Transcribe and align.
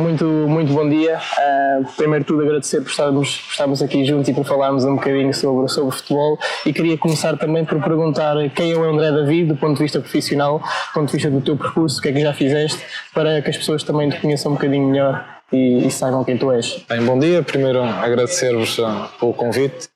muito, 0.00 0.24
muito 0.24 0.72
bom 0.72 0.88
dia. 0.88 1.18
Uh, 1.18 1.86
primeiro 1.96 2.24
tudo 2.24 2.42
agradecer 2.42 2.80
por 2.80 2.90
estarmos, 2.90 3.38
por 3.38 3.50
estarmos 3.50 3.82
aqui 3.82 4.04
juntos 4.04 4.28
e 4.28 4.34
por 4.34 4.44
falarmos 4.44 4.84
um 4.84 4.96
bocadinho 4.96 5.32
sobre, 5.34 5.68
sobre 5.68 5.96
futebol 5.96 6.38
e 6.64 6.72
queria 6.72 6.96
começar 6.96 7.36
também 7.36 7.64
por 7.64 7.80
perguntar 7.82 8.34
quem 8.54 8.72
é 8.72 8.76
o 8.76 8.84
André 8.84 9.12
David 9.12 9.48
do 9.48 9.56
ponto 9.56 9.76
de 9.76 9.82
vista 9.82 10.00
profissional, 10.00 10.58
do 10.58 10.94
ponto 10.94 11.06
de 11.06 11.12
vista 11.12 11.30
do 11.30 11.40
teu 11.40 11.56
percurso, 11.56 11.98
o 11.98 12.02
que 12.02 12.08
é 12.08 12.12
que 12.12 12.20
já 12.20 12.32
fizeste, 12.32 12.82
para 13.14 13.42
que 13.42 13.50
as 13.50 13.56
pessoas 13.56 13.82
também 13.82 14.08
te 14.08 14.18
conheçam 14.20 14.52
um 14.52 14.54
bocadinho 14.54 14.88
melhor 14.88 15.24
e, 15.52 15.86
e 15.86 15.90
saibam 15.90 16.24
quem 16.24 16.36
tu 16.36 16.50
és. 16.50 16.84
Bem, 16.88 17.02
bom 17.02 17.18
dia. 17.18 17.42
Primeiro 17.42 17.82
agradecer-vos 17.82 18.78
uh, 18.78 19.08
pelo 19.18 19.34
convite. 19.34 19.88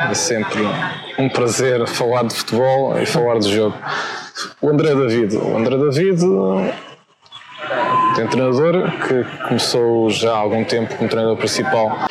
É 0.00 0.14
sempre 0.14 0.60
um 1.18 1.28
prazer 1.28 1.86
falar 1.88 2.24
de 2.24 2.34
futebol 2.34 2.96
e 2.98 3.04
falar 3.04 3.38
de 3.38 3.52
jogo. 3.52 3.76
O 4.62 4.68
André 4.68 4.94
David. 4.94 5.36
O 5.36 5.56
André 5.56 5.76
David 5.76 6.22
tem 8.14 8.26
treinador 8.26 8.90
que 9.06 9.24
começou 9.48 10.10
já 10.10 10.32
há 10.32 10.38
algum 10.38 10.64
tempo 10.64 10.94
como 10.96 11.08
treinador 11.08 11.36
principal. 11.36 12.08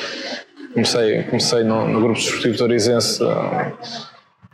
Comecei, 0.74 1.24
comecei 1.24 1.64
no, 1.64 1.88
no 1.88 2.00
grupo 2.02 2.20
desportivo 2.20 2.58
Torizense 2.58 3.24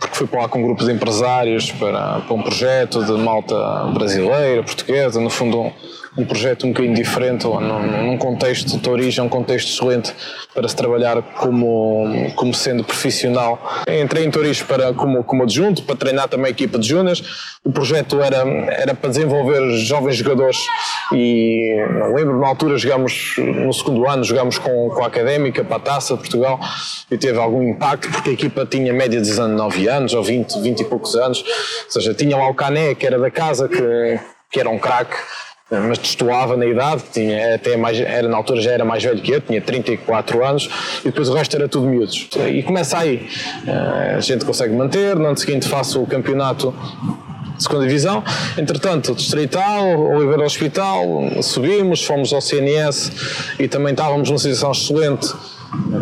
porque 0.04 0.18
fui 0.18 0.28
para 0.28 0.42
lá 0.42 0.50
com 0.50 0.60
um 0.60 0.64
grupo 0.64 0.84
de 0.84 0.92
empresários 0.92 1.72
para, 1.72 2.20
para 2.20 2.34
um 2.34 2.42
projeto 2.42 3.04
de 3.06 3.14
malta 3.14 3.56
brasileira, 3.94 4.62
portuguesa, 4.62 5.20
no 5.22 5.30
fundo 5.30 5.62
um, 5.62 5.72
um 6.18 6.26
projeto 6.26 6.66
um 6.66 6.70
bocadinho 6.70 6.96
diferente, 6.96 7.46
num, 7.46 8.04
num 8.04 8.18
contexto 8.18 8.78
de 8.78 8.90
origem, 8.90 9.24
um 9.24 9.30
contexto 9.30 9.70
excelente 9.70 10.14
para 10.54 10.68
se 10.68 10.76
trabalhar 10.76 11.22
como, 11.22 12.32
como 12.36 12.54
sendo 12.54 12.84
profissional. 12.84 13.84
Entrei 13.88 14.26
em 14.26 14.32
Toriz 14.32 14.62
para, 14.62 14.94
como, 14.94 15.24
como 15.24 15.44
adjunto, 15.44 15.84
para 15.84 15.96
treinar 15.96 16.28
também 16.28 16.48
a 16.48 16.50
equipa 16.50 16.78
de 16.78 16.88
Junas. 16.88 17.24
O 17.64 17.72
projeto 17.72 18.22
era, 18.22 18.48
era 18.72 18.94
para 18.94 19.10
desenvolver 19.10 19.78
jovens 19.78 20.18
jogadores 20.18 20.60
e 21.12 21.84
não 21.90 22.14
lembro, 22.14 22.40
na 22.40 22.48
altura 22.48 22.78
jogámos, 22.78 23.36
no 23.38 23.74
segundo 23.74 24.08
ano, 24.08 24.24
jogámos 24.24 24.58
com, 24.58 24.90
com 24.90 25.04
a 25.04 25.08
Académica 25.08 25.64
para 25.64 25.78
a 25.78 25.80
Taça 25.80 26.14
de 26.14 26.20
Portugal 26.20 26.60
e 27.10 27.18
teve 27.18 27.40
algum 27.40 27.64
impacto 27.64 28.12
porque 28.12 28.32
a 28.32 28.34
equipa 28.34 28.66
tinha 28.66 28.94
média 28.94 29.20
de 29.20 29.28
19 29.28 29.88
anos 29.88 30.14
ou 30.14 30.24
20, 30.24 30.60
20 30.62 30.80
e 30.80 30.84
poucos 30.86 31.16
anos, 31.16 31.44
ou 31.86 31.92
seja, 31.92 32.14
tinha 32.14 32.38
lá 32.38 32.48
o 32.48 32.54
Cané, 32.54 32.94
que 32.94 33.06
era 33.06 33.18
da 33.18 33.32
casa, 33.32 33.68
que, 33.68 34.20
que 34.52 34.60
era 34.60 34.70
um 34.70 34.78
craque 34.78 35.16
mas 35.80 35.98
destoava 35.98 36.56
na 36.56 36.66
idade, 36.66 37.04
tinha 37.12 37.56
até 37.56 37.76
mais, 37.78 38.00
era, 38.00 38.28
na 38.28 38.38
altura 38.38 38.62
já 38.62 38.72
era 38.72 38.86
mais 38.86 39.04
velho 39.04 39.22
que 39.22 39.32
eu, 39.32 39.42
tinha 39.42 39.62
34 39.62 40.46
anos, 40.46 40.70
e 41.02 41.06
depois 41.06 41.30
o 41.30 41.34
resto 41.34 41.56
era 41.56 41.68
tudo 41.68 41.88
miúdos. 41.88 42.30
E 42.50 42.64
começa 42.64 42.98
aí, 42.98 43.28
eh, 43.68 44.16
a 44.18 44.20
gente 44.20 44.46
consegue 44.46 44.74
manter, 44.74 45.16
no 45.16 45.26
ano 45.26 45.38
seguinte 45.38 45.68
faço 45.68 46.02
o 46.02 46.08
campeonato 46.08 46.74
segunda 47.64 47.86
divisão. 47.86 48.24
Entretanto, 48.58 49.16
Distrital, 49.16 50.00
Oliveira 50.00 50.44
Hospital, 50.44 51.04
subimos, 51.42 52.04
fomos 52.04 52.34
ao 52.34 52.42
CNS 52.42 53.12
e 53.60 53.68
também 53.68 53.92
estávamos 53.92 54.30
numa 54.30 54.40
situação 54.40 54.72
excelente 54.72 55.34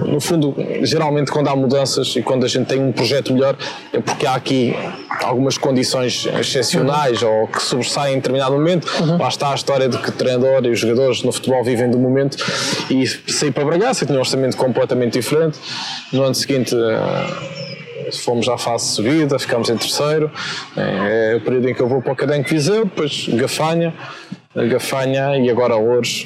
no 0.05 0.19
fundo, 0.19 0.53
geralmente 0.81 1.31
quando 1.31 1.47
há 1.47 1.55
mudanças 1.55 2.13
e 2.15 2.21
quando 2.21 2.45
a 2.45 2.47
gente 2.47 2.67
tem 2.67 2.81
um 2.81 2.91
projeto 2.91 3.33
melhor 3.33 3.55
é 3.93 3.99
porque 4.01 4.25
há 4.25 4.35
aqui 4.35 4.75
algumas 5.23 5.57
condições 5.57 6.27
excepcionais 6.39 7.21
uhum. 7.21 7.41
ou 7.41 7.47
que 7.47 7.61
sobressaem 7.61 8.13
em 8.13 8.17
determinado 8.17 8.51
momento. 8.53 8.91
Uhum. 8.99 9.17
Lá 9.17 9.29
está 9.29 9.51
a 9.51 9.55
história 9.55 9.87
de 9.87 9.97
que 9.97 10.09
o 10.09 10.11
treinador 10.11 10.65
e 10.65 10.71
os 10.71 10.79
jogadores 10.79 11.23
no 11.23 11.31
futebol 11.31 11.63
vivem 11.63 11.89
do 11.89 11.97
momento 11.97 12.37
e 12.89 13.07
saí 13.07 13.51
para 13.51 13.63
Bragança, 13.63 14.05
tinha 14.05 14.17
um 14.17 14.21
orçamento 14.21 14.57
completamente 14.57 15.13
diferente. 15.13 15.57
No 16.11 16.23
ano 16.23 16.35
seguinte 16.35 16.75
eh, 16.75 17.50
fomos 18.19 18.47
à 18.49 18.57
fase 18.57 18.85
de 18.85 18.91
subida, 18.91 19.39
ficámos 19.39 19.69
em 19.69 19.77
terceiro. 19.77 20.31
É, 20.75 21.33
é 21.33 21.35
o 21.35 21.41
período 21.41 21.69
em 21.69 21.73
que 21.73 21.81
eu 21.81 21.87
vou 21.87 22.01
para 22.01 22.13
o 22.13 22.15
Cadenco 22.15 22.49
Viseu, 22.49 22.85
depois 22.85 23.27
Gafanha, 23.29 23.93
Gafanha 24.55 25.37
e 25.37 25.49
agora 25.49 25.75
Louros 25.75 26.25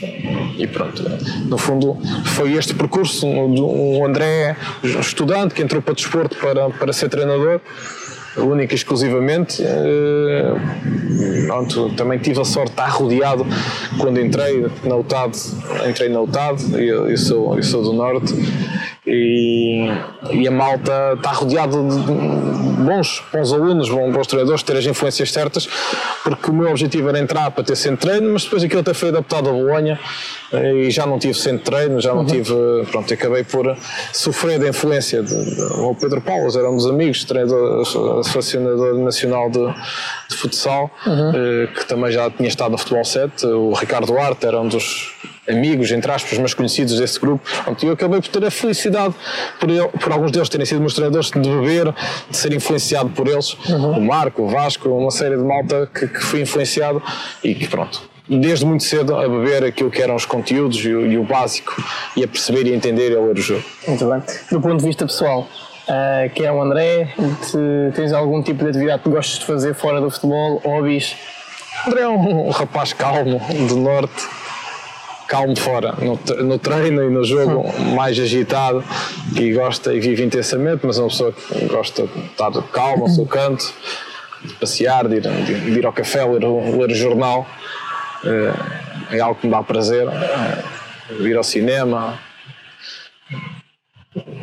e 0.58 0.67
pronto. 0.67 1.03
No 1.45 1.58
fundo 1.58 1.97
foi 2.25 2.53
este 2.53 2.73
percurso, 2.73 3.28
um 3.28 4.06
André 4.06 4.56
estudante 4.83 5.53
que 5.53 5.61
entrou 5.61 5.81
para 5.81 5.91
o 5.91 5.95
desporto 5.95 6.36
para, 6.38 6.69
para 6.69 6.91
ser 6.94 7.09
treinador 7.09 7.61
única 8.38 8.73
e 8.73 8.75
exclusivamente. 8.75 9.62
Uh, 9.62 11.46
pronto, 11.47 11.90
também 11.96 12.19
tive 12.19 12.41
a 12.41 12.46
sorte 12.46 12.67
de 12.67 12.81
estar 12.81 12.90
rodeado 12.90 13.46
quando 14.00 14.19
entrei 14.19 14.66
na 14.84 14.96
UTAD, 14.96 15.38
entrei 15.88 16.09
na 16.09 16.22
UTAD, 16.22 16.63
eu, 16.73 17.09
eu, 17.09 17.17
sou, 17.17 17.56
eu 17.56 17.63
sou 17.63 17.84
do 17.84 17.94
Norte, 17.94 18.34
e, 19.07 19.88
e 20.31 20.47
a 20.47 20.51
malta 20.51 21.13
está 21.16 21.31
rodeada 21.31 21.77
de 21.77 22.11
bons, 22.83 23.23
bons 23.31 23.53
alunos, 23.53 23.89
bons 23.89 24.27
treinadores, 24.27 24.63
ter 24.63 24.77
as 24.77 24.85
influências 24.85 25.31
certas, 25.31 25.67
porque 26.23 26.49
o 26.49 26.53
meu 26.53 26.69
objetivo 26.71 27.09
era 27.09 27.19
entrar 27.19 27.51
para 27.51 27.63
ter 27.63 27.75
centro 27.75 27.97
de 27.97 28.01
treino, 28.01 28.33
mas 28.33 28.43
depois 28.43 28.63
aquilo 28.63 28.81
até 28.81 28.93
foi 28.93 29.09
adaptado 29.09 29.49
a 29.49 29.51
Bolonha 29.51 29.99
eh, 30.51 30.73
e 30.73 30.91
já 30.91 31.05
não 31.05 31.19
tive 31.19 31.35
centro 31.35 31.59
de 31.59 31.63
treino, 31.66 32.01
já 32.01 32.13
não 32.13 32.21
uhum. 32.21 32.25
tive, 32.25 32.53
pronto, 32.91 33.13
acabei 33.13 33.43
por 33.43 33.77
sofrer 34.11 34.59
da 34.59 34.67
influência 34.67 35.22
de, 35.22 35.55
de, 35.55 35.61
o 35.61 35.95
Pedro 35.95 36.22
Paulo, 36.22 36.49
era 36.57 36.69
um 36.69 36.75
dos 36.75 36.87
amigos, 36.87 37.23
treinador, 37.23 37.85
selecionador 38.23 38.97
nacional 38.97 39.49
de, 39.49 39.66
de 40.29 40.35
futsal, 40.35 40.89
uhum. 41.05 41.31
Eh, 41.35 41.67
que 41.67 41.85
também 41.85 42.11
já 42.11 42.29
tinha 42.31 42.49
estado 42.49 42.72
no 42.72 42.77
Futebol 42.77 43.05
7, 43.05 43.45
o 43.45 43.73
Ricardo 43.73 44.07
Duarte 44.07 44.45
era 44.47 44.59
um 44.59 44.67
dos 44.67 45.13
amigos, 45.50 45.91
entre 45.91 46.11
aspas, 46.11 46.38
mas 46.38 46.53
conhecidos 46.53 47.00
desse 47.00 47.19
grupo. 47.19 47.47
Pronto, 47.63 47.85
eu 47.85 47.94
acabei 47.94 48.22
por 48.22 48.29
ter 48.29 48.45
a 48.45 48.51
felicidade 48.51 49.13
por, 49.59 49.69
ele, 49.69 49.88
por 49.88 50.11
alguns 50.11 50.31
deles 50.31 50.50
terem 50.50 50.66
sido 50.66 50.79
meus 50.79 50.94
treinadores, 50.94 51.31
de 51.31 51.39
beber, 51.39 51.94
de 52.29 52.38
ser 52.38 52.53
influenciado 52.53 53.09
por 53.09 53.28
eles. 53.28 53.55
Uhum. 53.69 54.00
O 54.00 54.01
Marco, 54.01 54.44
o 54.44 54.47
Vasco, 54.47 54.89
uma 54.89 55.11
série 55.11 55.38
de 55.38 55.44
malta 55.44 55.89
que, 55.94 56.07
que 56.07 56.19
fui 56.19 56.41
influenciado 56.41 57.01
e 57.44 57.53
que 57.53 57.67
pronto. 57.67 58.01
Desde 58.28 58.66
muito 58.66 58.84
cedo 58.84 59.16
a 59.16 59.28
beber 59.29 59.63
aquilo 59.63 59.91
que 59.91 60.01
eram 60.01 60.16
os 60.16 60.25
conteúdos 60.25 60.84
e 60.84 60.91
o, 60.91 61.05
e 61.05 61.17
o 61.17 61.23
básico 61.23 61.75
e 62.16 62.23
a 62.23 62.28
perceber 62.28 62.66
e 62.66 62.73
entender 62.73 63.11
e 63.11 63.16
a 63.16 63.19
ler 63.19 63.38
o 63.38 63.41
jogo. 63.41 63.63
Muito 63.88 64.09
bem. 64.09 64.23
Do 64.51 64.59
ponto 64.59 64.78
de 64.78 64.85
vista 64.85 65.05
pessoal, 65.05 65.47
uh, 65.88 66.29
quem 66.34 66.47
é 66.47 66.51
o 66.51 66.59
André? 66.59 67.13
Te, 67.16 67.95
tens 67.95 68.11
algum 68.13 68.41
tipo 68.41 68.63
de 68.63 68.72
atividade 68.72 69.03
que 69.03 69.09
gostes 69.09 69.38
de 69.38 69.45
fazer 69.45 69.75
fora 69.75 70.01
do 70.01 70.09
futebol? 70.09 70.59
Hobbies? 70.66 71.16
André 71.85 72.01
é 72.01 72.07
um, 72.07 72.47
um 72.47 72.50
rapaz 72.50 72.94
calmo, 72.94 73.39
do 73.67 73.75
norte, 73.75 74.28
calmo 75.28 75.58
fora, 75.58 75.94
no, 76.00 76.19
no 76.44 76.59
treino 76.59 77.03
e 77.03 77.09
no 77.09 77.24
jogo 77.24 77.66
mais 77.96 78.19
agitado 78.19 78.84
e 79.36 79.53
gosta 79.53 79.94
e 79.94 80.00
vive 80.00 80.24
intensamente, 80.24 80.86
mas 80.86 80.97
é 80.97 81.02
uma 81.02 81.09
pessoa 81.09 81.31
que 81.31 81.66
gosta 81.66 82.08
de 82.08 82.19
estar 82.25 82.52
calmo 82.72 83.03
ao 83.03 83.09
seu 83.09 83.25
canto, 83.25 83.74
de 84.44 84.53
passear, 84.56 85.08
de 85.08 85.16
ir, 85.16 85.22
de, 85.22 85.72
de 85.72 85.80
ir 85.80 85.85
ao 85.85 85.94
café, 85.94 86.24
ler, 86.25 86.44
ler 86.44 86.91
o 86.91 86.96
jornal, 86.96 87.47
é, 88.24 89.18
é 89.18 89.19
algo 89.19 89.40
que 89.40 89.47
me 89.47 89.52
dá 89.52 89.64
prazer, 89.64 90.08
é, 90.08 91.14
ir 91.22 91.35
ao 91.35 91.44
cinema, 91.44 92.19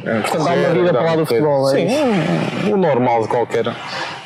é, 0.05 0.21
Portanto, 0.21 0.49
há 0.49 0.53
uma 0.53 0.69
vida 0.69 0.91
para 0.93 1.03
lá 1.03 1.17
do 1.17 1.25
futebol, 1.25 1.71
é 1.71 1.89
Sim, 1.89 2.73
o 2.73 2.77
normal 2.77 3.23
de 3.23 3.29
qualquer. 3.29 3.65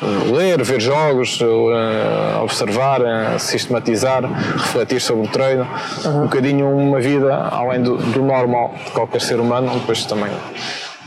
Ler, 0.01 0.61
ver 0.63 0.79
jogos, 0.79 1.41
uh, 1.41 2.43
observar, 2.43 3.01
uh, 3.01 3.39
sistematizar, 3.39 4.21
refletir 4.23 5.01
sobre 5.01 5.27
o 5.27 5.31
treino. 5.31 5.67
Uhum. 6.05 6.17
Um 6.17 6.21
bocadinho 6.23 6.69
uma 6.69 6.99
vida 6.99 7.33
além 7.35 7.81
do, 7.81 7.97
do 7.97 8.21
normal 8.21 8.75
de 8.85 8.91
qualquer 8.91 9.21
ser 9.21 9.39
humano, 9.39 9.71
depois 9.79 10.05
também 10.05 10.29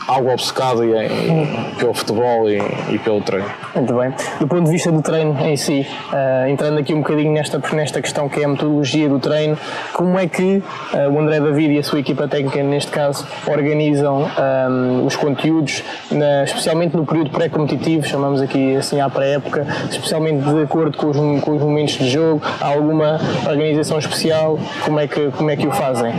algo 0.07 0.33
obcecado 0.33 0.85
e, 0.85 0.91
e, 0.91 1.75
pelo 1.79 1.95
futebol 1.95 2.49
e, 2.49 2.59
e, 2.91 2.99
pelo 2.99 3.21
treino. 3.21 3.51
Muito 3.75 3.95
bem. 3.95 4.13
Do 4.39 4.49
ponto 4.49 4.65
de 4.65 4.71
vista 4.71 4.91
do 4.91 5.03
treino 5.03 5.39
em 5.45 5.57
si, 5.57 5.87
uh, 6.13 6.49
entrando 6.49 6.79
aqui 6.79 6.95
um 6.95 6.99
bocadinho 6.99 7.33
nesta, 7.33 7.61
nesta 7.73 8.01
questão 8.01 8.29
que 8.29 8.41
é 8.41 8.45
a 8.45 8.49
metodologia 8.49 9.09
do 9.09 9.19
treino, 9.19 9.57
como 9.93 10.19
é 10.19 10.27
que 10.27 10.63
uh, 10.95 11.11
o 11.13 11.21
André 11.21 11.41
David 11.41 11.75
e 11.75 11.79
a 11.79 11.83
sua 11.83 12.01
equipa 12.01 12.27
técnica, 12.27 12.63
neste 12.63 12.91
caso, 12.91 13.27
organizam 13.47 14.23
um, 14.23 15.03
ehm, 15.03 15.07
os 15.07 15.17
conteúdos, 15.17 15.83
na, 16.11 16.45
especialmente 16.45 16.97
no 16.97 17.05
período 17.05 17.31
pré-competitivo, 17.31 18.07
chamamos 18.07 18.41
aqui 18.41 18.77
assim 18.77 19.01
à 19.01 19.09
pré-época, 19.09 19.67
especialmente 19.91 20.43
de 20.43 20.63
acordo 20.63 20.97
com 20.97 21.09
os, 21.09 21.17
com 21.43 21.57
os 21.57 21.63
momentos 21.63 21.95
de 21.95 22.09
jogo? 22.09 22.43
Há 22.61 22.69
alguma 22.69 23.21
organização 23.49 23.99
especial? 23.99 24.59
Como 24.85 24.99
é 24.99 25.07
que, 25.07 25.31
como 25.31 25.51
é 25.51 25.57
que 25.57 25.67
o 25.67 25.71
fazem? 25.71 26.13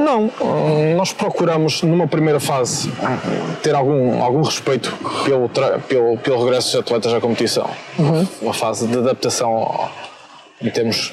Não, 0.00 0.30
nós 0.96 1.12
procuramos 1.12 1.82
numa 1.82 2.08
primeira 2.08 2.40
fase 2.40 2.90
ter 3.62 3.74
algum, 3.74 4.22
algum 4.22 4.42
respeito 4.42 4.92
pelo, 5.24 5.48
pelo, 5.86 6.16
pelo 6.18 6.44
regresso 6.44 6.72
dos 6.72 6.80
atletas 6.80 7.12
à 7.12 7.20
competição. 7.20 7.68
Uhum. 7.98 8.26
Uma 8.40 8.54
fase 8.54 8.86
de 8.86 8.96
adaptação 8.96 9.90
em 10.62 10.70
termos 10.70 11.12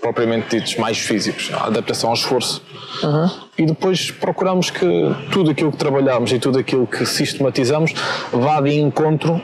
propriamente 0.00 0.56
ditos 0.56 0.76
mais 0.76 0.98
físicos, 0.98 1.50
a 1.52 1.66
adaptação 1.66 2.10
ao 2.10 2.14
esforço. 2.14 2.62
Uhum. 3.02 3.30
E 3.58 3.66
depois 3.66 4.10
procuramos 4.10 4.70
que 4.70 4.86
tudo 5.32 5.50
aquilo 5.50 5.72
que 5.72 5.78
trabalhamos 5.78 6.32
e 6.32 6.38
tudo 6.38 6.58
aquilo 6.58 6.86
que 6.86 7.04
sistematizamos 7.04 7.92
vá 8.32 8.60
de 8.60 8.78
encontro 8.78 9.40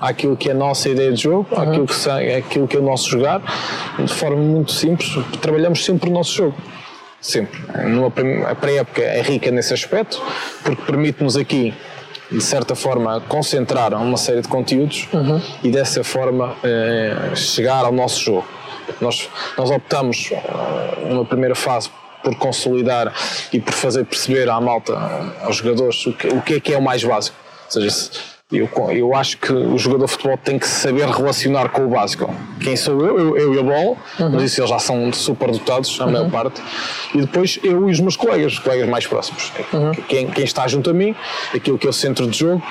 àquilo 0.00 0.36
que 0.36 0.48
é 0.48 0.52
a 0.52 0.54
nossa 0.54 0.88
ideia 0.88 1.12
de 1.12 1.22
jogo, 1.22 1.46
uhum. 1.50 1.62
àquilo, 1.62 1.86
que, 1.86 2.10
àquilo 2.38 2.66
que 2.66 2.76
é 2.76 2.80
o 2.80 2.82
nosso 2.82 3.10
jogar, 3.10 3.42
de 3.98 4.12
forma 4.12 4.40
muito 4.40 4.72
simples. 4.72 5.10
Trabalhamos 5.40 5.84
sempre 5.84 6.08
o 6.08 6.12
nosso 6.12 6.34
jogo 6.34 6.56
sempre. 7.20 7.60
Numa, 7.86 8.12
a 8.48 8.54
pré-época 8.54 9.02
é 9.02 9.20
rica 9.22 9.50
nesse 9.50 9.72
aspecto, 9.74 10.20
porque 10.62 10.82
permite-nos 10.82 11.36
aqui, 11.36 11.74
de 12.30 12.40
certa 12.40 12.74
forma, 12.74 13.20
concentrar 13.22 13.94
uma 13.94 14.16
série 14.16 14.42
de 14.42 14.48
conteúdos 14.48 15.08
uhum. 15.12 15.40
e 15.62 15.70
dessa 15.70 16.04
forma 16.04 16.56
eh, 16.62 17.32
chegar 17.34 17.84
ao 17.84 17.92
nosso 17.92 18.20
jogo. 18.20 18.46
Nós, 19.00 19.28
nós 19.56 19.70
optamos 19.70 20.32
numa 21.08 21.24
primeira 21.24 21.54
fase 21.54 21.90
por 22.22 22.34
consolidar 22.36 23.12
e 23.52 23.60
por 23.60 23.72
fazer 23.72 24.04
perceber 24.04 24.48
à 24.48 24.60
malta, 24.60 24.94
aos 25.42 25.56
jogadores, 25.56 26.06
o 26.06 26.12
que, 26.12 26.28
o 26.28 26.42
que 26.42 26.54
é 26.54 26.60
que 26.60 26.74
é 26.74 26.78
o 26.78 26.82
mais 26.82 27.04
básico. 27.04 27.36
Ou 27.66 27.70
seja, 27.70 27.90
se, 27.90 28.10
eu, 28.50 28.66
eu 28.90 29.14
acho 29.14 29.36
que 29.36 29.52
o 29.52 29.76
jogador 29.76 30.06
de 30.06 30.12
futebol 30.12 30.38
tem 30.38 30.58
que 30.58 30.66
saber 30.66 31.06
relacionar 31.06 31.68
com 31.68 31.84
o 31.84 31.88
básico. 31.88 32.34
Quem 32.58 32.76
sou 32.76 33.04
eu? 33.04 33.18
Eu, 33.18 33.36
eu 33.36 33.54
e 33.54 33.58
a 33.58 33.62
bola, 33.62 33.96
uhum. 34.18 34.30
mas 34.32 34.44
isso 34.44 34.60
eles 34.62 34.70
já 34.70 34.78
são 34.78 35.12
super 35.12 35.50
dotados, 35.50 36.00
a 36.00 36.06
uhum. 36.06 36.12
maior 36.12 36.30
parte. 36.30 36.62
E 37.14 37.20
depois 37.20 37.58
eu 37.62 37.86
e 37.86 37.92
os 37.92 38.00
meus 38.00 38.16
colegas, 38.16 38.54
os 38.54 38.58
colegas 38.58 38.88
mais 38.88 39.06
próximos. 39.06 39.52
Uhum. 39.70 39.92
Quem, 40.08 40.28
quem 40.28 40.44
está 40.44 40.66
junto 40.66 40.88
a 40.88 40.94
mim, 40.94 41.14
aquilo 41.54 41.76
que 41.76 41.86
é 41.86 41.90
o 41.90 41.92
centro 41.92 42.26
de 42.26 42.38
jogo, 42.38 42.62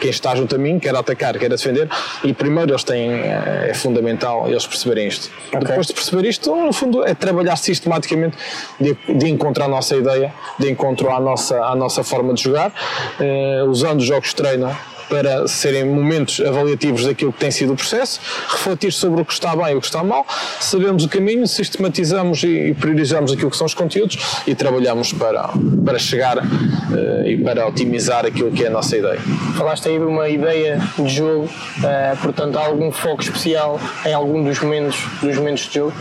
quem 0.00 0.10
está 0.10 0.32
junto 0.36 0.54
a 0.54 0.58
mim, 0.58 0.78
quer 0.78 0.94
atacar, 0.94 1.36
quer 1.36 1.48
defender, 1.48 1.88
e 2.22 2.32
primeiro 2.32 2.70
eles 2.70 2.84
têm, 2.84 3.10
eh, 3.10 3.70
é 3.70 3.74
fundamental 3.74 4.48
eles 4.48 4.64
perceberem 4.64 5.08
isto. 5.08 5.32
Okay. 5.48 5.58
Depois 5.58 5.88
de 5.88 5.92
perceber 5.92 6.28
isto, 6.28 6.54
no 6.54 6.72
fundo, 6.72 7.04
é 7.04 7.14
trabalhar 7.14 7.56
sistematicamente 7.56 8.36
de, 8.78 8.94
de 9.12 9.28
encontrar 9.28 9.64
a 9.64 9.68
nossa 9.68 9.96
ideia, 9.96 10.32
de 10.56 10.70
encontrar 10.70 11.16
a 11.16 11.20
nossa, 11.20 11.60
a 11.64 11.74
nossa 11.74 12.04
forma 12.04 12.32
de 12.32 12.44
jogar, 12.44 12.72
eh, 13.18 13.64
usando 13.66 13.98
os 13.98 14.06
jogos 14.06 14.28
de 14.28 14.36
treino 14.36 14.76
para 15.08 15.46
serem 15.46 15.84
momentos 15.84 16.40
avaliativos 16.40 17.04
daquilo 17.04 17.32
que 17.32 17.38
tem 17.38 17.50
sido 17.50 17.72
o 17.72 17.76
processo, 17.76 18.20
refletir 18.48 18.92
sobre 18.92 19.20
o 19.20 19.24
que 19.24 19.32
está 19.32 19.54
bem 19.54 19.72
e 19.72 19.74
o 19.74 19.80
que 19.80 19.86
está 19.86 20.02
mal, 20.02 20.26
sabemos 20.60 21.04
o 21.04 21.08
caminho, 21.08 21.46
sistematizamos 21.46 22.42
e 22.42 22.74
priorizamos 22.78 23.32
aquilo 23.32 23.50
que 23.50 23.56
são 23.56 23.66
os 23.66 23.74
conteúdos 23.74 24.18
e 24.46 24.54
trabalhamos 24.54 25.12
para, 25.12 25.50
para 25.84 25.98
chegar 25.98 26.38
uh, 26.38 27.26
e 27.26 27.36
para 27.42 27.66
otimizar 27.66 28.26
aquilo 28.26 28.50
que 28.50 28.64
é 28.64 28.68
a 28.68 28.70
nossa 28.70 28.96
ideia. 28.96 29.20
Falaste 29.56 29.88
aí 29.88 29.98
de 29.98 30.04
uma 30.04 30.28
ideia 30.28 30.80
de 30.98 31.08
jogo, 31.08 31.44
uh, 31.44 32.16
portanto, 32.20 32.56
há 32.58 32.66
algum 32.66 32.90
foco 32.90 33.22
especial 33.22 33.80
em 34.04 34.12
algum 34.12 34.42
dos 34.42 34.60
momentos, 34.60 34.98
dos 35.22 35.36
momentos 35.36 35.66
de 35.68 35.74
jogo? 35.74 35.92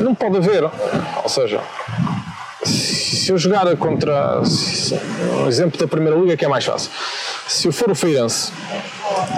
Não 0.00 0.14
pode 0.14 0.36
haver, 0.38 0.64
ou 0.64 1.28
seja, 1.28 1.60
se 2.64 3.30
eu 3.30 3.38
jogar 3.38 3.76
contra. 3.76 4.40
Um 5.42 5.48
exemplo 5.48 5.78
da 5.78 5.86
Primeira 5.86 6.16
Liga 6.18 6.36
que 6.36 6.44
é 6.44 6.48
mais 6.48 6.64
fácil. 6.64 6.90
Se 7.46 7.68
eu 7.68 7.72
for 7.72 7.90
o 7.90 7.94
Feirense 7.94 8.52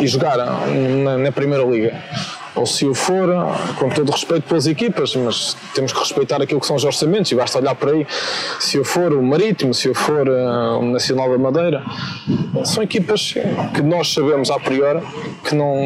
e 0.01 0.07
jogar 0.07 0.37
na, 0.37 1.19
na 1.19 1.33
Primeira 1.33 1.65
Liga, 1.65 1.95
ou 2.57 2.65
se 2.65 2.87
eu 2.87 2.95
for, 2.95 3.29
com 3.79 3.91
todo 3.91 4.11
respeito 4.11 4.45
pelas 4.45 4.67
equipas, 4.67 5.15
mas 5.15 5.57
temos 5.75 5.93
que 5.93 5.99
respeitar 5.99 6.41
aquilo 6.41 6.59
que 6.59 6.67
são 6.67 6.75
os 6.75 6.85
orçamentos 6.85 7.31
e 7.31 7.35
basta 7.35 7.59
olhar 7.59 7.75
por 7.75 7.91
aí. 7.91 8.07
Se 8.59 8.79
eu 8.79 8.85
for 8.85 9.13
o 9.13 9.23
Marítimo, 9.23 9.75
se 9.75 9.89
eu 9.89 9.95
for 9.95 10.27
uh, 10.27 10.79
o 10.79 10.83
Nacional 10.83 11.31
da 11.31 11.39
Madeira, 11.39 11.85
são 12.65 12.83
equipas 12.83 13.35
que 13.75 13.83
nós 13.83 14.13
sabemos 14.13 14.51
a 14.51 14.59
priori 14.59 15.01
que 15.45 15.55
não, 15.55 15.77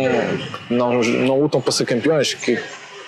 não, 0.70 1.00
não 1.00 1.40
lutam 1.40 1.60
para 1.60 1.72
ser 1.72 1.84
campeões, 1.86 2.34
que 2.34 2.56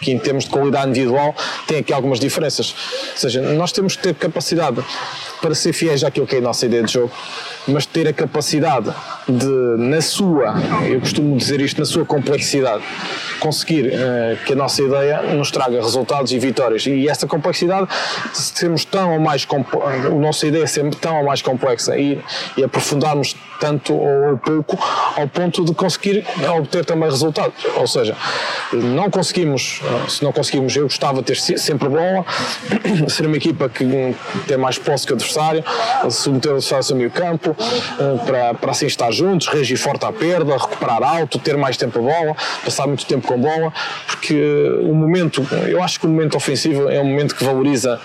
que 0.03 0.11
em 0.11 0.19
termos 0.19 0.45
de 0.45 0.51
qualidade 0.51 0.91
individual 0.91 1.35
tem 1.67 1.79
aqui 1.79 1.93
algumas 1.93 2.21
diferenças. 2.21 2.75
Ou 3.13 3.17
seja, 3.17 3.41
nós 3.41 3.73
temos 3.73 3.97
que 3.97 4.03
ter 4.03 4.15
capacidade 4.15 4.85
para 5.43 5.55
ser 5.55 5.73
fiéis 5.73 6.05
àquilo 6.05 6.27
que 6.27 6.37
é 6.37 6.39
a 6.39 6.43
nossa 6.43 6.65
ideia 6.65 6.85
de 6.85 6.93
jogo, 6.93 7.11
mas 7.67 7.85
ter 7.85 8.07
a 8.07 8.13
capacidade 8.13 8.91
de, 9.29 9.77
na 9.77 10.01
sua, 10.01 10.55
eu 10.89 11.01
costumo 11.01 11.37
dizer 11.37 11.61
isto, 11.61 11.79
na 11.79 11.85
sua 11.85 12.05
complexidade, 12.05 12.83
conseguir 13.41 13.89
uh, 13.89 14.37
que 14.47 14.53
a 14.53 14.57
nossa 14.57 14.81
ideia 14.81 15.23
nos 15.35 15.51
traga 15.51 15.83
resultados 15.83 16.33
e 16.33 16.39
vitórias. 16.39 16.87
E 16.87 17.09
essa 17.09 17.27
complexidade, 17.27 17.89
se 18.33 18.55
temos 18.55 18.85
tão 18.85 19.15
ou 19.15 19.21
mais, 19.21 19.47
a 20.05 20.11
nossa 20.11 20.47
ideia 20.47 20.63
é 20.63 20.67
sempre 20.67 20.97
tão 20.97 21.19
ou 21.19 21.27
mais 21.27 21.43
complexa 21.43 21.97
e, 21.99 22.21
e 22.57 22.63
aprofundarmos 22.63 23.35
tanto 23.63 23.95
ou 23.95 24.39
pouco 24.39 24.77
ao 25.17 25.29
ponto 25.29 25.65
de 25.65 25.73
conseguir 25.73 26.25
obter 26.57 26.85
também 26.85 27.09
resultados. 27.09 27.55
Ou 27.77 27.87
seja, 27.87 28.17
não 28.73 29.09
conseguimos, 29.09 29.81
se 30.09 30.23
não 30.25 30.33
conseguimos, 30.33 30.75
eu 30.75 30.85
gostava 30.85 31.23
de 31.23 31.27
ter 31.27 31.37
sempre 31.59 31.89
bola, 31.89 32.25
ser 33.09 33.27
uma 33.27 33.37
equipa 33.37 33.69
que 33.69 33.85
tem 34.49 34.57
mais 34.57 34.79
posse 34.79 35.07
que 35.07 35.13
o 35.13 35.17
adversário, 35.33 35.65
submeter 36.11 36.53
o 36.53 36.55
adversário 36.57 36.87
ao 36.91 36.97
meio 36.97 37.11
campo, 37.11 37.57
eh, 37.59 38.25
para, 38.25 38.55
para 38.55 38.71
assim 38.71 38.87
estar 38.87 39.11
juntos, 39.13 39.49
reagir 39.49 39.77
forte 39.77 40.05
à 40.05 40.13
perda, 40.13 40.57
recuperar 40.57 41.03
alto, 41.03 41.39
ter 41.39 41.57
mais 41.57 41.77
tempo 41.77 41.99
a 41.99 42.03
bola, 42.03 42.37
passar 42.65 42.87
muito 42.87 43.05
tempo 43.07 43.27
com 43.27 43.39
bola, 43.39 43.73
porque 44.07 44.35
o 44.83 44.95
momento, 44.95 45.47
eu 45.69 45.83
acho 45.83 45.99
que 46.01 46.07
o 46.07 46.09
momento 46.09 46.37
ofensivo 46.37 46.89
é 46.89 47.01
um 47.01 47.05
momento 47.05 47.35
que 47.35 47.45
valoriza 47.45 48.01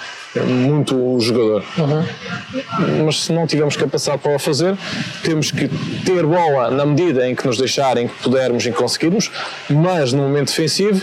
muito 0.45 0.95
o 0.95 1.19
jogador. 1.19 1.63
Uhum. 1.77 3.05
Mas 3.05 3.23
se 3.23 3.33
não 3.33 3.47
tivermos 3.47 3.75
capacidade 3.75 4.21
para 4.21 4.35
o 4.35 4.39
fazer, 4.39 4.77
temos 5.23 5.51
que 5.51 5.67
ter 6.05 6.25
bola 6.25 6.69
na 6.69 6.85
medida 6.85 7.27
em 7.27 7.35
que 7.35 7.45
nos 7.45 7.57
deixarem, 7.57 8.07
que 8.07 8.15
pudermos 8.23 8.65
e 8.65 8.71
conseguirmos, 8.71 9.31
mas 9.69 10.13
no 10.13 10.23
momento 10.23 10.47
defensivo 10.47 11.01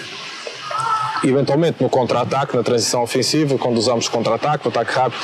eventualmente 1.29 1.83
no 1.83 1.89
contra-ataque, 1.89 2.57
na 2.57 2.63
transição 2.63 3.03
ofensiva, 3.03 3.57
quando 3.59 3.79
usamos 3.79 4.09
contra-ataque, 4.09 4.67
o 4.67 4.69
ataque 4.69 4.93
rápido, 4.93 5.21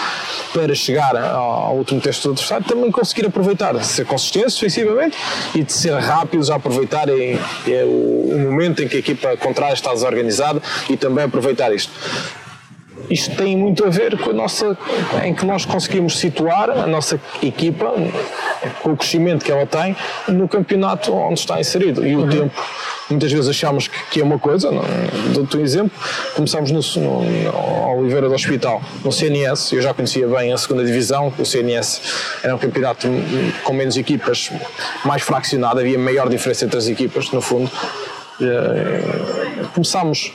para 0.52 0.75
chegar 0.75 1.17
ao 1.17 1.76
último 1.76 2.00
texto 2.00 2.25
do 2.25 2.31
adversário, 2.32 2.67
também 2.67 2.91
conseguir 2.91 3.26
aproveitar, 3.26 3.82
ser 3.85 4.05
consistentes 4.05 4.55
defensivamente 4.55 5.17
e 5.55 5.62
de 5.62 5.73
ser 5.73 5.94
rápidos 5.94 6.50
a 6.50 6.56
aproveitar 6.56 7.08
em, 7.08 7.38
o, 7.85 8.35
o 8.35 8.38
momento 8.38 8.82
em 8.82 8.88
que 8.88 8.97
a 8.97 9.00
equipa 9.00 9.37
contrária 9.37 9.75
está 9.75 9.93
desorganizada 9.93 10.61
e 10.88 10.97
também 10.97 11.25
aproveitar 11.25 11.73
isto 11.73 11.93
isto 13.11 13.35
tem 13.35 13.57
muito 13.57 13.85
a 13.85 13.91
ver 13.91 14.17
com 14.19 14.31
a 14.31 14.33
nossa, 14.33 14.79
em 15.25 15.35
que 15.35 15.45
nós 15.45 15.65
conseguimos 15.65 16.17
situar 16.19 16.71
a 16.71 16.87
nossa 16.87 17.21
equipa, 17.43 17.93
com 18.83 18.93
o 18.93 18.97
crescimento 18.97 19.45
que 19.45 19.51
ela 19.51 19.67
tem, 19.67 19.97
no 20.29 20.49
campeonato 20.49 21.12
onde 21.12 21.41
está 21.41 21.59
inserido. 21.59 22.07
E 22.07 22.15
o 22.15 22.21
uhum. 22.21 22.29
tempo, 22.29 22.62
muitas 23.11 23.33
vezes 23.33 23.49
achamos 23.49 23.89
que, 23.89 23.99
que 24.12 24.21
é 24.21 24.25
uma 24.25 24.39
coisa, 24.39 24.71
dou-te 25.35 25.57
um 25.57 25.61
exemplo, 25.61 25.91
começámos 26.37 26.71
no, 26.71 26.81
no, 27.03 27.25
no, 27.25 27.99
Oliveira 27.99 28.29
do 28.29 28.35
Hospital, 28.35 28.81
no 29.05 29.11
CNS, 29.11 29.73
eu 29.73 29.83
já 29.83 29.93
conhecia 29.93 30.29
bem 30.29 30.53
a 30.53 30.57
segunda 30.57 30.85
divisão, 30.85 31.33
o 31.37 31.45
CNS 31.45 32.01
era 32.45 32.55
um 32.55 32.59
campeonato 32.59 33.09
com 33.65 33.73
menos 33.73 33.97
equipas, 33.97 34.51
mais 35.05 35.23
fraccionado, 35.23 35.81
havia 35.81 35.99
maior 35.99 36.29
diferença 36.29 36.65
entre 36.65 36.79
as 36.79 36.87
equipas, 36.87 37.31
no 37.33 37.41
fundo. 37.41 37.69
Eh, 38.41 39.65
começámos 39.75 40.33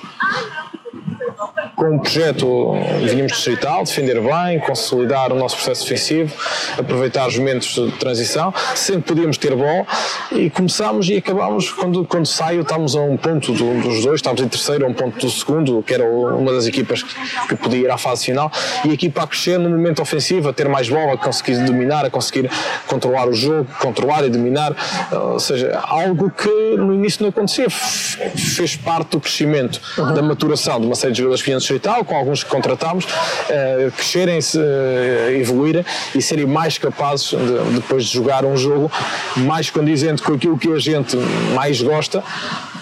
com 1.76 1.96
um 1.96 2.00
projeto 2.00 2.74
vínhamos 3.04 3.34
distrital, 3.34 3.84
defender 3.84 4.20
bem, 4.22 4.60
consolidar 4.60 5.32
o 5.32 5.36
nosso 5.36 5.56
processo 5.58 5.84
defensivo, 5.84 6.34
aproveitar 6.78 7.28
os 7.28 7.38
momentos 7.38 7.76
de 7.76 7.92
transição, 7.98 8.54
sempre 8.76 9.04
podíamos 9.04 9.38
ter 9.38 9.56
bola 9.56 9.86
e 10.32 10.50
começámos 10.50 11.10
e 11.10 11.18
acabámos, 11.18 11.72
quando, 11.72 12.06
quando 12.06 12.26
saio, 12.26 12.62
estávamos 12.62 12.96
a 12.96 13.02
um 13.02 13.18
ponto 13.18 13.52
do, 13.52 13.82
dos 13.82 14.04
dois, 14.04 14.16
estávamos 14.16 14.44
em 14.44 14.48
terceiro, 14.48 14.86
a 14.86 14.88
um 14.88 14.94
ponto 14.94 15.20
do 15.20 15.30
segundo, 15.30 15.84
que 15.84 15.94
era 15.94 16.06
uma 16.06 16.54
das 16.54 16.66
equipas 16.66 17.04
que, 17.04 17.14
que 17.50 17.56
podia 17.56 17.80
ir 17.80 17.92
à 17.92 17.98
fase 17.98 18.26
final, 18.26 18.52
e 18.86 18.90
a 18.90 18.94
equipa 18.94 19.24
a 19.24 19.28
crescer 19.28 19.58
no 19.58 19.70
momento 19.70 20.02
ofensivo, 20.02 20.50
a 20.50 20.54
ter 20.54 20.70
mais 20.70 20.88
bola, 20.88 21.14
a 21.14 21.18
conseguir 21.18 21.58
dominar, 21.66 22.06
a 22.06 22.10
conseguir 22.10 22.50
controlar 22.88 23.28
o 23.28 23.34
jogo, 23.34 23.68
controlar 23.80 24.26
e 24.26 24.30
dominar, 24.30 24.76
ou 25.12 25.40
seja, 25.40 25.78
algo 25.84 26.32
que 26.32 26.78
no 26.78 26.94
início 26.94 27.22
não 27.22 27.30
acontecia, 27.30 27.70
fez 27.70 28.76
parte 28.76 29.12
do 29.12 29.20
crescimento, 29.20 29.82
uhum. 29.98 30.14
da 30.14 30.22
maturação 30.22 30.80
de 30.80 30.86
uma 30.86 30.96
série 30.96 31.12
de 31.12 31.20
jogadores 31.20 31.42
que 31.42 31.52
e 31.74 31.80
tal, 31.80 32.04
com 32.04 32.16
alguns 32.16 32.44
que 32.44 32.50
contratámos, 32.50 33.06
uh, 33.06 33.92
crescerem, 33.96 34.40
uh, 34.40 35.32
evoluírem 35.32 35.86
e 36.14 36.22
serem 36.22 36.46
mais 36.46 36.78
capazes 36.78 37.30
de, 37.30 37.76
depois 37.76 38.06
de 38.06 38.14
jogar 38.14 38.46
um 38.46 38.58
jogo 38.58 38.92
mais 39.38 39.70
condizente 39.70 40.22
com 40.22 40.34
aquilo 40.34 40.58
que 40.58 40.72
a 40.72 40.80
gente 40.80 41.16
mais 41.54 41.82
gosta, 41.82 42.24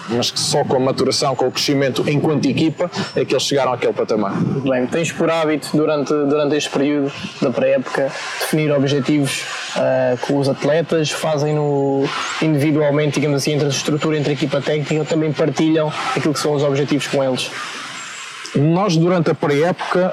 mas 0.08 0.30
que 0.30 0.38
só 0.38 0.64
com 0.64 0.76
a 0.76 0.80
maturação, 0.80 1.34
com 1.34 1.46
o 1.46 1.50
crescimento 1.50 2.04
enquanto 2.08 2.46
equipa, 2.46 2.90
é 3.16 3.24
que 3.24 3.32
eles 3.32 3.44
chegaram 3.44 3.72
àquele 3.72 3.92
patamar. 3.92 4.34
Bem, 4.34 4.86
tens 4.86 5.12
por 5.12 5.30
hábito 5.30 5.70
durante, 5.74 6.12
durante 6.12 6.56
este 6.56 6.70
período 6.70 7.12
da 7.40 7.50
pré-época 7.50 8.10
definir 8.40 8.70
objetivos 8.72 9.42
uh, 9.76 10.18
com 10.26 10.38
os 10.38 10.48
atletas, 10.48 11.10
fazem 11.10 11.54
no 11.54 12.04
individualmente, 12.42 13.14
digamos 13.14 13.38
assim, 13.38 13.52
entre 13.52 13.66
a 13.66 13.70
estrutura 13.70 14.18
entre 14.18 14.30
a 14.30 14.34
equipa 14.34 14.60
técnica, 14.60 15.04
também 15.04 15.32
partilham 15.32 15.92
aquilo 16.14 16.34
que 16.34 16.40
são 16.40 16.52
os 16.52 16.62
objetivos 16.62 17.06
com 17.06 17.22
eles. 17.22 17.50
Nós, 18.56 18.96
durante 18.96 19.30
a 19.30 19.34
pré-época, 19.34 20.12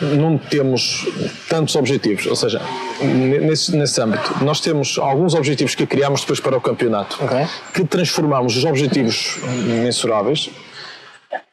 não 0.00 0.38
temos 0.38 1.06
tantos 1.48 1.74
objetivos, 1.74 2.26
ou 2.26 2.36
seja, 2.36 2.60
nesse, 3.02 3.76
nesse 3.76 4.00
âmbito, 4.00 4.44
nós 4.44 4.60
temos 4.60 4.98
alguns 4.98 5.34
objetivos 5.34 5.74
que 5.74 5.86
criamos 5.86 6.20
depois 6.20 6.38
para 6.38 6.56
o 6.56 6.60
campeonato, 6.60 7.18
okay. 7.24 7.46
que 7.74 7.84
transformamos 7.84 8.56
os 8.56 8.64
objetivos 8.64 9.38
mensuráveis 9.82 10.50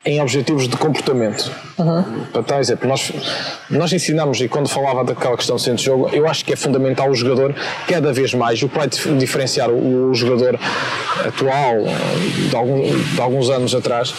em 0.05 0.21
objetivos 0.21 0.67
de 0.67 0.77
comportamento. 0.77 1.51
Uhum. 1.77 2.25
Para 2.43 2.57
um 2.57 2.59
exemplo, 2.59 2.87
nós, 2.87 3.11
nós 3.69 3.91
ensinamos, 3.91 4.39
e 4.39 4.47
quando 4.47 4.69
falava 4.69 5.03
daquela 5.03 5.35
questão 5.35 5.57
centro 5.57 5.77
de 5.77 5.85
jogo, 5.85 6.09
eu 6.13 6.27
acho 6.27 6.45
que 6.45 6.53
é 6.53 6.55
fundamental 6.55 7.09
o 7.09 7.15
jogador, 7.15 7.55
cada 7.87 8.13
vez 8.13 8.33
mais, 8.33 8.61
o 8.61 8.69
que 8.69 8.77
vai 8.77 8.87
diferenciar 8.87 9.69
o, 9.71 10.11
o 10.11 10.13
jogador 10.13 10.59
atual, 11.25 11.77
de, 12.49 12.55
algum, 12.55 12.81
de, 12.81 13.21
alguns 13.21 13.49
anos 13.49 13.73
atrás, 13.73 14.13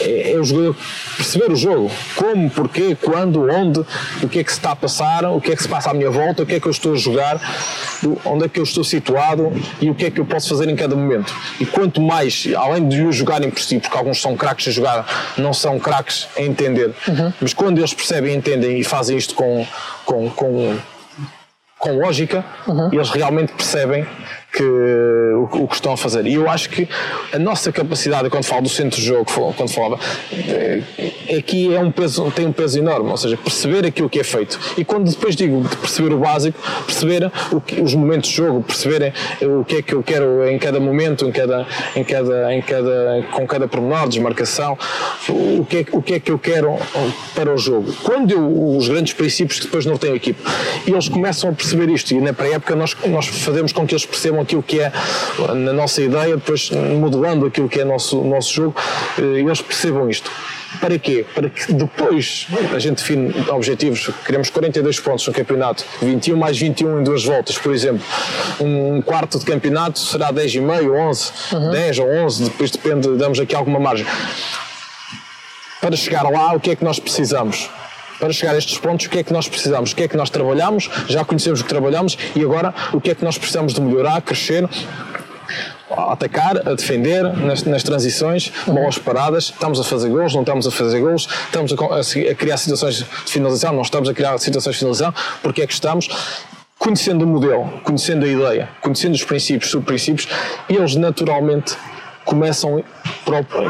é, 0.00 0.32
é, 0.32 0.38
o 0.38 0.44
jogador 0.44 0.76
perceber 1.16 1.50
o 1.50 1.56
jogo. 1.56 1.90
Como, 2.14 2.48
porquê, 2.48 2.96
quando, 3.00 3.50
onde, 3.50 3.80
o 4.22 4.28
que 4.28 4.38
é 4.38 4.44
que 4.44 4.52
se 4.52 4.58
está 4.58 4.70
a 4.70 4.76
passar, 4.76 5.24
o 5.24 5.40
que 5.40 5.52
é 5.52 5.56
que 5.56 5.62
se 5.62 5.68
passa 5.68 5.90
à 5.90 5.94
minha 5.94 6.10
volta, 6.10 6.44
o 6.44 6.46
que 6.46 6.54
é 6.54 6.60
que 6.60 6.66
eu 6.66 6.72
estou 6.72 6.92
a 6.92 6.96
jogar, 6.96 7.40
onde 8.24 8.44
é 8.44 8.48
que 8.48 8.60
eu 8.60 8.64
estou 8.64 8.84
situado 8.84 9.52
e 9.80 9.90
o 9.90 9.94
que 9.94 10.06
é 10.06 10.10
que 10.10 10.20
eu 10.20 10.24
posso 10.24 10.48
fazer 10.48 10.68
em 10.68 10.76
cada 10.76 10.94
momento. 10.94 11.34
E 11.60 11.66
quanto 11.66 12.00
mais, 12.00 12.46
além 12.56 12.88
de 12.88 13.02
o 13.02 13.12
jogarem 13.12 13.50
por 13.50 13.60
si, 13.60 13.78
porque 13.78 13.96
alguns 13.96 14.20
são 14.20 14.36
craques 14.36 14.68
a 14.68 14.70
jogar 14.70 15.31
não 15.36 15.52
são 15.52 15.78
craques 15.78 16.28
a 16.36 16.42
entender. 16.42 16.94
Uhum. 17.08 17.32
Mas 17.40 17.54
quando 17.54 17.78
eles 17.78 17.94
percebem, 17.94 18.34
entendem 18.34 18.78
e 18.78 18.84
fazem 18.84 19.16
isto 19.16 19.34
com, 19.34 19.66
com, 20.04 20.30
com, 20.30 20.78
com 21.78 21.98
lógica, 21.98 22.44
uhum. 22.66 22.90
eles 22.92 23.10
realmente 23.10 23.52
percebem 23.52 24.06
que, 24.52 24.62
o, 24.62 25.48
o, 25.50 25.66
que 25.66 25.74
estão 25.74 25.92
a 25.94 25.96
fazer. 25.96 26.26
E 26.26 26.34
eu 26.34 26.48
acho 26.48 26.68
que 26.68 26.86
a 27.32 27.38
nossa 27.38 27.72
capacidade, 27.72 28.28
quando 28.28 28.44
falo 28.44 28.62
do 28.62 28.68
centro 28.68 29.00
de 29.00 29.06
jogo, 29.06 29.24
quando 29.56 29.70
falava, 29.70 29.98
é, 30.30 30.82
aqui 31.36 31.74
é 31.74 31.80
um 31.80 31.90
peso, 31.90 32.30
tem 32.30 32.46
um 32.46 32.52
peso 32.52 32.78
enorme, 32.78 33.10
ou 33.10 33.16
seja, 33.16 33.36
perceber 33.36 33.86
aquilo 33.86 34.10
que 34.10 34.20
é 34.20 34.24
feito. 34.24 34.60
E 34.76 34.84
quando 34.84 35.10
depois 35.10 35.34
digo 35.34 35.62
de 35.62 35.76
perceber 35.76 36.12
o 36.12 36.18
básico, 36.18 36.58
perceber 36.84 37.32
o 37.50 37.60
que, 37.60 37.80
os 37.80 37.94
momentos 37.94 38.28
de 38.28 38.36
jogo, 38.36 38.62
perceberem 38.62 39.12
o 39.40 39.64
que 39.64 39.76
é 39.76 39.82
que 39.82 39.94
eu 39.94 40.02
quero 40.02 40.46
em 40.46 40.58
cada 40.58 40.78
momento, 40.78 41.26
em 41.26 41.32
cada, 41.32 41.66
em 41.96 42.04
cada, 42.04 42.54
em 42.54 42.60
cada, 42.60 43.26
com 43.32 43.46
cada 43.46 43.66
pormenor, 43.66 44.08
desmarcação, 44.08 44.76
o 45.30 45.64
que, 45.64 45.78
é, 45.78 45.86
o 45.92 46.02
que 46.02 46.14
é 46.14 46.20
que 46.20 46.30
eu 46.30 46.38
quero 46.38 46.76
para 47.34 47.52
o 47.52 47.56
jogo. 47.56 47.90
Quando 48.02 48.32
eu, 48.32 48.76
os 48.76 48.86
grandes 48.86 49.14
princípios 49.14 49.58
que 49.58 49.66
depois 49.66 49.86
não 49.86 49.96
têm 49.96 50.14
equipe, 50.14 50.40
e 50.86 50.90
eles 50.90 51.08
começam 51.08 51.48
a 51.48 51.52
perceber 51.54 51.88
isto, 51.88 52.12
e 52.12 52.20
na 52.20 52.34
pré-época 52.34 52.76
nós, 52.76 52.94
nós 53.06 53.26
fazemos 53.26 53.72
com 53.72 53.86
que 53.86 53.94
eles 53.94 54.04
percebam 54.04 54.41
aquilo 54.42 54.62
que 54.62 54.80
é 54.80 54.92
na 55.54 55.72
nossa 55.72 56.02
ideia, 56.02 56.36
depois 56.36 56.70
modelando 56.70 57.46
aquilo 57.46 57.68
que 57.68 57.80
é 57.80 57.84
nosso 57.84 58.22
nosso 58.22 58.52
jogo, 58.52 58.76
eh, 59.18 59.40
eles 59.40 59.60
percebam 59.60 60.08
isto. 60.08 60.30
Para 60.80 60.98
quê? 60.98 61.24
Para 61.34 61.50
que 61.50 61.72
depois 61.72 62.46
a 62.74 62.78
gente 62.78 62.96
define 62.96 63.34
objetivos, 63.50 64.10
queremos 64.24 64.48
42 64.50 65.00
pontos 65.00 65.26
no 65.26 65.32
campeonato, 65.32 65.84
21 66.00 66.36
mais 66.36 66.58
21 66.58 67.00
em 67.00 67.04
duas 67.04 67.24
voltas, 67.24 67.58
por 67.58 67.74
exemplo. 67.74 68.02
Um 68.58 69.02
quarto 69.02 69.38
de 69.38 69.44
campeonato 69.44 69.98
será 69.98 70.32
10,5, 70.32 70.90
11, 70.90 71.32
uhum. 71.52 71.70
10 71.70 71.98
ou 71.98 72.08
11, 72.08 72.44
depois 72.44 72.70
depende, 72.70 73.16
damos 73.16 73.38
aqui 73.38 73.54
alguma 73.54 73.78
margem. 73.78 74.06
Para 75.80 75.96
chegar 75.96 76.22
lá, 76.22 76.54
o 76.54 76.60
que 76.60 76.70
é 76.70 76.76
que 76.76 76.84
nós 76.84 76.98
precisamos? 76.98 77.68
Para 78.22 78.32
chegar 78.32 78.54
a 78.54 78.58
estes 78.58 78.78
pontos, 78.78 79.06
o 79.06 79.10
que 79.10 79.18
é 79.18 79.24
que 79.24 79.32
nós 79.32 79.48
precisamos, 79.48 79.90
o 79.90 79.96
que 79.96 80.04
é 80.04 80.06
que 80.06 80.16
nós 80.16 80.30
trabalhamos, 80.30 80.88
já 81.08 81.24
conhecemos 81.24 81.60
o 81.60 81.64
que 81.64 81.68
trabalhamos 81.68 82.16
e 82.36 82.40
agora 82.40 82.72
o 82.92 83.00
que 83.00 83.10
é 83.10 83.16
que 83.16 83.24
nós 83.24 83.36
precisamos 83.36 83.74
de 83.74 83.80
melhorar, 83.80 84.22
crescer, 84.22 84.64
a 85.90 86.12
atacar, 86.12 86.56
a 86.58 86.74
defender 86.74 87.24
nas, 87.24 87.64
nas 87.64 87.82
transições, 87.82 88.52
bolas 88.64 88.96
paradas, 88.96 89.46
estamos 89.46 89.80
a 89.80 89.82
fazer 89.82 90.08
gols, 90.08 90.32
não 90.34 90.42
estamos 90.42 90.68
a 90.68 90.70
fazer 90.70 91.00
gols, 91.00 91.28
estamos 91.46 91.72
a, 91.72 92.30
a, 92.30 92.34
criar 92.36 92.58
situações 92.58 92.98
de 92.98 93.04
finalização, 93.26 93.72
não 93.72 93.82
estamos 93.82 94.08
a 94.08 94.14
criar 94.14 94.38
situações 94.38 94.74
de 94.74 94.78
finalização, 94.78 95.12
porque 95.42 95.60
é 95.60 95.66
que 95.66 95.72
estamos? 95.72 96.08
Conhecendo 96.78 97.24
o 97.24 97.26
modelo, 97.26 97.80
conhecendo 97.82 98.24
a 98.24 98.28
ideia, 98.28 98.68
conhecendo 98.80 99.16
os 99.16 99.24
princípios, 99.24 99.68
subprincípios, 99.68 100.28
eles 100.68 100.94
naturalmente 100.94 101.74
começam 102.24 102.82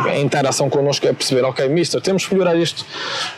a 0.08 0.18
interação 0.18 0.68
connosco 0.68 1.06
é 1.06 1.12
perceber, 1.12 1.44
ok, 1.44 1.68
mister, 1.68 2.00
temos 2.00 2.26
que 2.26 2.34
melhorar 2.34 2.56
isto. 2.56 2.84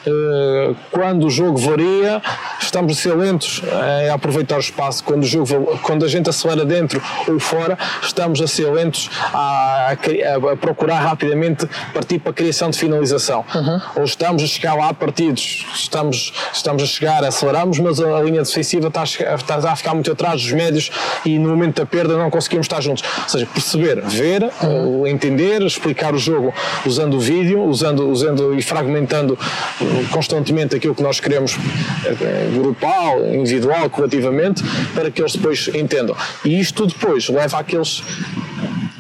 Uh, 0.07 0.75
quando 0.91 1.27
o 1.27 1.31
jogo 1.31 1.59
varia, 1.59 2.23
estamos 2.61 2.99
a 2.99 3.01
ser 3.01 3.15
lentos 3.17 3.63
a 4.11 4.15
aproveitar 4.15 4.57
o 4.57 4.61
espaço. 4.61 5.03
Quando, 5.05 5.25
o 5.25 5.27
jogo, 5.27 5.79
quando 5.83 6.05
a 6.05 6.09
gente 6.09 6.31
acelera 6.31 6.65
dentro 6.65 7.03
ou 7.29 7.39
fora, 7.39 7.77
estamos 8.03 8.41
a 8.41 8.47
ser 8.47 8.71
lentos 8.71 9.11
a, 9.33 9.91
a, 9.91 10.53
a 10.53 10.57
procurar 10.57 11.01
rapidamente 11.01 11.69
partir 11.93 12.19
para 12.19 12.31
a 12.31 12.35
criação 12.35 12.71
de 12.71 12.79
finalização. 12.79 13.45
Uhum. 13.55 13.81
Ou 13.97 14.05
estamos 14.05 14.43
a 14.43 14.47
chegar 14.47 14.75
lá 14.75 14.95
partidos, 14.95 15.67
estamos, 15.75 16.33
estamos 16.53 16.83
a 16.83 16.87
chegar, 16.87 17.25
aceleramos, 17.25 17.79
mas 17.79 18.01
a 18.01 18.21
linha 18.21 18.43
defensiva 18.43 18.89
está 18.89 19.03
a, 19.03 19.05
está 19.05 19.73
a 19.73 19.77
ficar 19.77 19.95
muito 19.95 20.11
atrás 20.11 20.43
dos 20.43 20.53
médios 20.53 20.91
e 21.25 21.39
no 21.39 21.51
momento 21.51 21.77
da 21.83 21.87
perda 21.87 22.17
não 22.17 22.31
conseguimos 22.31 22.65
estar 22.65 22.81
juntos. 22.81 23.03
Ou 23.23 23.29
seja, 23.29 23.47
perceber, 23.47 24.01
ver, 24.03 24.51
uhum 24.63 25.04
entender, 25.07 25.63
explicar 25.63 26.15
o 26.15 26.19
jogo 26.19 26.53
usando 26.87 27.15
o 27.15 27.21
vídeo, 27.21 27.63
usando, 27.63 28.09
usando 28.09 28.55
e 28.55 28.63
fragmentando 28.63 29.39
constantemente 30.11 30.77
aquilo 30.77 30.95
que 30.95 31.03
nós 31.03 31.21
queremos 31.21 31.57
eh, 32.05 32.51
grupal, 32.55 33.25
individual, 33.35 33.89
coletivamente, 33.91 34.63
para 34.95 35.11
que 35.11 35.21
eles 35.21 35.35
depois 35.35 35.69
entendam. 35.69 36.17
E 36.45 36.61
isto 36.61 36.87
depois 36.87 37.29
leva 37.29 37.59
àqueles 37.59 38.03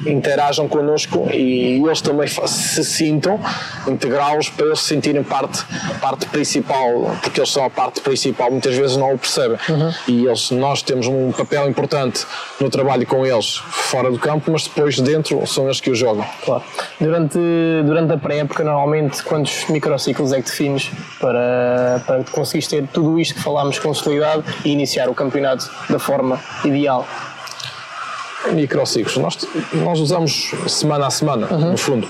interajam 0.06 0.68
connosco 0.68 1.28
e 1.32 1.82
eles 1.84 2.00
também 2.00 2.28
se 2.28 2.84
sintam 2.84 3.40
integrá-los 3.86 4.48
para 4.48 4.66
eles 4.66 4.80
se 4.80 4.88
sentirem 4.88 5.22
parte, 5.22 5.64
parte 6.00 6.26
principal, 6.26 7.16
porque 7.22 7.40
eles 7.40 7.50
são 7.50 7.64
a 7.64 7.70
parte 7.70 8.00
principal, 8.00 8.50
muitas 8.50 8.74
vezes 8.74 8.96
não 8.96 9.14
o 9.14 9.18
percebem. 9.18 9.58
Uhum. 9.68 9.92
E 10.08 10.26
eles, 10.26 10.50
nós 10.50 10.82
temos 10.82 11.06
um 11.06 11.32
papel 11.32 11.68
importante 11.68 12.26
no 12.60 12.70
trabalho 12.70 13.06
com 13.06 13.24
eles 13.24 13.56
fora 13.56 14.10
do 14.10 14.18
campo, 14.18 14.50
mas 14.50 14.64
depois 14.64 14.98
dentro 15.00 15.46
são 15.46 15.64
eles 15.64 15.80
que 15.80 15.90
o 15.90 15.94
jogam. 15.94 16.24
Claro. 16.44 16.62
Durante, 17.00 17.38
durante 17.84 18.12
a 18.12 18.16
pré-época, 18.18 18.64
normalmente, 18.64 19.22
quantos 19.22 19.66
microciclos 19.68 20.32
é 20.32 20.36
que 20.40 20.48
defines 20.48 20.90
para, 21.20 22.02
para 22.06 22.24
conseguires 22.24 22.68
ter 22.68 22.86
tudo 22.88 23.18
isto 23.18 23.34
que 23.34 23.40
falámos 23.40 23.78
consolidado 23.78 24.44
e 24.64 24.70
iniciar 24.70 25.08
o 25.08 25.14
campeonato 25.14 25.70
da 25.88 25.98
forma 25.98 26.40
ideal? 26.64 27.06
Microciclos. 28.52 29.16
Nós, 29.16 29.38
nós 29.72 30.00
usamos 30.00 30.52
semana 30.68 31.06
a 31.06 31.10
semana, 31.10 31.46
uhum. 31.50 31.72
no 31.72 31.76
fundo. 31.76 32.08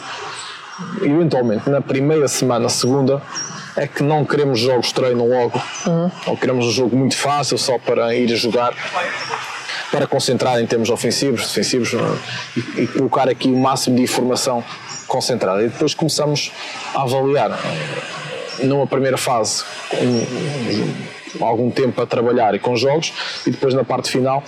Eventualmente, 1.03 1.71
na 1.71 1.81
primeira 1.81 2.27
semana, 2.27 2.69
segunda, 2.69 3.23
é 3.77 3.87
que 3.87 4.03
não 4.03 4.25
queremos 4.25 4.61
jogos 4.61 4.93
treino 4.93 5.27
logo, 5.29 5.61
uhum. 5.87 6.11
ou 6.27 6.37
queremos 6.37 6.67
um 6.67 6.71
jogo 6.71 6.97
muito 6.97 7.17
fácil 7.17 7.59
só 7.59 7.79
para 7.79 8.15
ir 8.15 8.33
a 8.33 8.37
jogar, 8.37 8.75
para 9.91 10.07
concentrar 10.07 10.61
em 10.61 10.67
termos 10.67 10.91
ofensivos, 10.91 11.43
defensivos 11.43 11.93
e, 12.57 12.83
e 12.83 12.87
colocar 12.89 13.29
aqui 13.29 13.49
o 13.49 13.57
máximo 13.57 13.97
de 13.97 14.03
informação 14.03 14.65
concentrada. 15.07 15.63
E 15.63 15.69
depois 15.69 15.95
começamos 15.95 16.51
a 16.95 17.03
avaliar 17.03 17.59
numa 18.63 18.87
primeira 18.87 19.17
fase 19.17 19.65
um, 19.95 21.45
algum 21.45 21.71
tempo 21.71 22.01
a 22.01 22.07
trabalhar 22.07 22.55
e 22.55 22.59
com 22.59 22.77
jogos 22.77 23.13
e 23.47 23.51
depois 23.51 23.75
na 23.75 23.85
parte 23.85 24.11
final 24.11 24.43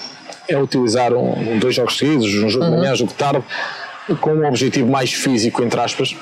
é 0.48 0.58
utilizar 0.58 1.12
um, 1.12 1.58
dois 1.58 1.74
jogos 1.74 1.98
seguidos, 1.98 2.32
um 2.34 2.48
jogo 2.48 2.64
de 2.64 2.70
manhã, 2.70 2.92
um 2.92 2.96
jogo 2.96 3.10
de 3.10 3.16
tarde, 3.16 3.44
com 4.20 4.34
um 4.34 4.46
objetivo 4.46 4.88
mais 4.90 5.12
físico, 5.12 5.62
entre 5.62 5.80
aspas. 5.80 6.16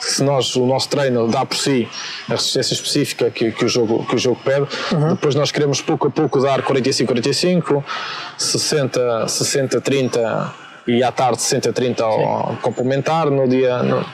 Se 0.00 0.22
nós, 0.22 0.54
o 0.56 0.66
nosso 0.66 0.88
treino 0.88 1.28
dá 1.28 1.46
por 1.46 1.56
si 1.56 1.88
a 2.28 2.32
resistência 2.32 2.74
específica 2.74 3.30
que, 3.30 3.52
que, 3.52 3.64
o, 3.64 3.68
jogo, 3.68 4.04
que 4.06 4.16
o 4.16 4.18
jogo 4.18 4.38
pede, 4.44 4.66
uhum. 4.92 5.10
depois 5.10 5.34
nós 5.34 5.50
queremos 5.50 5.80
pouco 5.80 6.08
a 6.08 6.10
pouco 6.10 6.40
dar 6.40 6.60
45-45, 6.62 7.82
60-30 8.38 10.52
e 10.86 11.02
à 11.02 11.10
tarde 11.10 11.38
60-30 11.38 12.02
ao 12.02 12.58
complementar, 12.60 13.30
no 13.30 13.48
dia, 13.48 13.82
no, 13.82 14.04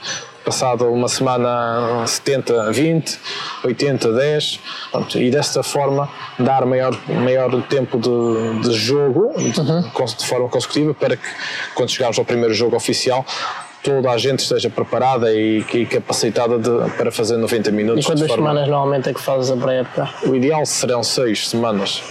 passado 0.45 0.91
uma 0.91 1.09
semana 1.09 2.05
70, 2.07 2.73
20, 2.73 3.19
80, 3.65 4.13
10, 4.13 4.61
pronto, 4.91 5.19
e 5.19 5.31
desta 5.31 5.63
forma 5.63 6.09
dar 6.39 6.65
maior, 6.65 6.97
maior 7.09 7.63
tempo 7.63 7.99
de, 7.99 8.69
de 8.69 8.75
jogo 8.75 9.33
uhum. 9.37 9.51
de, 9.51 10.17
de 10.17 10.27
forma 10.27 10.49
consecutiva 10.49 10.95
para 10.95 11.17
que 11.17 11.29
quando 11.75 11.91
chegarmos 11.91 12.19
ao 12.19 12.25
primeiro 12.25 12.55
jogo 12.55 12.77
oficial 12.77 13.25
toda 13.83 14.11
a 14.11 14.19
gente 14.19 14.41
esteja 14.41 14.69
preparada 14.69 15.33
e, 15.33 15.65
e 15.73 15.87
capacitada 15.87 16.59
de, 16.59 16.91
para 16.97 17.11
fazer 17.11 17.39
90 17.39 17.71
minutos. 17.71 18.05
E 18.05 18.07
quantas 18.07 18.29
forma... 18.29 18.49
semanas 18.49 18.69
normalmente 18.69 19.09
é 19.09 19.15
que 19.15 19.21
fazes 19.21 19.51
a 19.51 19.57
pré-época? 19.57 20.09
O 20.27 20.35
ideal 20.35 20.67
serão 20.67 21.03
6 21.03 21.49
semanas 21.49 22.03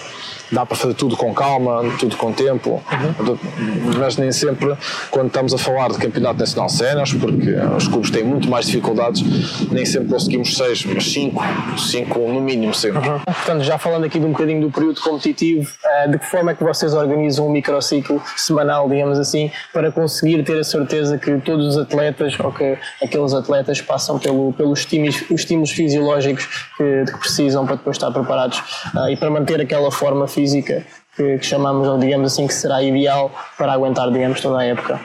dá 0.51 0.65
para 0.65 0.75
fazer 0.75 0.93
tudo 0.93 1.15
com 1.15 1.33
calma, 1.33 1.83
tudo 1.99 2.15
com 2.17 2.31
tempo, 2.31 2.81
uhum. 2.91 3.93
mas 3.97 4.17
nem 4.17 4.31
sempre 4.31 4.75
quando 5.11 5.27
estamos 5.27 5.53
a 5.53 5.57
falar 5.57 5.89
de 5.89 5.97
campeonato 5.97 6.39
nacional 6.39 6.69
séniores, 6.69 7.13
porque 7.13 7.51
os 7.77 7.87
clubes 7.87 8.09
têm 8.09 8.23
muito 8.23 8.49
mais 8.49 8.65
dificuldades, 8.65 9.23
nem 9.71 9.85
sempre 9.85 10.09
conseguimos 10.09 10.55
seis, 10.55 10.85
mas 10.85 11.11
cinco, 11.11 11.43
cinco 11.77 12.19
no 12.19 12.41
mínimo 12.41 12.73
sempre. 12.73 13.07
Uhum. 13.07 13.19
Portanto, 13.19 13.63
já 13.63 13.77
falando 13.77 14.05
aqui 14.05 14.19
de 14.19 14.25
um 14.25 14.31
bocadinho 14.31 14.61
do 14.61 14.71
período 14.71 14.99
competitivo, 15.01 15.69
eh, 15.85 16.07
de 16.07 16.19
que 16.19 16.25
forma 16.25 16.51
é 16.51 16.55
que 16.55 16.63
vocês 16.63 16.93
organizam 16.93 17.47
um 17.47 17.51
microciclo 17.51 18.21
semanal, 18.35 18.89
digamos 18.89 19.17
assim, 19.19 19.51
para 19.73 19.91
conseguir 19.91 20.43
ter 20.43 20.59
a 20.59 20.63
certeza 20.63 21.17
que 21.17 21.37
todos 21.39 21.75
os 21.75 21.77
atletas 21.77 22.37
ou 22.39 22.51
que 22.51 22.77
aqueles 23.01 23.33
atletas 23.33 23.81
passam 23.81 24.17
pelo, 24.19 24.53
pelos 24.53 24.79
estímulos, 24.79 25.21
os 25.29 25.41
estímulos 25.41 25.71
fisiológicos 25.71 26.45
que, 26.77 27.05
que 27.05 27.17
precisam 27.19 27.65
para 27.65 27.75
depois 27.75 27.97
estar 27.97 28.11
preparados 28.11 28.59
uh, 28.95 29.09
e 29.09 29.15
para 29.15 29.29
manter 29.29 29.61
aquela 29.61 29.91
forma 29.91 30.27
física 30.27 30.38
física 30.39 30.85
que, 31.15 31.37
que 31.37 31.45
chamamos, 31.45 31.87
ou 31.87 31.97
digamos 31.97 32.31
assim, 32.31 32.47
que 32.47 32.53
será 32.53 32.81
ideal 32.81 33.29
para 33.57 33.73
aguentar, 33.73 34.09
digamos, 34.11 34.39
toda 34.39 34.59
a 34.59 34.63
época? 34.63 34.99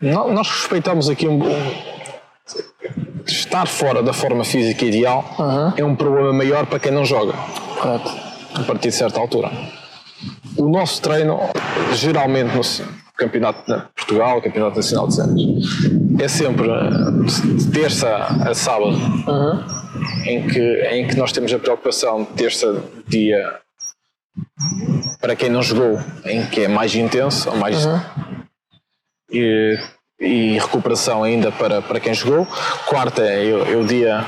Nós 0.00 0.48
respeitamos 0.48 1.08
aqui 1.08 1.28
um, 1.28 1.40
estar 3.26 3.66
fora 3.68 4.02
da 4.02 4.12
forma 4.12 4.44
física 4.44 4.84
ideal 4.84 5.24
é 5.76 5.84
um 5.84 5.94
problema 5.94 6.32
maior 6.32 6.66
para 6.66 6.80
quem 6.80 6.90
não 6.90 7.04
joga. 7.04 7.34
Correto. 7.78 8.10
A 8.54 8.62
partir 8.64 8.88
de 8.88 8.94
certa 8.96 9.20
altura. 9.20 9.50
O 10.56 10.68
nosso 10.68 11.00
treino, 11.00 11.38
geralmente 11.92 12.54
no 12.56 12.64
Campeonato 13.20 13.70
de 13.70 13.82
Portugal, 13.94 14.40
Campeonato 14.40 14.76
Nacional 14.76 15.06
de 15.08 15.14
Santos, 15.14 15.44
é 16.18 16.26
sempre 16.26 16.70
eh, 16.70 17.54
de 17.54 17.70
terça 17.70 18.16
a 18.16 18.54
sábado, 18.54 18.98
em, 20.24 20.46
que, 20.48 20.82
em 20.90 21.06
que 21.06 21.16
nós 21.16 21.30
temos 21.30 21.52
a 21.52 21.58
preocupação 21.58 22.24
de 22.24 22.30
terça 22.30 22.82
dia 23.06 23.60
para 25.20 25.36
quem 25.36 25.50
não 25.50 25.62
jogou, 25.62 25.98
em 26.24 26.46
que 26.46 26.62
é 26.62 26.68
mais 26.68 26.94
intenso, 26.94 27.50
ou 27.50 27.56
mais 27.56 27.86
e, 29.30 29.78
e 30.18 30.58
recuperação 30.58 31.22
ainda 31.22 31.52
para, 31.52 31.82
para 31.82 32.00
quem 32.00 32.14
jogou. 32.14 32.46
Quarta 32.86 33.22
é, 33.22 33.50
é 33.50 33.76
o 33.76 33.84
dia 33.84 34.24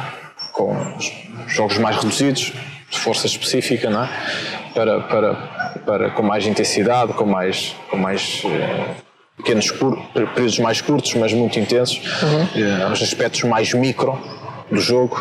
com 0.52 0.76
os 0.98 1.10
jogos 1.46 1.78
mais 1.78 1.96
reduzidos, 1.96 2.52
força 2.98 3.26
específica, 3.26 3.88
não 3.90 4.04
é? 4.04 4.08
para, 4.74 5.00
para, 5.00 5.34
para, 5.84 6.10
com 6.10 6.22
mais 6.22 6.46
intensidade, 6.46 7.12
com 7.12 7.26
mais, 7.26 7.74
com 7.90 7.96
mais 7.98 8.42
eh, 8.46 8.94
pequenos 9.36 9.70
períodos 10.34 10.58
mais 10.58 10.80
curtos, 10.80 11.14
mas 11.14 11.32
muito 11.32 11.58
intensos, 11.58 12.00
Eh, 12.56 12.86
os 12.92 13.02
aspectos 13.02 13.42
mais 13.44 13.72
micro 13.74 14.18
do 14.70 14.80
jogo. 14.80 15.20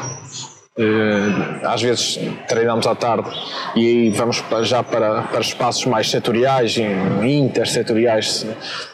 Eh, 0.79 1.65
às 1.65 1.81
vezes 1.81 2.17
treinamos 2.47 2.87
à 2.87 2.95
tarde 2.95 3.29
e 3.75 3.85
aí 3.85 4.09
vamos 4.09 4.41
já 4.63 4.81
para, 4.81 5.23
para 5.23 5.41
espaços 5.41 5.85
mais 5.85 6.09
setoriais, 6.09 6.77
intersetoriais, 7.21 8.45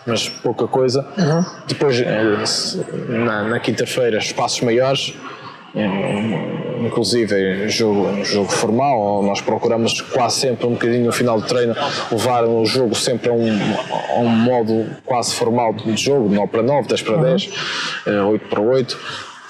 mas 0.05 0.27
pouca 0.27 0.67
coisa. 0.67 1.05
Depois, 1.67 2.00
eh, 2.01 2.46
se- 2.46 2.84
na, 3.10 3.43
na 3.43 3.60
quinta-feira, 3.60 4.17
espaços 4.17 4.62
maiores, 4.62 5.13
inclusive 6.86 7.69
jogo, 7.69 8.24
jogo 8.24 8.50
formal, 8.50 9.21
nós 9.24 9.41
procuramos 9.41 10.01
quase 10.01 10.39
sempre 10.39 10.65
um 10.67 10.71
bocadinho 10.71 11.05
no 11.05 11.12
final 11.12 11.39
do 11.39 11.47
treino 11.47 11.75
levar 12.12 12.43
o 12.45 12.65
jogo 12.65 12.95
sempre 12.95 13.29
a 13.29 13.33
um, 13.33 13.57
a 14.15 14.19
um 14.19 14.29
modo 14.29 14.86
quase 15.05 15.33
formal 15.36 15.74
de 15.74 15.95
jogo, 15.97 16.29
9 16.29 16.47
para 16.51 16.63
9, 16.63 16.88
10 16.88 17.01
para 17.01 17.17
10, 17.17 17.50
eh, 18.07 18.21
8 18.21 18.47
para 18.47 18.62
8, 18.62 18.97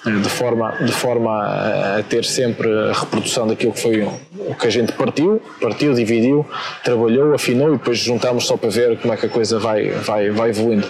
eh, 0.05 0.09
de 0.12 0.29
forma, 0.29 0.71
de 0.83 0.91
forma 0.91 1.31
a- 1.43 2.03
ter 2.09 2.24
sempre 2.25 2.67
a 2.89 2.93
reprodução 2.93 3.47
daquilo 3.47 3.74
que 3.74 3.79
foi 3.81 4.01
o 4.03 4.55
que 4.55 4.67
a 4.67 4.69
gente 4.69 4.91
partiu, 4.93 5.41
partiu, 5.62 5.93
dividiu, 5.93 6.45
trabalhou, 6.83 7.33
afinou 7.33 7.69
e 7.74 7.77
depois 7.77 7.97
juntamos 8.00 8.45
só 8.47 8.55
para 8.57 8.69
ver 8.69 8.97
como 9.00 9.13
é 9.13 9.17
que 9.17 9.25
a 9.25 9.29
coisa 9.29 9.59
vai, 9.59 9.89
vai, 9.91 10.29
vai 10.31 10.50
evoluindo. 10.50 10.88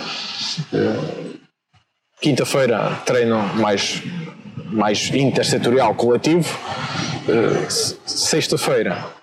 Quinta-feira 2.20 3.00
treino 3.06 3.38
mais, 3.56 4.02
mais 4.66 5.12
intersetorial 5.14 5.94
coletivo. 5.96 6.48
Eh, 7.28 7.68
Sexta-feira 8.06 9.18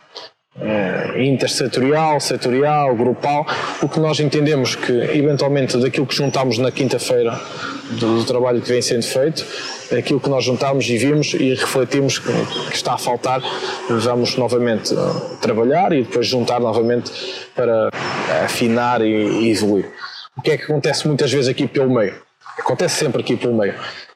eh, 0.61 1.25
intersetorial, 1.25 2.21
setorial, 2.21 2.95
grupal, 2.95 3.47
o 3.83 3.88
que 3.88 3.99
nós 3.99 4.21
entendemos 4.21 4.76
que 4.76 4.93
eventualmente 4.93 5.76
daquilo 5.76 6.07
que 6.07 6.14
juntamos 6.14 6.59
na 6.59 6.71
quinta-feira 6.71 7.41
do, 7.99 8.19
do 8.19 8.25
trabalho 8.25 8.62
que 8.62 8.69
vem 8.69 8.81
sendo 8.81 9.03
feito, 9.05 9.45
aquilo 9.97 10.21
que 10.21 10.29
nós 10.29 10.45
juntamos 10.45 10.88
e 10.88 10.97
vimos 10.97 11.35
e 11.35 11.55
refletimos 11.55 12.19
que, 12.19 12.33
que 12.71 12.76
está 12.76 12.95
a 12.95 12.99
faltar, 12.99 13.43
vamos 13.88 14.37
novamente 14.37 14.95
eh, 14.95 15.37
trabalhar 15.41 15.93
e 15.93 16.03
depois 16.03 16.26
juntar 16.26 16.61
novamente 16.61 17.11
para 17.55 17.88
afinar 18.45 19.03
e, 19.03 19.07
e 19.07 19.50
evoluir. 19.50 19.91
O 20.37 20.43
que 20.43 20.53
é 20.53 20.57
que 20.57 20.64
acontece 20.64 21.07
muitas 21.07 21.33
vezes 21.33 21.49
aqui 21.49 21.67
pelo 21.67 21.93
meio? 21.93 22.14
Acontece 22.59 22.97
sempre 22.97 23.21
aqui 23.21 23.37
pelo 23.37 23.57
meio. 23.57 23.75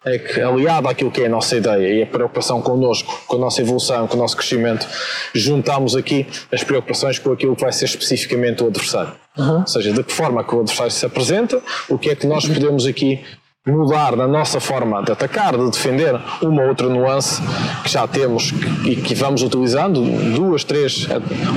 É 0.09 0.19
que, 0.19 0.41
aliado 0.41 0.88
àquilo 0.88 1.11
que 1.11 1.21
é 1.21 1.27
a 1.27 1.29
nossa 1.29 1.57
ideia 1.57 1.95
e 1.95 2.03
a 2.03 2.07
preocupação 2.07 2.62
connosco, 2.62 3.23
com 3.27 3.37
a 3.37 3.38
nossa 3.38 3.61
evolução, 3.61 4.07
com 4.07 4.17
o 4.17 4.19
nosso 4.19 4.37
crescimento, 4.37 4.87
juntamos 5.35 5.95
aqui 5.95 6.27
as 6.53 6.65
preocupações 6.65 7.19
com 7.19 7.33
aquilo 7.33 7.55
que 7.55 7.62
vai 7.62 7.73
ser 7.73 7.85
especificamente 7.85 8.62
o 8.62 8.69
adversário. 8.69 9.12
Ou 9.61 9.67
seja, 9.67 9.93
de 9.93 10.03
que 10.03 10.12
forma 10.12 10.43
que 10.43 10.55
o 10.55 10.61
adversário 10.61 10.93
se 10.93 11.05
apresenta, 11.05 11.61
o 11.88 11.99
que 11.99 12.11
é 12.11 12.15
que 12.15 12.27
nós 12.27 12.47
podemos 12.47 12.87
aqui 12.87 13.21
mudar 13.67 14.17
na 14.17 14.27
nossa 14.27 14.61
forma 14.61 15.03
de 15.03 15.12
atacar, 15.12 15.57
de 15.57 15.71
defender, 15.71 16.19
uma 16.43 16.62
ou 16.62 16.69
outra 16.69 16.88
nuance 16.88 17.43
que 17.83 17.91
já 17.91 18.07
temos 18.09 18.53
e 18.85 18.97
que 18.97 19.15
vamos 19.15 19.43
utilizando, 19.43 20.00
duas, 20.35 20.65
três 20.65 21.07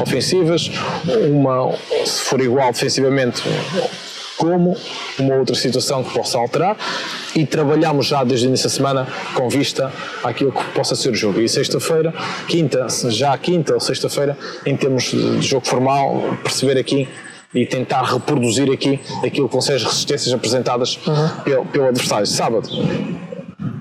ofensivas, 0.01 0.69
uma, 1.29 1.73
se 2.05 2.21
for 2.21 2.41
igual 2.41 2.71
defensivamente, 2.71 3.41
como 4.41 4.75
uma 5.19 5.35
outra 5.35 5.55
situação 5.55 6.03
que 6.03 6.11
possa 6.15 6.39
alterar 6.39 6.75
e 7.35 7.45
trabalhamos 7.45 8.07
já 8.07 8.23
desde 8.23 8.47
o 8.47 8.49
início 8.49 8.67
da 8.67 8.75
semana 8.75 9.07
com 9.35 9.47
vista 9.47 9.93
àquilo 10.23 10.51
que 10.51 10.63
possa 10.73 10.95
ser 10.95 11.11
o 11.11 11.15
jogo. 11.15 11.39
E 11.39 11.47
sexta-feira, 11.47 12.11
quinta, 12.47 12.87
já 13.09 13.37
quinta 13.37 13.75
ou 13.75 13.79
sexta-feira, 13.79 14.35
em 14.65 14.75
termos 14.75 15.03
de 15.03 15.43
jogo 15.43 15.67
formal, 15.67 16.23
perceber 16.41 16.79
aqui 16.79 17.07
e 17.53 17.67
tentar 17.67 18.01
reproduzir 18.01 18.71
aqui 18.71 18.99
aquilo 19.23 19.47
que 19.47 19.53
vão 19.53 19.61
ser 19.61 19.73
as 19.73 19.83
resistências 19.83 20.33
apresentadas 20.33 20.99
pelo, 21.43 21.65
pelo 21.65 21.87
adversário. 21.87 22.25
Sábado, 22.25 22.67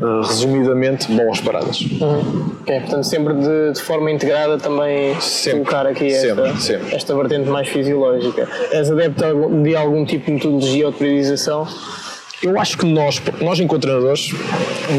eh, 0.00 0.26
resumidamente, 0.26 1.12
boas 1.12 1.40
paradas. 1.40 1.84
Ok, 2.00 2.80
portanto, 2.80 3.04
sempre 3.04 3.34
de, 3.34 3.72
de 3.72 3.82
forma 3.82 4.10
integrada 4.10 4.56
também 4.56 5.20
Sempre, 5.20 5.60
colocar 5.60 5.86
aqui 5.86 6.06
esta, 6.06 6.56
sempre, 6.56 6.94
esta 6.94 7.14
vertente 7.14 7.48
mais 7.48 7.68
fisiológica. 7.68 8.48
És 8.72 8.90
adepto 8.90 9.24
de 9.62 9.76
algum 9.76 10.06
tipo 10.06 10.26
de 10.26 10.32
metodologia 10.32 10.86
ou 10.86 10.92
de 10.92 10.98
periodização? 10.98 11.68
Eu 12.42 12.58
acho 12.58 12.78
que 12.78 12.86
nós, 12.86 13.20
nós 13.42 13.60
enquanto 13.60 13.82
treinadores, 13.82 14.32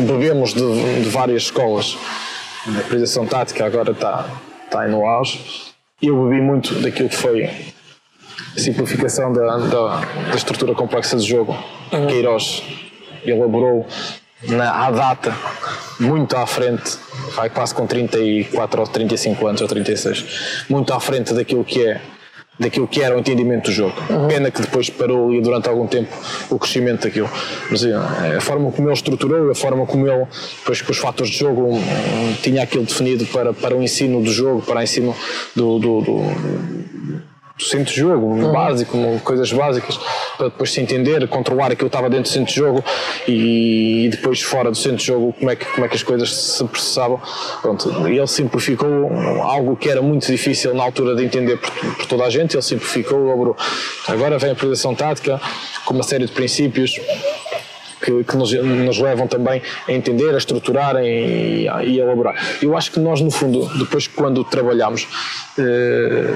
bebemos 0.07 0.53
de, 0.53 1.01
de 1.01 1.09
várias 1.09 1.43
escolas. 1.43 1.97
A 2.67 2.81
priorização 2.81 3.25
tática 3.25 3.65
agora 3.65 3.91
está, 3.91 4.29
está 4.65 4.81
aí 4.81 4.91
no 4.91 5.03
auge. 5.03 5.41
Eu 5.99 6.23
bebi 6.25 6.39
muito 6.39 6.75
daquilo 6.75 7.09
que 7.09 7.15
foi 7.15 7.45
a 7.45 8.59
simplificação 8.59 9.33
da, 9.33 9.57
da, 9.57 10.01
da 10.29 10.35
estrutura 10.35 10.75
complexa 10.75 11.17
de 11.17 11.25
jogo. 11.25 11.57
Queiroz 12.07 12.61
elaborou 13.25 13.87
na, 14.43 14.85
à 14.85 14.91
data, 14.91 15.35
muito 15.99 16.35
à 16.35 16.45
frente, 16.45 16.97
vai 17.35 17.49
quase 17.49 17.73
com 17.73 17.85
34 17.85 18.81
ou 18.81 18.87
35 18.87 19.47
anos 19.47 19.61
ou 19.61 19.67
36, 19.67 20.65
muito 20.69 20.93
à 20.93 20.99
frente 20.99 21.33
daquilo 21.33 21.63
que 21.63 21.85
é 21.85 22.01
daquilo 22.59 22.87
que 22.87 23.01
era 23.01 23.15
o 23.15 23.19
entendimento 23.19 23.65
do 23.65 23.71
jogo. 23.71 23.95
Pena 24.27 24.51
que 24.51 24.61
depois 24.61 24.87
parou 24.87 25.33
e 25.33 25.41
durante 25.41 25.67
algum 25.67 25.87
tempo 25.87 26.15
o 26.49 26.59
crescimento 26.59 27.03
daquilo. 27.03 27.29
Mas 27.71 27.83
eh, 27.83 27.95
a 28.37 28.41
forma 28.41 28.71
como 28.71 28.87
ele 28.87 28.93
estruturou, 28.93 29.49
a 29.49 29.55
forma 29.55 29.85
como 29.87 30.07
ele, 30.07 30.27
depois 30.59 30.79
com 30.81 30.91
os 30.91 30.97
fatores 30.99 31.31
de 31.31 31.39
jogo, 31.39 31.63
um, 31.63 31.77
um, 31.77 32.33
tinha 32.41 32.61
aquilo 32.61 32.85
definido 32.85 33.25
para, 33.25 33.51
para 33.51 33.75
o 33.75 33.81
ensino 33.81 34.21
do 34.21 34.31
jogo, 34.31 34.61
para 34.61 34.79
o 34.79 34.83
ensino 34.83 35.15
do, 35.55 35.79
do 35.79 36.01
do 36.01 36.80
centro 37.69 37.93
de 37.93 37.99
jogo, 37.99 38.51
básico, 38.51 38.97
coisas 39.23 39.51
básicas, 39.51 39.99
para 40.37 40.47
depois 40.47 40.71
se 40.71 40.81
entender, 40.81 41.27
controlar 41.27 41.67
aquilo 41.67 41.89
que 41.89 41.95
estava 41.95 42.09
dentro 42.09 42.23
do 42.23 42.33
centro 42.33 42.53
de 42.53 42.59
jogo 42.59 42.83
e, 43.27 44.09
depois 44.11 44.41
fora 44.41 44.69
do 44.69 44.77
centro 44.77 44.97
de 44.97 45.05
jogo 45.05 45.33
como 45.33 45.51
é 45.51 45.55
que, 45.55 45.65
como 45.65 45.85
é 45.85 45.89
que 45.89 45.95
as 45.95 46.03
coisas 46.03 46.33
se 46.33 46.63
processavam. 46.65 47.19
Pronto, 47.61 48.07
ele 48.07 48.27
simplificou 48.27 49.11
algo 49.41 49.75
que 49.75 49.89
era 49.89 50.01
muito 50.01 50.25
difícil 50.27 50.73
na 50.73 50.83
altura 50.83 51.15
de 51.15 51.23
entender 51.23 51.57
por, 51.57 51.71
por 51.71 52.05
toda 52.05 52.25
a 52.25 52.29
gente, 52.29 52.55
ele 52.55 52.61
simplificou, 52.61 53.27
elaborou. 53.27 53.55
Agora 54.07 54.37
vem 54.37 54.51
a 54.51 54.55
priorização 54.55 54.95
tática 54.95 55.39
com 55.85 55.93
uma 55.93 56.03
série 56.03 56.25
de 56.25 56.31
princípios 56.31 56.99
que, 58.01 58.23
que 58.23 58.35
nos, 58.35 58.51
nos, 58.51 58.99
levam 58.99 59.27
também 59.27 59.61
a 59.87 59.91
entender, 59.91 60.33
a 60.33 60.37
estruturar 60.37 60.95
e, 60.97 61.67
e, 61.85 61.99
elaborar. 61.99 62.35
Eu 62.61 62.75
acho 62.75 62.91
que 62.91 62.99
nós, 62.99 63.21
no 63.21 63.29
fundo, 63.29 63.69
depois 63.77 64.07
quando 64.07 64.43
trabalhamos, 64.43 65.07
eh, 65.57 66.35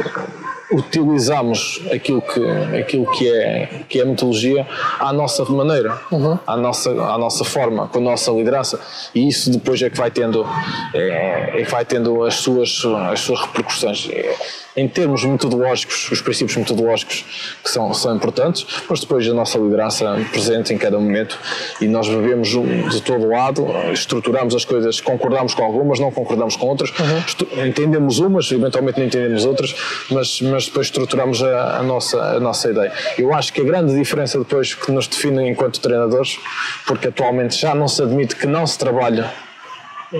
utilizamos 0.71 1.82
aquilo 1.91 2.21
que, 2.21 2.78
aquilo 2.80 3.12
que, 3.12 3.30
é, 3.30 3.84
que 3.88 3.99
é 3.99 4.04
a 4.04 4.06
metodologia 4.06 4.67
à 4.99 5.13
nossa 5.13 5.45
maneira, 5.45 5.99
uhum. 6.12 6.38
à, 6.45 6.58
nossa, 6.58 6.89
à 6.91 7.17
nossa 7.17 7.43
forma, 7.43 7.88
com 7.88 7.99
a 7.99 8.01
nossa 8.01 8.32
liderança. 8.32 8.80
E 9.13 9.28
isso 9.28 9.51
depois 9.51 9.82
é 9.82 9.89
que 9.89 9.97
vai 9.97 10.12
tendo, 10.12 10.45
é, 10.93 11.62
é 11.62 11.63
que 11.63 11.71
vai 11.71 11.86
tendo 11.86 12.23
as, 12.23 12.36
suas, 12.36 12.84
as 13.12 13.19
suas 13.19 13.41
repercussões. 13.41 14.10
Em 14.76 14.88
termos 14.88 15.24
metodológicos, 15.24 16.12
os 16.12 16.22
princípios 16.22 16.58
metodológicos 16.58 17.24
que 17.64 17.70
são, 17.70 17.94
são 17.94 18.14
importantes, 18.14 18.66
mas 18.90 19.00
depois 19.00 19.26
a 19.28 19.34
nossa 19.34 19.58
liderança 19.58 20.18
presente 20.32 20.74
em 20.74 20.78
cada 20.78 21.00
momento 21.00 21.40
e 21.80 21.88
nós 21.88 22.08
vivemos 22.08 22.50
de 22.50 23.02
todo 23.02 23.28
lado, 23.28 23.68
estruturamos 23.94 24.54
as 24.54 24.66
coisas, 24.66 25.00
concordamos 25.00 25.54
com 25.54 25.64
algumas, 25.64 26.00
não 26.00 26.12
concordamos 26.12 26.58
com 26.58 26.68
outras, 26.68 26.92
uhum. 26.92 27.66
entendemos 27.66 28.20
umas, 28.20 28.52
eventualmente 28.52 29.00
não 29.00 29.06
entendemos 29.06 29.46
outras, 29.46 29.74
mas, 30.12 30.42
mas 30.42 30.66
depois 30.66 30.88
estruturamos 30.88 31.42
a, 31.42 31.78
a, 31.78 31.84
nossa, 31.84 32.22
a 32.22 32.40
nossa 32.40 32.70
ideia. 32.70 32.92
Eu 33.18 33.34
acho 33.34 33.54
que 33.54 33.62
a 33.62 33.64
grande 33.64 33.96
diferença 33.96 34.38
depois 34.38 34.74
que 34.74 34.92
nos 34.92 35.08
define 35.08 35.50
enquanto 35.50 35.80
treinadores, 35.80 36.38
porque 36.86 37.08
atualmente 37.08 37.58
já 37.58 37.74
não 37.74 37.88
se 37.88 38.02
admite 38.02 38.36
que 38.36 38.46
não 38.46 38.68
se 38.68 38.78
trabalha 38.78 39.32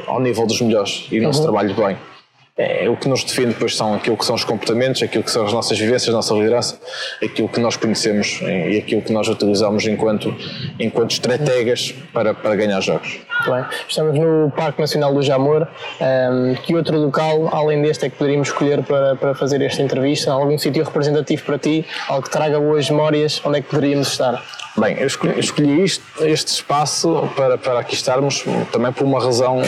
ao 0.08 0.20
nível 0.22 0.46
dos 0.46 0.62
melhores 0.62 1.08
e 1.12 1.20
não 1.20 1.28
uhum. 1.28 1.34
se 1.34 1.42
trabalhe 1.42 1.74
bem. 1.74 1.98
É, 2.58 2.88
o 2.90 2.96
que 2.96 3.10
nos 3.10 3.24
define 3.24 3.48
depois 3.48 3.76
são 3.76 3.94
aquilo 3.94 4.16
que 4.16 4.24
são 4.24 4.34
os 4.34 4.46
comportamentos, 4.46 5.04
aquilo 5.04 5.24
que 5.24 5.32
são 5.32 5.46
as 5.46 5.52
nossas 5.52 5.78
vivências, 5.78 6.08
a 6.08 6.14
nossa 6.14 6.34
liderança, 6.34 6.80
aquilo 7.22 7.50
que 7.50 7.60
nós 7.60 7.76
conhecemos 7.76 8.40
e 8.42 8.78
aquilo 8.78 9.02
que 9.02 9.12
nós 9.12 9.28
utilizamos 9.28 9.86
enquanto, 9.86 10.34
enquanto 10.80 11.12
estrategas 11.12 11.94
para, 12.14 12.34
para 12.34 12.56
ganhar 12.56 12.80
jogos. 12.80 13.20
Bem, 13.46 13.66
estamos 13.90 14.18
no 14.18 14.50
Parque 14.56 14.80
Nacional 14.80 15.14
do 15.14 15.22
Jamor. 15.22 15.68
Um, 16.00 16.56
que 16.56 16.74
outro 16.74 16.98
local, 16.98 17.50
além 17.52 17.82
deste, 17.82 18.06
é 18.06 18.10
que 18.10 18.16
poderíamos 18.16 18.48
escolher 18.48 18.82
para, 18.84 19.18
para 19.18 19.36
fazer 19.36 19.62
esta 19.62 19.82
entrevista? 19.82 20.32
Algum 20.32 20.58
sítio 20.58 20.84
representativo 20.86 21.44
para 21.44 21.58
ti? 21.58 21.86
Algo 22.08 22.24
que 22.24 22.30
traga 22.30 22.58
boas 22.58 22.90
memórias? 22.90 23.42
Onde 23.44 23.60
é 23.60 23.62
que 23.62 23.68
poderíamos 23.68 24.08
estar? 24.08 24.42
Bem, 24.78 24.98
eu 24.98 25.08
escolhi, 25.08 25.40
escolhi 25.40 25.84
isto, 25.84 26.04
este 26.22 26.54
espaço 26.54 27.30
para, 27.36 27.58
para 27.58 27.80
aqui 27.80 27.96
estarmos 27.96 28.46
também 28.72 28.92
por 28.94 29.04
uma 29.04 29.22
razão 29.22 29.62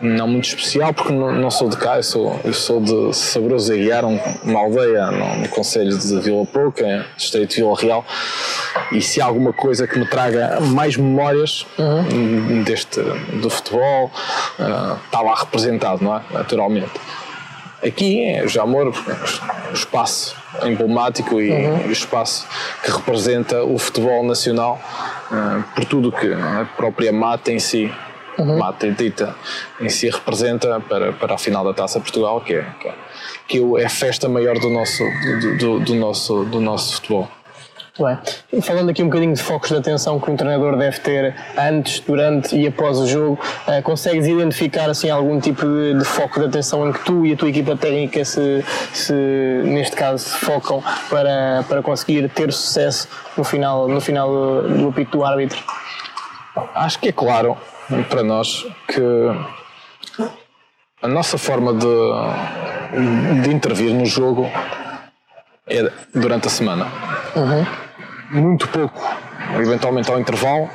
não 0.00 0.26
muito 0.26 0.48
especial, 0.48 0.92
porque 0.92 1.12
não, 1.12 1.32
não, 1.32 1.50
sou 1.50 1.68
de 1.68 1.76
cá, 1.76 1.96
eu 1.96 2.02
sou, 2.02 2.38
eu 2.44 2.52
sou 2.52 2.80
de 2.80 3.14
Sabroso 3.14 3.72
e 3.74 3.78
Guiar, 3.78 4.04
uma 4.04 4.60
aldeia 4.60 5.10
no, 5.10 5.36
no 5.36 5.48
Conselho 5.48 5.96
de 5.96 6.20
Vila 6.20 6.44
Pouca, 6.46 7.06
distrito 7.16 7.50
de 7.50 7.56
Vila 7.56 7.76
Real, 7.76 8.04
e 8.92 9.00
se 9.00 9.20
há 9.20 9.24
alguma 9.24 9.52
coisa 9.52 9.86
que 9.86 9.98
me 9.98 10.06
traga 10.06 10.60
mais 10.60 10.96
memórias 10.96 11.66
uhum. 11.78 12.62
deste, 12.62 13.00
do 13.40 13.48
futebol, 13.48 14.10
uh, 14.58 14.98
está 15.04 15.20
lá 15.20 15.34
representado, 15.34 16.02
não 16.02 16.16
é? 16.16 16.22
Naturalmente. 16.30 16.92
Aqui 17.84 18.24
é 18.24 18.48
Jamor, 18.48 18.88
o 18.88 19.74
espaço 19.74 20.34
emblemático 20.62 21.40
e 21.40 21.50
uhum. 21.50 21.88
o 21.88 21.92
espaço 21.92 22.46
que 22.82 22.90
representa 22.90 23.62
o 23.62 23.78
futebol 23.78 24.24
nacional, 24.24 24.80
uh, 25.30 25.62
por 25.74 25.84
tudo 25.84 26.10
que 26.10 26.32
a 26.32 26.66
própria 26.76 27.12
mata 27.12 27.52
em 27.52 27.58
si 27.58 27.92
uhum. 28.38 28.58
Mata 28.58 28.90
Dita 28.90 29.34
em 29.80 29.88
si 29.88 30.08
representa 30.10 30.80
para, 30.80 31.12
para 31.12 31.34
a 31.34 31.38
final 31.38 31.64
da 31.64 31.72
Taça 31.72 32.00
Portugal, 32.00 32.40
que 32.40 32.54
é, 32.54 32.66
que 32.80 32.88
é, 32.88 32.94
que 33.48 33.80
é 33.80 33.84
a 33.84 33.90
festa 33.90 34.28
maior 34.28 34.58
do 34.58 34.70
nosso, 34.70 35.02
do, 35.40 35.58
do, 35.58 35.80
do 35.80 35.94
nosso, 35.94 36.44
do 36.44 36.60
nosso 36.60 36.94
futebol. 36.94 37.28
Bem, 37.96 38.18
e 38.52 38.60
falando 38.60 38.88
aqui 38.88 39.04
um 39.04 39.06
bocadinho 39.06 39.32
de 39.32 39.40
focos 39.40 39.70
de 39.70 39.76
atenção 39.76 40.18
que 40.18 40.28
um 40.28 40.34
treinador 40.34 40.76
deve 40.76 40.98
ter 40.98 41.32
antes, 41.56 42.00
durante 42.00 42.56
e 42.56 42.66
após 42.66 42.98
o 42.98 43.06
jogo, 43.06 43.38
uh, 43.68 43.80
consegues 43.84 44.26
identificar 44.26 44.90
assim 44.90 45.10
algum 45.10 45.38
tipo 45.38 45.64
de, 45.64 45.98
de, 46.00 46.04
foco 46.04 46.40
de 46.40 46.46
atenção 46.46 46.88
em 46.88 46.92
que 46.92 47.04
tu 47.04 47.24
e 47.24 47.32
a 47.32 47.36
tua 47.36 47.48
equipa 47.48 47.76
técnica 47.76 48.24
se, 48.24 48.64
se 48.92 49.12
neste 49.64 49.94
caso 49.94 50.24
se 50.24 50.36
focam 50.38 50.82
para, 51.08 51.64
para 51.68 51.82
conseguir 51.82 52.28
ter 52.30 52.52
sucesso 52.52 53.08
no 53.36 53.44
final, 53.44 53.86
no 53.86 54.00
final 54.00 54.28
do 54.62 54.88
apito 54.88 55.18
do 55.18 55.24
árbitro? 55.24 55.62
Acho 56.74 56.98
que 56.98 57.10
é 57.10 57.12
claro 57.12 57.56
para 58.08 58.22
nós 58.22 58.66
que 58.88 59.00
a 61.02 61.08
nossa 61.08 61.36
forma 61.36 61.74
de, 61.74 63.42
de 63.42 63.50
intervir 63.54 63.92
no 63.92 64.06
jogo 64.06 64.50
é 65.66 65.90
durante 66.14 66.46
a 66.46 66.50
semana. 66.50 66.86
Uhum. 67.36 68.40
Muito 68.42 68.66
pouco, 68.68 69.00
eventualmente 69.60 70.10
ao 70.10 70.18
intervalo, 70.18 70.68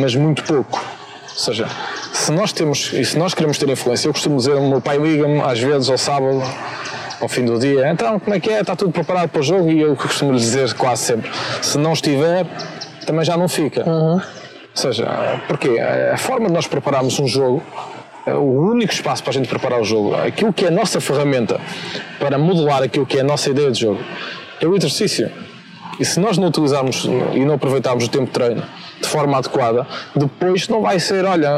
mas 0.00 0.14
muito 0.14 0.44
pouco. 0.44 0.80
Ou 1.30 1.36
seja, 1.36 1.68
se 2.12 2.30
nós 2.30 2.52
temos 2.52 2.92
e 2.92 3.04
se 3.04 3.18
nós 3.18 3.34
queremos 3.34 3.58
ter 3.58 3.68
influência, 3.68 4.08
eu 4.08 4.12
costumo 4.12 4.36
dizer, 4.36 4.54
o 4.54 4.68
meu 4.68 4.80
pai 4.80 4.98
liga-me 4.98 5.40
às 5.40 5.58
vezes 5.58 5.88
ao 5.88 5.98
sábado, 5.98 6.40
ao 7.20 7.28
fim 7.28 7.44
do 7.44 7.58
dia, 7.58 7.90
então 7.90 8.20
como 8.20 8.36
é 8.36 8.40
que 8.40 8.50
é? 8.50 8.60
Está 8.60 8.76
tudo 8.76 8.92
preparado 8.92 9.30
para 9.30 9.40
o 9.40 9.42
jogo? 9.42 9.68
E 9.68 9.80
eu 9.80 9.96
costumo 9.96 10.32
lhe 10.32 10.38
dizer 10.38 10.72
quase 10.74 11.02
sempre, 11.02 11.30
se 11.60 11.76
não 11.76 11.92
estiver, 11.92 12.46
também 13.04 13.24
já 13.24 13.36
não 13.36 13.48
fica. 13.48 13.88
Uhum. 13.88 14.20
Ou 14.74 14.82
seja, 14.82 15.06
porque 15.46 15.78
a 15.78 16.16
forma 16.16 16.48
de 16.48 16.52
nós 16.52 16.66
prepararmos 16.66 17.18
um 17.20 17.28
jogo, 17.28 17.62
é 18.26 18.34
o 18.34 18.70
único 18.70 18.92
espaço 18.92 19.22
para 19.22 19.30
a 19.30 19.34
gente 19.34 19.48
preparar 19.48 19.80
o 19.80 19.84
jogo, 19.84 20.14
aquilo 20.14 20.52
que 20.52 20.64
é 20.64 20.68
a 20.68 20.70
nossa 20.70 21.00
ferramenta 21.00 21.60
para 22.18 22.38
modelar 22.38 22.82
aquilo 22.82 23.04
que 23.04 23.18
é 23.18 23.20
a 23.20 23.24
nossa 23.24 23.50
ideia 23.50 23.70
de 23.70 23.80
jogo, 23.80 24.00
é 24.60 24.66
o 24.66 24.74
exercício. 24.74 25.30
E 26.00 26.04
se 26.04 26.18
nós 26.18 26.36
não 26.38 26.48
utilizarmos 26.48 27.04
e 27.34 27.44
não 27.44 27.54
aproveitarmos 27.54 28.06
o 28.06 28.08
tempo 28.08 28.24
de 28.24 28.32
treino 28.32 28.62
de 29.00 29.06
forma 29.06 29.36
adequada, 29.36 29.86
depois 30.16 30.68
não 30.68 30.80
vai 30.80 30.98
ser, 30.98 31.24
olha, 31.24 31.50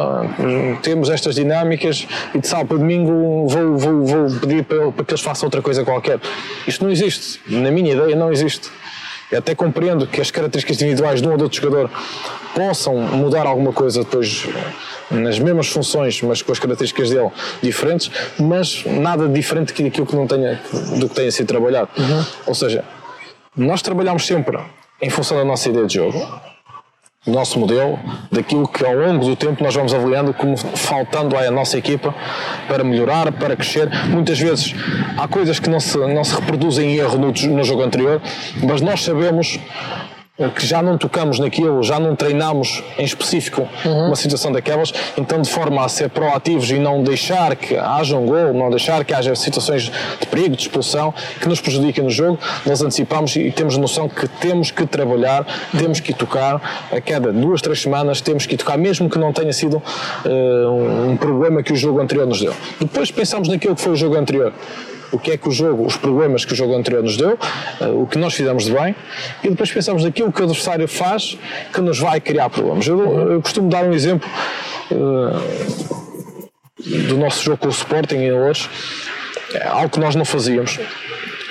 temos 0.82 1.08
estas 1.08 1.36
dinâmicas 1.36 2.06
e 2.34 2.38
de 2.38 2.46
sábado 2.46 2.68
para 2.68 2.78
domingo 2.78 3.46
vou, 3.48 3.78
vou, 3.78 4.04
vou 4.04 4.40
pedir 4.40 4.64
para, 4.64 4.90
para 4.92 5.04
que 5.04 5.12
eles 5.12 5.22
façam 5.22 5.46
outra 5.46 5.62
coisa 5.62 5.84
qualquer. 5.84 6.18
Isto 6.66 6.84
não 6.84 6.90
existe. 6.90 7.40
Na 7.48 7.70
minha 7.70 7.92
ideia, 7.92 8.16
não 8.16 8.30
existe. 8.30 8.68
Eu 9.30 9.38
até 9.38 9.54
compreendo 9.54 10.06
que 10.06 10.20
as 10.20 10.30
características 10.30 10.80
individuais 10.80 11.20
de 11.20 11.28
um 11.28 11.32
ou 11.32 11.36
de 11.36 11.42
outro 11.44 11.60
jogador 11.60 11.90
possam 12.54 12.96
mudar 12.96 13.46
alguma 13.46 13.72
coisa 13.72 14.04
depois 14.04 14.46
nas 15.10 15.38
mesmas 15.38 15.68
funções, 15.68 16.22
mas 16.22 16.42
com 16.42 16.52
as 16.52 16.58
características 16.58 17.10
dele 17.10 17.30
diferentes, 17.62 18.10
mas 18.38 18.84
nada 18.86 19.28
diferente 19.28 19.82
daquilo 19.82 20.06
que 20.06 20.14
não 20.14 20.26
tenha, 20.26 20.60
do 20.98 21.08
que 21.08 21.14
tenha 21.14 21.30
sido 21.30 21.46
trabalhado. 21.46 21.90
Uhum. 21.98 22.24
Ou 22.46 22.54
seja, 22.54 22.84
nós 23.56 23.82
trabalhamos 23.82 24.26
sempre 24.26 24.58
em 25.02 25.10
função 25.10 25.36
da 25.36 25.44
nossa 25.44 25.68
ideia 25.68 25.86
de 25.86 25.94
jogo, 25.94 26.18
nosso 27.26 27.58
modelo, 27.58 27.98
daquilo 28.30 28.68
que 28.68 28.84
ao 28.84 28.94
longo 28.94 29.24
do 29.24 29.34
tempo 29.34 29.62
nós 29.62 29.74
vamos 29.74 29.92
avaliando 29.92 30.32
como 30.32 30.56
faltando 30.56 31.36
à 31.36 31.50
nossa 31.50 31.76
equipa 31.76 32.14
para 32.68 32.84
melhorar, 32.84 33.32
para 33.32 33.56
crescer. 33.56 33.88
Muitas 34.08 34.38
vezes 34.38 34.74
há 35.16 35.26
coisas 35.26 35.58
que 35.58 35.68
não 35.68 35.80
se, 35.80 35.98
não 35.98 36.22
se 36.22 36.34
reproduzem 36.34 36.92
em 36.92 36.96
erro 36.96 37.18
no, 37.18 37.32
no 37.32 37.64
jogo 37.64 37.82
anterior, 37.82 38.20
mas 38.62 38.80
nós 38.80 39.02
sabemos 39.02 39.58
que 40.54 40.66
já 40.66 40.82
não 40.82 40.98
tocamos 40.98 41.38
naquilo, 41.38 41.82
já 41.82 41.98
não 41.98 42.14
treinamos 42.14 42.82
em 42.98 43.04
específico 43.04 43.66
uhum. 43.84 44.08
uma 44.08 44.16
situação 44.16 44.52
daquelas, 44.52 44.92
então 45.16 45.40
de 45.40 45.48
forma 45.48 45.82
a 45.82 45.88
ser 45.88 46.10
proativos 46.10 46.70
e 46.70 46.78
não 46.78 47.02
deixar 47.02 47.56
que 47.56 47.74
haja 47.74 48.16
um 48.16 48.26
gol, 48.26 48.52
não 48.52 48.68
deixar 48.68 49.02
que 49.02 49.14
haja 49.14 49.34
situações 49.34 49.90
de 50.20 50.26
perigo, 50.26 50.54
de 50.54 50.62
expulsão, 50.62 51.14
que 51.40 51.48
nos 51.48 51.60
prejudiquem 51.60 52.04
no 52.04 52.10
jogo, 52.10 52.38
nós 52.66 52.82
antecipamos 52.82 53.34
e 53.34 53.50
temos 53.50 53.78
noção 53.78 54.10
que 54.10 54.28
temos 54.28 54.70
que 54.70 54.84
trabalhar, 54.84 55.46
temos 55.78 56.00
que 56.00 56.12
tocar, 56.12 56.86
a 56.92 57.00
cada 57.00 57.32
duas, 57.32 57.62
três 57.62 57.80
semanas 57.80 58.20
temos 58.20 58.44
que 58.44 58.58
tocar, 58.58 58.76
mesmo 58.76 59.08
que 59.08 59.18
não 59.18 59.32
tenha 59.32 59.52
sido 59.54 59.78
uh, 59.78 61.10
um 61.10 61.16
problema 61.16 61.62
que 61.62 61.72
o 61.72 61.76
jogo 61.76 61.98
anterior 61.98 62.26
nos 62.26 62.40
deu. 62.40 62.54
Depois 62.78 63.10
pensamos 63.10 63.48
naquilo 63.48 63.74
que 63.74 63.80
foi 63.80 63.92
o 63.92 63.96
jogo 63.96 64.16
anterior 64.16 64.52
o 65.16 65.18
que 65.18 65.32
é 65.32 65.36
que 65.36 65.48
o 65.48 65.52
jogo, 65.52 65.84
os 65.86 65.96
problemas 65.96 66.44
que 66.44 66.52
o 66.52 66.56
jogo 66.56 66.74
anterior 66.74 67.02
nos 67.02 67.16
deu, 67.16 67.38
uh, 67.80 68.02
o 68.02 68.06
que 68.06 68.18
nós 68.18 68.34
fizemos 68.34 68.64
de 68.64 68.72
bem, 68.72 68.94
e 69.42 69.50
depois 69.50 69.70
pensamos 69.72 70.04
naquilo 70.04 70.32
que 70.32 70.40
o 70.40 70.44
adversário 70.44 70.86
faz 70.86 71.36
que 71.72 71.80
nos 71.80 71.98
vai 71.98 72.20
criar 72.20 72.50
problemas. 72.50 72.86
Eu, 72.86 73.32
eu 73.32 73.42
costumo 73.42 73.68
dar 73.68 73.84
um 73.84 73.92
exemplo 73.92 74.28
uh, 74.90 76.46
do 77.08 77.16
nosso 77.16 77.42
jogo 77.42 77.58
com 77.58 77.68
o 77.68 77.70
Sporting 77.70 78.16
em 78.16 78.32
Louros, 78.32 78.68
é 79.54 79.66
algo 79.66 79.88
que 79.88 80.00
nós 80.00 80.14
não 80.14 80.24
fazíamos 80.24 80.78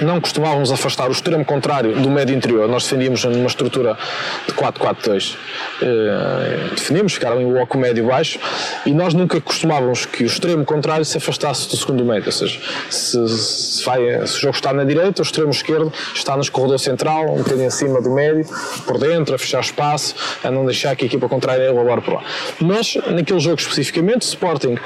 não 0.01 0.19
costumávamos 0.19 0.71
afastar 0.71 1.07
o 1.07 1.11
extremo 1.11 1.45
contrário 1.45 1.93
do 1.95 2.09
médio 2.09 2.35
interior. 2.35 2.67
Nós 2.67 2.83
defendíamos 2.83 3.23
numa 3.23 3.47
estrutura 3.47 3.97
de 4.47 4.53
4-4-2. 4.53 5.35
Uh, 5.35 6.75
defendíamos, 6.75 7.13
ficaram 7.13 7.41
em 7.41 7.51
bloco 7.51 7.77
médio-baixo 7.77 8.39
e 8.85 8.91
nós 8.91 9.13
nunca 9.13 9.39
costumávamos 9.39 10.05
que 10.05 10.23
o 10.23 10.27
extremo 10.27 10.65
contrário 10.65 11.05
se 11.05 11.17
afastasse 11.17 11.69
do 11.69 11.77
segundo 11.77 12.03
médio. 12.03 12.27
Ou 12.27 12.31
seja, 12.31 12.59
se, 12.89 13.27
se, 13.27 13.83
vai, 13.83 14.01
se 14.27 14.37
o 14.37 14.41
jogo 14.41 14.55
está 14.55 14.73
na 14.73 14.83
direita, 14.83 15.21
o 15.21 15.25
extremo 15.25 15.51
esquerdo 15.51 15.91
está 16.13 16.35
nos 16.35 16.49
corredor 16.49 16.79
central, 16.79 17.33
um 17.33 17.37
bocadinho 17.37 17.67
acima 17.67 18.01
do 18.01 18.11
médio, 18.11 18.45
por 18.85 18.97
dentro, 18.97 19.35
a 19.35 19.37
fechar 19.37 19.61
espaço, 19.61 20.15
a 20.43 20.51
não 20.51 20.65
deixar 20.65 20.95
que 20.95 21.05
a 21.05 21.07
equipa 21.07 21.27
contrária 21.29 21.63
elabore 21.63 22.01
por 22.01 22.15
lá. 22.15 22.23
Mas, 22.59 22.95
naquele 23.07 23.39
jogo 23.39 23.59
especificamente, 23.59 24.23
Sporting 24.23 24.77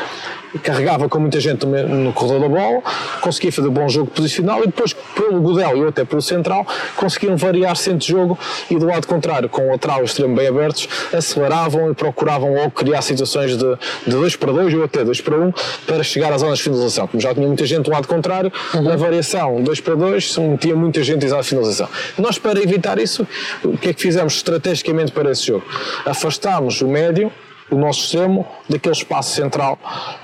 carregava 0.63 1.07
com 1.07 1.19
muita 1.19 1.39
gente 1.39 1.65
no 1.65 2.11
corredor 2.13 2.41
da 2.41 2.49
bola, 2.49 2.81
conseguia 3.21 3.51
fazer 3.51 3.67
um 3.67 3.71
bom 3.71 3.87
jogo 3.87 4.09
posicional 4.09 4.63
e 4.63 4.67
depois 4.67 4.95
pelo 5.15 5.41
Godel 5.41 5.77
e 5.77 5.87
até 5.87 6.03
pelo 6.03 6.21
central 6.21 6.65
conseguiam 6.95 7.35
variar 7.37 7.75
centro 7.75 7.99
de 7.99 8.07
jogo 8.07 8.37
e 8.69 8.77
do 8.77 8.85
lado 8.85 9.07
contrário, 9.07 9.49
com 9.49 9.67
o 9.67 9.71
lateral 9.71 9.99
e 9.99 10.01
o 10.03 10.05
extremo 10.05 10.35
bem 10.35 10.47
abertos, 10.47 10.87
aceleravam 11.13 11.91
e 11.91 11.93
procuravam 11.95 12.53
logo 12.53 12.71
criar 12.71 13.01
situações 13.01 13.57
de, 13.57 13.77
de 14.05 14.11
2 14.11 14.35
para 14.35 14.51
2 14.51 14.73
ou 14.73 14.83
até 14.83 15.03
2 15.03 15.21
para 15.21 15.37
1 15.37 15.47
um, 15.47 15.53
para 15.85 16.03
chegar 16.03 16.31
às 16.33 16.41
zonas 16.41 16.57
de 16.57 16.63
finalização. 16.63 17.07
Como 17.07 17.21
já 17.21 17.33
tinha 17.33 17.47
muita 17.47 17.65
gente 17.65 17.83
do 17.83 17.91
lado 17.91 18.07
contrário, 18.07 18.51
uhum. 18.73 18.83
na 18.83 18.95
variação 18.95 19.61
2 19.61 19.81
para 19.81 19.95
2 19.95 20.37
metia 20.37 20.75
muita 20.75 21.03
gente 21.03 21.25
de 21.25 21.43
finalização. 21.43 21.87
Nós, 22.17 22.37
para 22.37 22.61
evitar 22.61 22.99
isso, 22.99 23.27
o 23.63 23.77
que 23.77 23.89
é 23.89 23.93
que 23.93 24.01
fizemos 24.01 24.35
estrategicamente 24.35 25.11
para 25.11 25.31
esse 25.31 25.47
jogo? 25.47 25.65
Afastámos 26.05 26.81
o 26.81 26.87
médio 26.87 27.31
o 27.71 27.75
nosso 27.75 28.01
extremo 28.01 28.45
daquele 28.69 28.95
espaço 28.95 29.35
central 29.35 29.77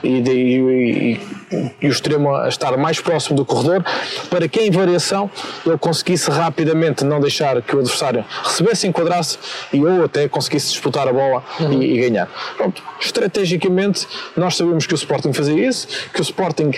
e, 0.03 0.21
de, 0.21 0.31
e, 0.31 1.13
e, 1.51 1.71
e, 1.81 1.87
o 1.87 1.89
extremo 1.89 2.33
a 2.33 2.47
estar 2.47 2.75
mais 2.77 2.99
próximo 2.99 3.35
do 3.35 3.45
corredor 3.45 3.83
para 4.29 4.47
que 4.47 4.61
em 4.61 4.71
variação 4.71 5.29
ele 5.65 5.77
conseguisse 5.77 6.29
rapidamente 6.29 7.03
não 7.03 7.19
deixar 7.19 7.61
que 7.61 7.75
o 7.75 7.79
adversário 7.79 8.25
recebesse, 8.43 8.87
enquadrasse 8.87 9.37
e 9.71 9.83
ou 9.85 10.05
até 10.05 10.27
conseguisse 10.27 10.69
disputar 10.69 11.07
a 11.07 11.13
bola 11.13 11.43
uhum. 11.59 11.81
e, 11.81 11.99
ganhar. 11.99 12.27
Pronto, 12.57 12.83
estrategicamente 12.99 14.07
nós 14.35 14.55
sabemos 14.55 14.85
que 14.85 14.93
o 14.93 14.95
Sporting 14.95 15.33
fazia 15.33 15.67
isso, 15.67 15.87
que 16.13 16.19
o 16.19 16.23
Sporting 16.23 16.71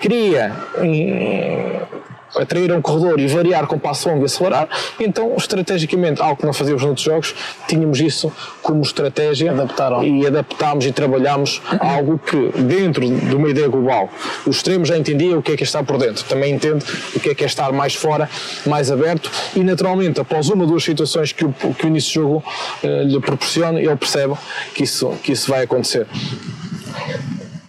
queria 0.00 0.54
atrair 2.36 2.72
um 2.72 2.80
corredor 2.80 3.18
e 3.18 3.26
variar 3.26 3.66
com 3.66 3.78
passo 3.78 4.08
longo 4.08 4.22
e 4.22 4.26
acelerar. 4.26 4.68
Então, 4.98 5.34
estrategicamente, 5.36 6.20
algo 6.20 6.36
que 6.36 6.46
não 6.46 6.52
fazíamos 6.52 6.82
noutros 6.82 7.04
jogos, 7.04 7.34
tínhamos 7.66 8.00
isso 8.00 8.32
como 8.62 8.82
estratégia 8.82 9.52
Adaptaram. 9.52 10.02
e 10.02 10.26
adaptámos 10.26 10.86
e 10.86 10.92
trabalhámos 10.92 11.62
algo 11.80 12.18
que, 12.18 12.50
dentro 12.62 13.08
de 13.08 13.34
uma 13.34 13.48
ideia 13.48 13.68
global, 13.68 14.10
o 14.46 14.50
extremo 14.50 14.84
já 14.84 14.96
entendia 14.96 15.38
o 15.38 15.42
que 15.42 15.52
é 15.52 15.56
que 15.56 15.62
é 15.62 15.66
estar 15.66 15.82
por 15.84 15.98
dentro, 15.98 16.24
também 16.24 16.54
entende 16.54 16.84
o 17.14 17.20
que 17.20 17.30
é 17.30 17.34
que 17.34 17.44
é 17.44 17.46
estar 17.46 17.72
mais 17.72 17.94
fora, 17.94 18.28
mais 18.66 18.90
aberto 18.90 19.30
e, 19.54 19.60
naturalmente, 19.60 20.20
após 20.20 20.48
uma 20.48 20.64
ou 20.64 20.70
duas 20.70 20.84
situações 20.84 21.32
que 21.32 21.44
o, 21.44 21.52
que 21.52 21.84
o 21.84 21.88
início 21.88 22.08
de 22.08 22.14
jogo 22.14 22.44
eh, 22.82 23.04
lhe 23.04 23.20
proporciona, 23.20 23.80
ele 23.80 23.96
percebe 23.96 24.34
que 24.74 24.84
isso, 24.84 25.10
que 25.22 25.32
isso 25.32 25.50
vai 25.50 25.62
acontecer. 25.64 26.06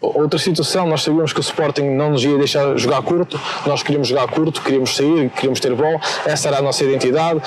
Outra 0.02 0.40
situação, 0.40 0.88
nós 0.88 1.02
sabíamos 1.04 1.34
que 1.34 1.40
o 1.40 1.42
Sporting 1.42 1.82
não 1.82 2.12
nos 2.12 2.24
ia 2.24 2.38
deixar 2.38 2.78
jogar 2.78 3.02
curto, 3.02 3.40
nós 3.66 3.84
queríamos 3.84 4.08
jogar 4.08 4.28
curto, 4.28 4.62
queríamos 4.62 4.96
sair, 4.96 5.30
queríamos 5.32 5.60
ter 5.60 5.76
bola, 5.76 6.00
essa 6.26 6.48
era 6.48 6.60
a 6.60 6.62
nossa 6.62 6.86
identidade, 6.86 7.42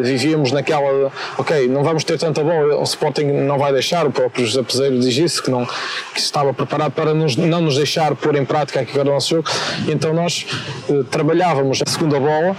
vivíamos 0.00 0.50
naquela, 0.50 1.12
ok, 1.36 1.68
não 1.68 1.84
vamos 1.84 2.04
ter 2.04 2.18
tanta 2.18 2.42
bola, 2.42 2.76
o 2.76 2.82
Sporting 2.82 3.24
não 3.24 3.58
vai 3.58 3.74
deixar, 3.74 4.06
o 4.06 4.10
próprio 4.10 4.46
José 4.46 4.62
Peseiro 4.62 4.98
diz 4.98 5.18
isso, 5.18 5.42
que, 5.42 5.50
não, 5.50 5.66
que 5.66 6.18
estava 6.18 6.54
preparado 6.54 6.92
para 6.92 7.12
nos, 7.12 7.36
não 7.36 7.60
nos 7.60 7.76
deixar 7.76 8.14
pôr 8.14 8.36
em 8.36 8.44
prática 8.44 8.80
aquilo 8.80 8.94
que 8.94 9.00
era 9.00 9.10
o 9.10 9.12
nosso 9.12 9.28
jogo, 9.28 9.50
então 9.86 10.14
nós 10.14 10.46
eh, 10.88 11.02
trabalhávamos 11.10 11.82
a 11.86 11.90
segunda 11.90 12.18
bola, 12.18 12.56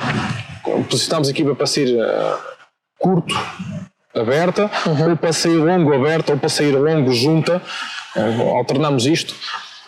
posicionámos 0.88 1.28
a 1.28 1.32
equipa 1.32 1.56
para 1.56 1.66
sair 1.66 2.00
eh, 2.00 2.34
curto, 3.00 3.36
aberta, 4.14 4.70
ou 4.86 5.18
para 5.18 5.34
sair 5.34 5.58
longo 5.58 5.94
aberta, 5.94 6.34
ou 6.34 6.38
para 6.38 6.50
sair 6.50 6.76
longo 6.76 7.12
junta, 7.14 7.62
alternamos 8.15 9.06
isto 9.06 9.34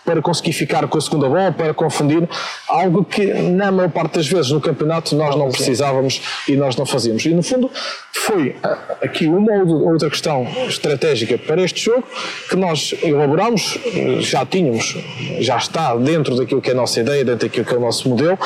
para 0.05 0.21
conseguir 0.21 0.53
ficar 0.53 0.87
com 0.87 0.97
a 0.97 1.01
segunda 1.01 1.27
bola, 1.27 1.51
para 1.51 1.73
confundir 1.73 2.27
algo 2.67 3.03
que 3.03 3.25
na 3.33 3.71
maior 3.71 3.89
parte 3.89 4.15
das 4.15 4.27
vezes 4.27 4.51
no 4.51 4.59
campeonato 4.59 5.15
nós 5.15 5.35
não 5.35 5.49
precisávamos 5.49 6.21
e 6.47 6.55
nós 6.55 6.75
não 6.75 6.85
fazíamos. 6.85 7.25
E 7.25 7.29
no 7.29 7.43
fundo 7.43 7.69
foi 8.13 8.55
ah, 8.63 8.77
aqui 9.03 9.27
uma 9.27 9.51
ou 9.53 9.91
outra 9.91 10.09
questão 10.09 10.47
estratégica 10.67 11.37
para 11.37 11.61
este 11.61 11.85
jogo 11.85 12.03
que 12.49 12.55
nós 12.55 12.93
elaboramos, 13.03 13.79
já 14.19 14.45
tínhamos, 14.45 14.97
já 15.39 15.57
está 15.57 15.95
dentro 15.95 16.35
daquilo 16.35 16.61
que 16.61 16.69
é 16.69 16.73
a 16.73 16.75
nossa 16.75 16.99
ideia, 16.99 17.23
dentro 17.23 17.47
daquilo 17.47 17.65
que 17.65 17.73
é 17.73 17.77
o 17.77 17.81
nosso 17.81 18.09
modelo, 18.09 18.37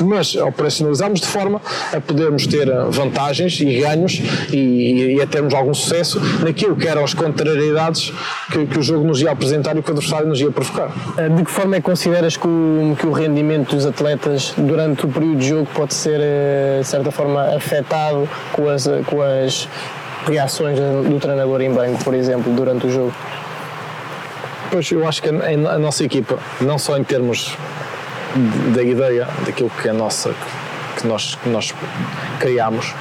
mas 0.00 0.34
operacionalizamos 0.36 1.20
de 1.20 1.26
forma 1.26 1.60
a 1.92 2.00
podermos 2.00 2.46
ter 2.46 2.68
vantagens 2.90 3.60
e 3.60 3.80
ganhos 3.80 4.20
e, 4.52 5.16
e 5.16 5.20
a 5.20 5.26
termos 5.26 5.54
algum 5.54 5.74
sucesso 5.74 6.20
naquilo 6.42 6.76
que 6.76 6.86
eram 6.86 7.04
as 7.04 7.14
contrariedades 7.14 8.12
que, 8.52 8.66
que 8.66 8.78
o 8.78 8.82
jogo 8.82 9.04
nos 9.04 9.20
ia 9.20 9.30
apresentar 9.30 9.76
e 9.76 9.82
que 9.82 9.90
o 9.90 9.92
adversário 9.92 10.28
nos 10.28 10.40
ia 10.40 10.50
provocar. 10.50 10.92
Eh, 11.16 11.28
de 11.28 11.44
que 11.44 11.50
forma 11.50 11.76
é 11.76 11.78
que 11.80 11.84
consideras 11.84 12.36
que 12.36 12.46
o, 12.46 12.96
que 12.98 13.06
o 13.06 13.12
rendimento 13.12 13.74
dos 13.74 13.86
atletas 13.86 14.54
durante 14.56 15.04
o 15.04 15.08
período 15.08 15.36
de 15.36 15.48
jogo 15.48 15.68
pode 15.74 15.94
ser, 15.94 16.20
eh, 16.20 16.78
de 16.80 16.86
certa 16.86 17.10
forma, 17.10 17.54
afetado 17.54 18.28
com 18.52 18.68
as, 18.68 18.84
com 19.06 19.22
as 19.22 19.68
reações 20.26 20.78
do 20.78 21.18
treinador 21.20 21.60
em 21.60 21.72
banco, 21.72 22.02
por 22.02 22.14
exemplo, 22.14 22.52
durante 22.52 22.86
o 22.86 22.90
jogo? 22.90 23.12
Pois 24.70 24.90
eu 24.90 25.06
acho 25.06 25.22
que 25.22 25.28
a, 25.28 25.74
a 25.74 25.78
nossa 25.78 26.04
equipa, 26.04 26.38
não 26.60 26.78
só 26.78 26.96
em 26.96 27.04
termos 27.04 27.56
da 28.74 28.82
ideia, 28.82 29.28
daquilo 29.46 29.70
que 29.70 29.88
é 29.88 29.92
nossa, 29.92 30.34
que 30.96 31.06
nós, 31.06 31.36
que 31.36 31.48
nós 31.48 31.72
criamos, 32.40 32.92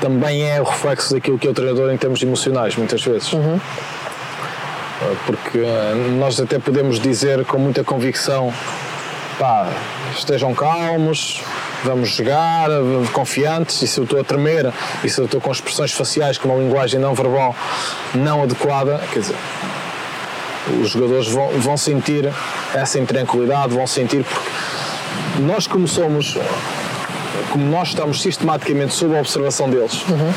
também 0.00 0.50
é 0.50 0.60
o 0.60 0.64
reflexo 0.64 1.14
daquilo 1.14 1.38
que 1.38 1.46
é 1.46 1.50
o 1.50 1.54
treinador 1.54 1.90
em 1.90 1.96
termos 1.96 2.20
emocionais, 2.22 2.76
muitas 2.76 3.02
vezes. 3.02 3.32
Uhum 3.32 3.58
porque 5.26 5.58
nós 6.18 6.40
até 6.40 6.58
podemos 6.58 6.98
dizer 6.98 7.44
com 7.44 7.58
muita 7.58 7.84
convicção 7.84 8.52
pá, 9.38 9.68
estejam 10.16 10.54
calmos, 10.54 11.42
vamos 11.84 12.10
jogar, 12.10 12.68
confiantes, 13.12 13.82
e 13.82 13.88
se 13.88 13.98
eu 13.98 14.04
estou 14.04 14.20
a 14.20 14.24
tremer, 14.24 14.72
e 15.02 15.10
se 15.10 15.20
eu 15.20 15.24
estou 15.24 15.40
com 15.40 15.50
expressões 15.50 15.92
faciais, 15.92 16.38
com 16.38 16.48
uma 16.48 16.58
linguagem 16.62 17.00
não 17.00 17.14
verbal 17.14 17.54
não 18.14 18.42
adequada, 18.42 19.00
quer 19.12 19.20
dizer, 19.20 19.36
os 20.80 20.90
jogadores 20.90 21.28
vão, 21.28 21.48
vão 21.58 21.76
sentir 21.76 22.30
essa 22.74 22.98
intranquilidade, 22.98 23.74
vão 23.74 23.86
sentir 23.86 24.24
porque 24.24 24.50
nós 25.40 25.66
como 25.66 25.88
somos 25.88 26.36
como 27.50 27.66
nós 27.66 27.88
estamos 27.88 28.22
sistematicamente 28.22 28.94
sob 28.94 29.16
a 29.16 29.20
observação 29.20 29.68
deles, 29.68 30.04
uhum. 30.08 30.32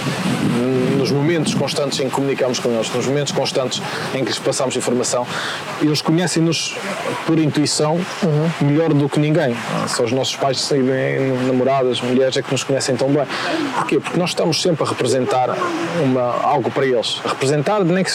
Nos 1.05 1.11
momentos 1.11 1.53
constantes 1.53 1.99
em 1.99 2.09
que 2.09 2.15
comunicamos 2.15 2.57
com 2.57 2.69
eles, 2.69 2.91
nos 2.91 3.05
momentos 3.05 3.31
constantes 3.31 3.79
em 4.15 4.23
que 4.23 4.31
lhes 4.31 4.39
passamos 4.39 4.75
informação, 4.75 5.27
eles 5.79 6.01
conhecem-nos 6.01 6.75
por 7.27 7.37
intuição 7.37 7.95
uhum. 8.23 8.49
melhor 8.61 8.91
do 8.91 9.07
que 9.07 9.19
ninguém. 9.19 9.55
São 9.87 10.05
os 10.05 10.11
nossos 10.11 10.35
pais, 10.35 10.67
namoradas, 11.45 12.01
mulheres, 12.01 12.37
é 12.37 12.41
que 12.41 12.51
nos 12.51 12.63
conhecem 12.63 12.95
tão 12.95 13.09
bem. 13.09 13.25
Porquê? 13.75 13.99
Porque 13.99 14.17
nós 14.17 14.31
estamos 14.31 14.61
sempre 14.61 14.83
a 14.83 14.87
representar 14.87 15.55
uma, 16.03 16.41
algo 16.41 16.71
para 16.71 16.85
eles. 16.87 17.21
A 17.23 17.29
representar, 17.29 17.83
nem 17.83 18.03
que 18.03 18.11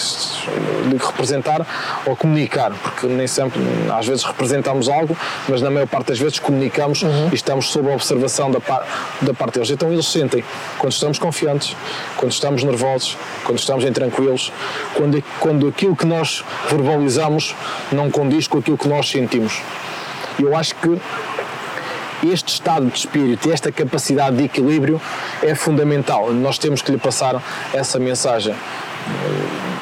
digo 0.88 1.06
representar 1.06 1.64
ou 2.06 2.16
comunicar, 2.16 2.72
porque 2.82 3.06
nem 3.06 3.28
sempre, 3.28 3.60
às 3.96 4.06
vezes 4.06 4.24
representamos 4.24 4.88
algo, 4.88 5.16
mas 5.48 5.62
na 5.62 5.70
maior 5.70 5.86
parte 5.86 6.08
das 6.08 6.18
vezes 6.18 6.40
comunicamos 6.40 7.02
uhum. 7.02 7.28
e 7.30 7.34
estamos 7.36 7.70
sob 7.70 7.88
a 7.88 7.94
observação 7.94 8.50
da 8.50 8.60
da 9.20 9.34
parte 9.34 9.54
deles. 9.54 9.70
Então 9.70 9.92
eles 9.92 10.06
sentem 10.06 10.42
quando 10.78 10.92
estamos 10.92 11.18
confiantes, 11.18 11.76
quando 12.16 12.32
estamos 12.32 12.62
nervosos, 12.64 12.79
quando 13.44 13.58
estamos 13.58 13.84
intranquilos, 13.84 14.52
quando, 14.94 15.22
quando 15.38 15.68
aquilo 15.68 15.96
que 15.96 16.06
nós 16.06 16.44
verbalizamos 16.68 17.54
não 17.92 18.10
condiz 18.10 18.46
com 18.46 18.58
aquilo 18.58 18.78
que 18.78 18.88
nós 18.88 19.08
sentimos. 19.08 19.60
Eu 20.38 20.56
acho 20.56 20.74
que 20.76 21.00
este 22.26 22.48
estado 22.48 22.86
de 22.86 22.98
espírito 22.98 23.48
e 23.48 23.52
esta 23.52 23.72
capacidade 23.72 24.36
de 24.36 24.44
equilíbrio 24.44 25.00
é 25.42 25.54
fundamental. 25.54 26.32
Nós 26.32 26.58
temos 26.58 26.82
que 26.82 26.92
lhe 26.92 26.98
passar 26.98 27.42
essa 27.72 27.98
mensagem 27.98 28.54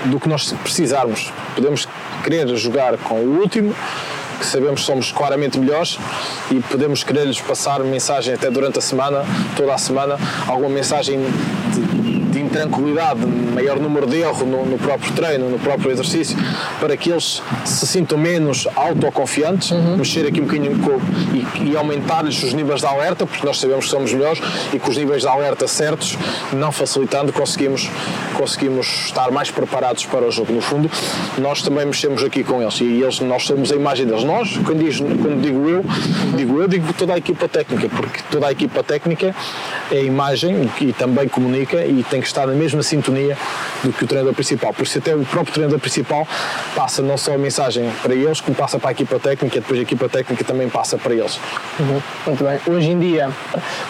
do 0.04 0.20
que 0.20 0.28
nós 0.28 0.52
precisarmos. 0.62 1.32
Podemos 1.54 1.88
querer 2.22 2.46
jogar 2.56 2.96
com 2.98 3.16
o 3.16 3.40
último, 3.40 3.74
que 4.38 4.46
sabemos 4.46 4.80
que 4.80 4.87
somos 4.87 5.11
claramente 5.11 5.58
melhores 5.58 5.98
e 6.50 6.61
podemos 6.61 7.02
querer-lhes 7.02 7.40
passar 7.40 7.80
mensagem 7.80 8.34
até 8.34 8.48
durante 8.50 8.78
a 8.78 8.82
semana, 8.82 9.24
toda 9.56 9.74
a 9.74 9.78
semana, 9.78 10.16
alguma 10.46 10.68
mensagem 10.68 11.18
de, 12.48 12.56
de 12.56 12.66
intranquilidade, 12.66 13.20
maior 13.48 13.78
número 13.78 14.06
de 14.06 14.18
erro 14.18 14.46
no, 14.46 14.64
no, 14.64 14.78
próprio 14.78 15.12
treino, 15.12 15.48
no 15.50 15.58
próprio 15.58 15.90
exercício, 15.90 16.37
para 16.80 16.96
que 16.96 17.11
eles 17.11 17.42
se 17.64 17.87
sintam 17.87 18.18
menos 18.18 18.66
autoconfiantes, 18.74 19.70
uhum. 19.70 19.96
mexer 19.96 20.26
aqui 20.26 20.40
um 20.40 20.44
bocadinho 20.44 20.78
com, 20.78 20.98
e, 21.34 21.70
e 21.70 21.76
aumentar-lhes 21.76 22.42
os 22.42 22.52
níveis 22.52 22.80
de 22.80 22.87
alerta, 22.87 23.26
porque 23.26 23.46
nós 23.46 23.58
sabemos 23.58 23.87
que 23.87 23.90
somos 23.90 24.12
melhores 24.12 24.40
e 24.72 24.78
com 24.78 24.90
os 24.90 24.96
níveis 24.96 25.22
de 25.22 25.28
alerta 25.28 25.66
certos, 25.66 26.16
não 26.52 26.70
facilitando, 26.70 27.32
conseguimos, 27.32 27.88
conseguimos 28.37 28.87
estar 29.06 29.30
mais 29.30 29.50
preparados 29.50 30.04
para 30.04 30.26
o 30.26 30.30
jogo. 30.30 30.52
No 30.52 30.61
fundo, 30.61 30.90
nós 31.38 31.62
também 31.62 31.87
mexemos 31.87 32.22
aqui 32.22 32.44
com 32.44 32.61
eles 32.61 32.80
e 32.80 33.02
eles, 33.02 33.20
nós 33.20 33.44
somos 33.44 33.72
a 33.72 33.76
imagem 33.76 34.06
deles. 34.06 34.24
Nós, 34.24 34.56
quando, 34.64 34.84
diz, 34.84 34.98
quando 34.98 35.40
digo 35.40 35.68
eu, 35.68 35.84
digo 36.37 36.61
eu, 36.61 36.68
digo 36.68 36.92
toda 36.92 37.14
a 37.14 37.18
equipa 37.18 37.48
técnica, 37.48 37.88
porque 37.88 38.20
toda 38.30 38.46
a 38.46 38.52
equipa 38.52 38.82
técnica 38.82 39.34
é 39.90 39.96
a 39.96 40.02
imagem 40.02 40.68
e 40.80 40.92
também 40.92 41.28
comunica 41.28 41.84
e 41.84 42.04
tem 42.11 42.20
que 42.20 42.26
estar 42.26 42.46
na 42.46 42.54
mesma 42.54 42.82
sintonia 42.82 43.38
do 43.83 43.92
que 43.92 44.05
o 44.05 44.07
treinador 44.07 44.35
principal. 44.35 44.72
Por 44.72 44.83
isso 44.83 44.98
até 44.98 45.14
o 45.14 45.24
próprio 45.24 45.55
treinador 45.55 45.79
principal 45.79 46.27
passa 46.74 47.03
não 47.03 47.16
só 47.16 47.35
a 47.35 47.38
mensagem 47.38 47.90
para 48.03 48.14
eles, 48.14 48.40
como 48.40 48.57
passa 48.57 48.79
para 48.79 48.90
a 48.90 48.92
equipa 48.92 49.18
técnica, 49.18 49.59
e 49.59 49.61
depois 49.61 49.79
a 49.79 49.83
equipa 49.83 50.09
técnica 50.09 50.44
também 50.44 50.68
passa 50.68 50.96
para 50.96 51.14
eles. 51.14 51.38
Uhum. 51.79 52.03
Muito 52.27 52.44
bem. 52.44 52.61
Hoje 52.66 52.90
em 52.90 52.98
dia, 52.98 53.31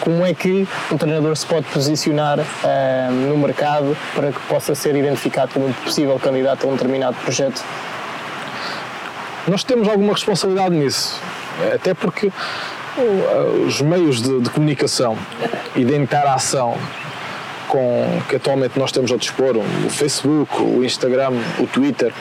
como 0.00 0.24
é 0.24 0.34
que 0.34 0.66
um 0.90 0.96
treinador 0.96 1.36
se 1.36 1.46
pode 1.46 1.66
posicionar 1.66 2.38
uh, 2.38 3.12
no 3.12 3.36
mercado 3.38 3.96
para 4.14 4.32
que 4.32 4.40
possa 4.40 4.74
ser 4.74 4.94
identificado 4.96 5.52
como 5.52 5.68
um 5.68 5.72
possível 5.72 6.18
candidato 6.18 6.66
a 6.66 6.70
um 6.70 6.72
determinado 6.72 7.16
projeto? 7.16 7.62
Nós 9.46 9.64
temos 9.64 9.88
alguma 9.88 10.12
responsabilidade 10.12 10.74
nisso, 10.74 11.18
até 11.74 11.94
porque 11.94 12.30
os 13.66 13.80
meios 13.80 14.20
de, 14.20 14.40
de 14.40 14.50
comunicação 14.50 15.16
e 15.76 15.84
de 15.84 15.94
interação 15.96 16.76
com, 17.68 18.22
que 18.28 18.36
atualmente 18.36 18.78
nós 18.78 18.90
temos 18.90 19.12
ao 19.12 19.18
dispor, 19.18 19.56
o 19.56 19.90
Facebook, 19.90 20.60
o 20.60 20.82
Instagram, 20.84 21.32
o 21.58 21.66
Twitter, 21.66 22.12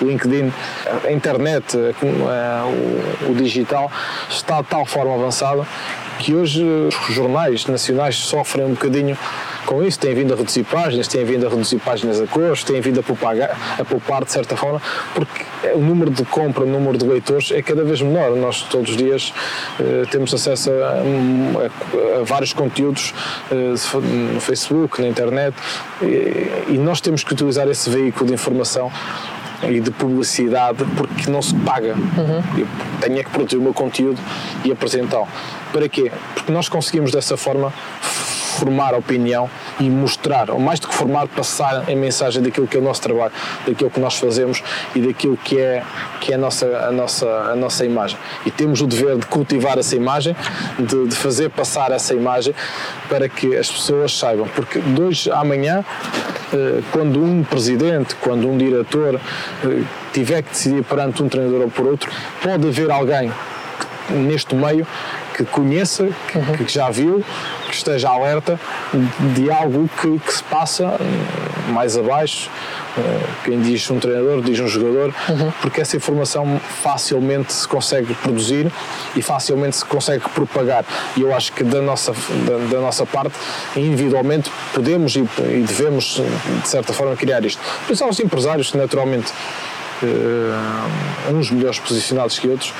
o 0.00 0.04
LinkedIn, 0.04 0.52
a 1.04 1.12
internet, 1.12 1.76
o, 1.76 3.30
o 3.30 3.34
digital, 3.34 3.90
está 4.28 4.60
de 4.60 4.68
tal 4.68 4.84
forma 4.84 5.14
avançada 5.14 5.66
que 6.18 6.34
hoje 6.34 6.64
os 6.64 7.14
jornais 7.14 7.66
nacionais 7.66 8.16
sofrem 8.16 8.66
um 8.66 8.70
bocadinho 8.70 9.16
com 9.66 9.82
isso, 9.82 9.98
têm 9.98 10.14
vindo 10.14 10.32
a 10.32 10.36
reduzir 10.36 10.64
páginas, 10.64 11.08
têm 11.08 11.24
vindo 11.24 11.46
a 11.46 11.50
reduzir 11.50 11.78
páginas 11.78 12.20
a 12.20 12.26
cores, 12.26 12.64
têm 12.64 12.80
vindo 12.80 13.00
a 13.00 13.02
poupar, 13.02 13.34
a 13.78 13.84
poupar 13.84 14.24
de 14.24 14.32
certa 14.32 14.56
forma, 14.56 14.80
porque 15.14 15.44
o 15.74 15.80
número 15.80 16.10
de 16.10 16.24
compra, 16.24 16.64
o 16.64 16.66
número 16.66 16.96
de 16.96 17.04
leitores 17.04 17.50
é 17.50 17.60
cada 17.60 17.84
vez 17.84 18.00
menor. 18.00 18.30
Nós 18.36 18.62
todos 18.62 18.90
os 18.90 18.96
dias 18.96 19.34
uh, 19.80 20.06
temos 20.10 20.32
acesso 20.32 20.70
a, 20.70 20.74
a, 20.74 22.20
a 22.20 22.24
vários 22.24 22.52
conteúdos 22.52 23.12
uh, 23.50 24.00
no 24.00 24.40
Facebook, 24.40 25.00
na 25.02 25.08
internet, 25.08 25.54
e, 26.00 26.74
e 26.74 26.78
nós 26.78 27.00
temos 27.00 27.24
que 27.24 27.32
utilizar 27.32 27.68
esse 27.68 27.90
veículo 27.90 28.26
de 28.26 28.34
informação 28.34 28.90
e 29.62 29.80
de 29.80 29.90
publicidade 29.90 30.84
porque 30.96 31.30
não 31.30 31.42
se 31.42 31.54
paga. 31.56 31.94
Uhum. 31.94 32.60
Eu 32.60 32.66
tenho 33.00 33.18
é 33.18 33.24
que 33.24 33.30
produzir 33.30 33.56
o 33.56 33.62
meu 33.62 33.74
conteúdo 33.74 34.20
e 34.64 34.70
apresentá-lo. 34.70 35.28
Para 35.72 35.88
quê? 35.88 36.12
Porque 36.34 36.52
nós 36.52 36.68
conseguimos 36.68 37.10
dessa 37.10 37.36
forma 37.36 37.72
formar 38.56 38.94
a 38.94 38.98
opinião 38.98 39.48
e 39.78 39.88
mostrar, 39.88 40.50
ou 40.50 40.58
mais 40.58 40.80
do 40.80 40.88
que 40.88 40.94
formar, 40.94 41.26
passar 41.28 41.84
a 41.90 41.96
mensagem 41.96 42.42
daquilo 42.42 42.66
que 42.66 42.76
é 42.76 42.80
o 42.80 42.82
nosso 42.82 43.02
trabalho, 43.02 43.32
daquilo 43.66 43.90
que 43.90 44.00
nós 44.00 44.18
fazemos 44.18 44.62
e 44.94 45.00
daquilo 45.00 45.36
que 45.36 45.58
é, 45.58 45.82
que 46.20 46.32
é 46.32 46.36
a, 46.36 46.38
nossa, 46.38 46.66
a, 46.66 46.90
nossa, 46.90 47.26
a 47.26 47.56
nossa 47.56 47.84
imagem. 47.84 48.18
E 48.44 48.50
temos 48.50 48.80
o 48.80 48.86
dever 48.86 49.18
de 49.18 49.26
cultivar 49.26 49.78
essa 49.78 49.94
imagem, 49.94 50.34
de, 50.78 51.08
de 51.08 51.16
fazer 51.16 51.50
passar 51.50 51.92
essa 51.92 52.14
imagem 52.14 52.54
para 53.08 53.28
que 53.28 53.56
as 53.56 53.70
pessoas 53.70 54.16
saibam. 54.16 54.48
Porque 54.48 54.80
de 54.80 55.02
hoje 55.02 55.30
amanhã, 55.30 55.84
eh, 56.52 56.80
quando 56.92 57.22
um 57.22 57.44
presidente, 57.44 58.14
quando 58.16 58.48
um 58.48 58.56
diretor 58.56 59.20
eh, 59.64 59.82
tiver 60.12 60.42
que 60.42 60.50
decidir 60.50 60.82
perante 60.84 61.22
um 61.22 61.28
treinador 61.28 61.62
ou 61.62 61.70
por 61.70 61.86
outro, 61.86 62.10
pode 62.42 62.66
haver 62.66 62.90
alguém 62.90 63.30
neste 64.10 64.54
meio 64.54 64.86
que 65.36 65.44
conheça, 65.44 66.08
que, 66.28 66.38
uhum. 66.38 66.56
que 66.56 66.72
já 66.72 66.88
viu, 66.88 67.22
que 67.68 67.74
esteja 67.74 68.08
alerta 68.08 68.58
de 69.34 69.50
algo 69.50 69.88
que, 70.00 70.18
que 70.18 70.32
se 70.32 70.42
passa 70.44 70.96
eh, 70.98 71.70
mais 71.70 71.96
abaixo. 71.96 72.48
Eh, 72.96 73.26
quem 73.44 73.60
diz 73.60 73.90
um 73.90 74.00
treinador, 74.00 74.40
diz 74.40 74.58
um 74.60 74.66
jogador, 74.66 75.14
uhum. 75.28 75.52
porque 75.60 75.82
essa 75.82 75.94
informação 75.94 76.58
facilmente 76.82 77.52
se 77.52 77.68
consegue 77.68 78.14
produzir 78.14 78.72
e 79.14 79.20
facilmente 79.20 79.76
se 79.76 79.84
consegue 79.84 80.26
propagar. 80.30 80.86
E 81.14 81.20
eu 81.20 81.34
acho 81.34 81.52
que 81.52 81.62
da 81.62 81.82
nossa, 81.82 82.12
da, 82.12 82.74
da 82.74 82.80
nossa 82.80 83.04
parte, 83.04 83.34
individualmente, 83.76 84.50
podemos 84.72 85.16
e, 85.16 85.20
e, 85.20 85.64
devemos, 85.66 86.22
de 86.62 86.68
certa 86.68 86.94
forma, 86.94 87.14
criar 87.14 87.44
isto. 87.44 87.60
Pensar 87.86 88.08
os 88.08 88.18
empresários, 88.18 88.70
que 88.70 88.78
naturalmente. 88.78 89.30
Uh, 90.02 91.32
uns 91.34 91.50
melhores 91.50 91.78
posicionados 91.78 92.38
que 92.38 92.46
outros 92.46 92.70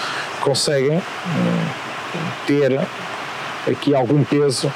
conseguem 0.42 0.98
uh, 0.98 1.85
ter 2.46 2.80
aqui 3.70 3.94
algum 3.94 4.22
peso, 4.24 4.72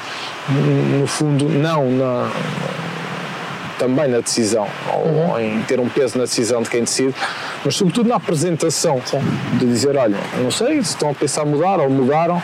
no 0.99 1.07
fundo, 1.07 1.47
não 1.47 1.89
na, 1.91 2.29
também 3.79 4.07
na 4.07 4.19
decisão, 4.19 4.67
uhum. 4.93 5.31
ou 5.31 5.39
em 5.39 5.61
ter 5.63 5.79
um 5.79 5.89
peso 5.89 6.17
na 6.17 6.25
decisão 6.25 6.61
de 6.61 6.69
quem 6.69 6.81
decide, 6.81 7.15
mas 7.63 7.75
sobretudo 7.75 8.09
na 8.09 8.15
apresentação, 8.15 9.01
Sim. 9.05 9.19
de 9.57 9.65
dizer, 9.65 9.95
olha, 9.97 10.17
não 10.37 10.51
sei 10.51 10.75
se 10.83 10.89
estão 10.89 11.11
a 11.11 11.13
pensar 11.13 11.45
mudar 11.45 11.79
ou 11.79 11.89
mudaram, 11.89 12.41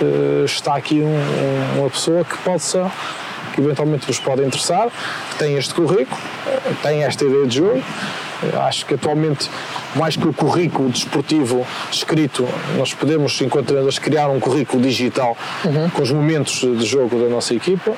uh, 0.00 0.44
está 0.44 0.74
aqui 0.74 1.00
um, 1.00 1.78
uma 1.78 1.90
pessoa 1.90 2.24
que 2.24 2.36
possa 2.38 2.90
que 3.52 3.60
eventualmente 3.60 4.06
vos 4.06 4.18
pode 4.18 4.42
interessar, 4.42 4.88
que 5.30 5.38
tem 5.38 5.56
este 5.56 5.74
currículo, 5.74 6.20
tem 6.82 7.02
esta 7.02 7.24
ideia 7.24 7.46
de 7.46 7.56
jogo, 7.56 7.82
Acho 8.66 8.86
que 8.86 8.94
atualmente, 8.94 9.50
mais 9.94 10.16
que 10.16 10.26
o 10.26 10.32
currículo 10.32 10.88
desportivo 10.88 11.66
escrito, 11.90 12.48
nós 12.76 12.94
podemos, 12.94 13.40
enquanto 13.40 13.66
treinadores, 13.66 13.98
criar 13.98 14.28
um 14.28 14.40
currículo 14.40 14.82
digital 14.82 15.36
uhum. 15.64 15.90
com 15.90 16.02
os 16.02 16.10
momentos 16.10 16.60
de 16.60 16.84
jogo 16.84 17.18
da 17.20 17.28
nossa 17.28 17.54
equipa 17.54 17.92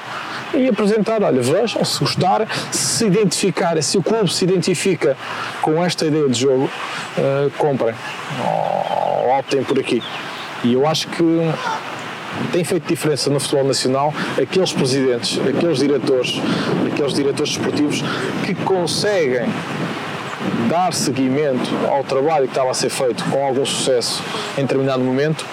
e 0.55 0.69
apresentar, 0.69 1.23
olha, 1.23 1.41
vejam, 1.41 1.85
se 1.85 2.01
gostar, 2.01 2.47
se 2.71 3.07
identificar, 3.07 3.81
se 3.83 3.97
o 3.97 4.03
clube 4.03 4.33
se 4.33 4.45
identifica 4.45 5.17
com 5.61 5.83
esta 5.83 6.07
ideia 6.07 6.29
de 6.29 6.41
jogo, 6.41 6.65
uh, 6.65 7.51
comprem, 7.57 7.95
ou 8.45 9.39
optem 9.39 9.63
por 9.63 9.79
aqui. 9.79 10.03
E 10.65 10.75
eu 10.75 10.87
acho 10.87 11.09
que 11.09 11.23
tem 12.53 12.65
feito 12.65 12.87
diferença 12.87 13.31
no 13.31 13.39
futebol 13.39 13.65
nacional 13.65 14.13
aqueles 14.41 14.73
presidentes, 14.73 15.39
aqueles 15.47 15.79
diretores, 15.79 16.41
aqueles 16.91 17.15
diretores 17.15 17.57
desportivos 17.57 18.03
que 18.45 18.55
conseguem 18.55 19.49
dar 20.69 20.93
seguimento 20.93 21.71
ao 21.89 22.05
trabalho 22.05 22.45
que 22.45 22.53
estava 22.53 22.71
a 22.71 22.75
ser 22.75 22.91
feito 22.91 23.25
com 23.25 23.45
algum 23.45 23.65
sucesso 23.65 24.23
em 24.57 24.63
determinado 24.63 25.03
momento, 25.03 25.45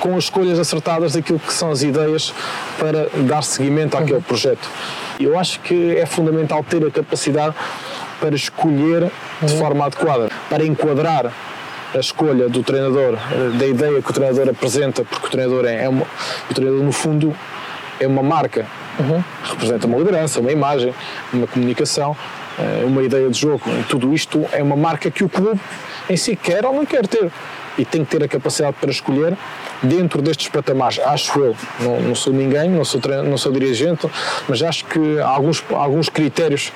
com 0.00 0.16
as 0.16 0.24
escolhas 0.24 0.58
acertadas 0.58 1.12
daquilo 1.12 1.38
que 1.38 1.52
são 1.52 1.70
as 1.70 1.82
ideias 1.82 2.34
para 2.78 3.08
dar 3.24 3.42
seguimento 3.42 3.96
àquele 3.96 4.14
uhum. 4.14 4.22
projeto. 4.22 4.68
Eu 5.20 5.38
acho 5.38 5.60
que 5.60 5.96
é 5.96 6.06
fundamental 6.06 6.64
ter 6.64 6.84
a 6.84 6.90
capacidade 6.90 7.54
para 8.20 8.34
escolher 8.34 9.10
de 9.40 9.52
uhum. 9.52 9.58
forma 9.58 9.86
adequada, 9.86 10.28
para 10.48 10.64
enquadrar 10.64 11.32
a 11.94 11.98
escolha 11.98 12.48
do 12.48 12.62
treinador, 12.62 13.18
da 13.58 13.66
ideia 13.66 14.00
que 14.00 14.10
o 14.10 14.12
treinador 14.12 14.48
apresenta, 14.48 15.04
porque 15.04 15.26
o 15.26 15.30
treinador 15.30 15.66
é, 15.66 15.84
é 15.84 15.88
uma, 15.88 16.06
o 16.50 16.54
treinador 16.54 16.82
no 16.82 16.92
fundo 16.92 17.36
é 18.00 18.06
uma 18.06 18.22
marca, 18.22 18.66
uhum. 18.98 19.22
representa 19.44 19.86
uma 19.86 19.98
liderança, 19.98 20.40
uma 20.40 20.50
imagem, 20.50 20.94
uma 21.32 21.46
comunicação 21.46 22.16
uma 22.86 23.02
ideia 23.02 23.28
de 23.30 23.38
jogo. 23.38 23.62
Tudo 23.88 24.12
isto 24.12 24.46
é 24.52 24.62
uma 24.62 24.76
marca 24.76 25.10
que 25.10 25.24
o 25.24 25.28
clube 25.28 25.60
em 26.08 26.16
si 26.16 26.36
quer 26.36 26.64
ou 26.64 26.74
não 26.74 26.86
quer 26.86 27.06
ter. 27.06 27.30
E 27.78 27.84
tem 27.84 28.04
que 28.04 28.10
ter 28.10 28.22
a 28.22 28.28
capacidade 28.28 28.76
para 28.78 28.90
escolher 28.90 29.36
dentro 29.82 30.22
destes 30.22 30.48
patamares, 30.48 30.98
acho 31.00 31.38
eu. 31.40 31.56
Não, 31.80 32.00
não 32.00 32.14
sou 32.14 32.32
ninguém, 32.32 32.70
não 32.70 32.84
sou, 32.84 33.00
não 33.24 33.36
sou 33.36 33.52
dirigente, 33.52 34.08
mas 34.48 34.62
acho 34.62 34.84
que 34.84 35.18
há 35.20 35.28
alguns, 35.28 35.62
alguns 35.70 36.08
critérios 36.08 36.72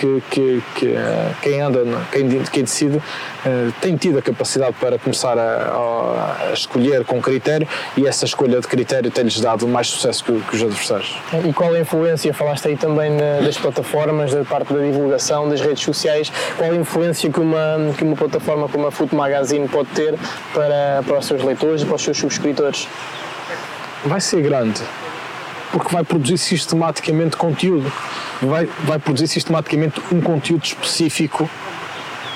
que, 0.00 0.22
que, 0.30 0.62
que 0.76 0.86
eh, 0.94 1.30
quem 1.42 1.60
anda, 1.60 1.84
quem, 2.10 2.42
quem 2.44 2.64
decide, 2.64 2.96
uh, 2.96 3.72
tem 3.82 3.96
tido 3.96 4.18
a 4.18 4.22
capacidade 4.22 4.74
para 4.80 4.98
começar 4.98 5.36
a, 5.36 6.48
a, 6.48 6.52
escolher 6.54 7.04
com 7.04 7.20
critério 7.20 7.68
e 7.96 8.06
essa 8.06 8.24
escolha 8.24 8.60
de 8.60 8.66
critério 8.66 9.10
tem-lhes 9.10 9.38
dado 9.40 9.68
mais 9.68 9.88
sucesso 9.88 10.24
que, 10.24 10.32
que, 10.40 10.56
os 10.56 10.62
adversários. 10.62 11.14
E 11.46 11.52
qual 11.52 11.74
a 11.74 11.80
influência, 11.80 12.32
falaste 12.32 12.68
aí 12.68 12.76
também 12.76 13.10
na, 13.10 13.44
das 13.44 13.58
plataformas, 13.58 14.32
da 14.32 14.42
parte 14.42 14.72
da 14.72 14.80
divulgação, 14.80 15.48
das 15.48 15.60
redes 15.60 15.82
sociais, 15.82 16.32
qual 16.56 16.70
a 16.70 16.76
influência 16.76 17.30
que 17.30 17.40
uma, 17.40 17.92
que 17.96 18.02
uma 18.02 18.16
plataforma 18.16 18.68
como 18.68 18.86
a 18.86 18.90
Foot 18.90 19.14
Magazine 19.14 19.68
pode 19.68 19.90
ter 19.90 20.14
para, 20.54 21.02
para 21.06 21.18
os 21.18 21.26
seus 21.26 21.42
leitores 21.42 21.82
e 21.82 21.84
para 21.84 21.96
os 21.96 22.02
seus 22.02 22.16
subscritores? 22.16 22.39
Vai 24.04 24.20
ser 24.20 24.42
grande, 24.42 24.80
porque 25.72 25.92
vai 25.92 26.02
produzir 26.02 26.38
sistematicamente 26.38 27.36
conteúdo 27.36 27.92
vai, 28.42 28.68
vai 28.84 28.98
produzir 28.98 29.28
sistematicamente 29.28 30.00
um 30.12 30.20
conteúdo 30.20 30.64
específico 30.64 31.48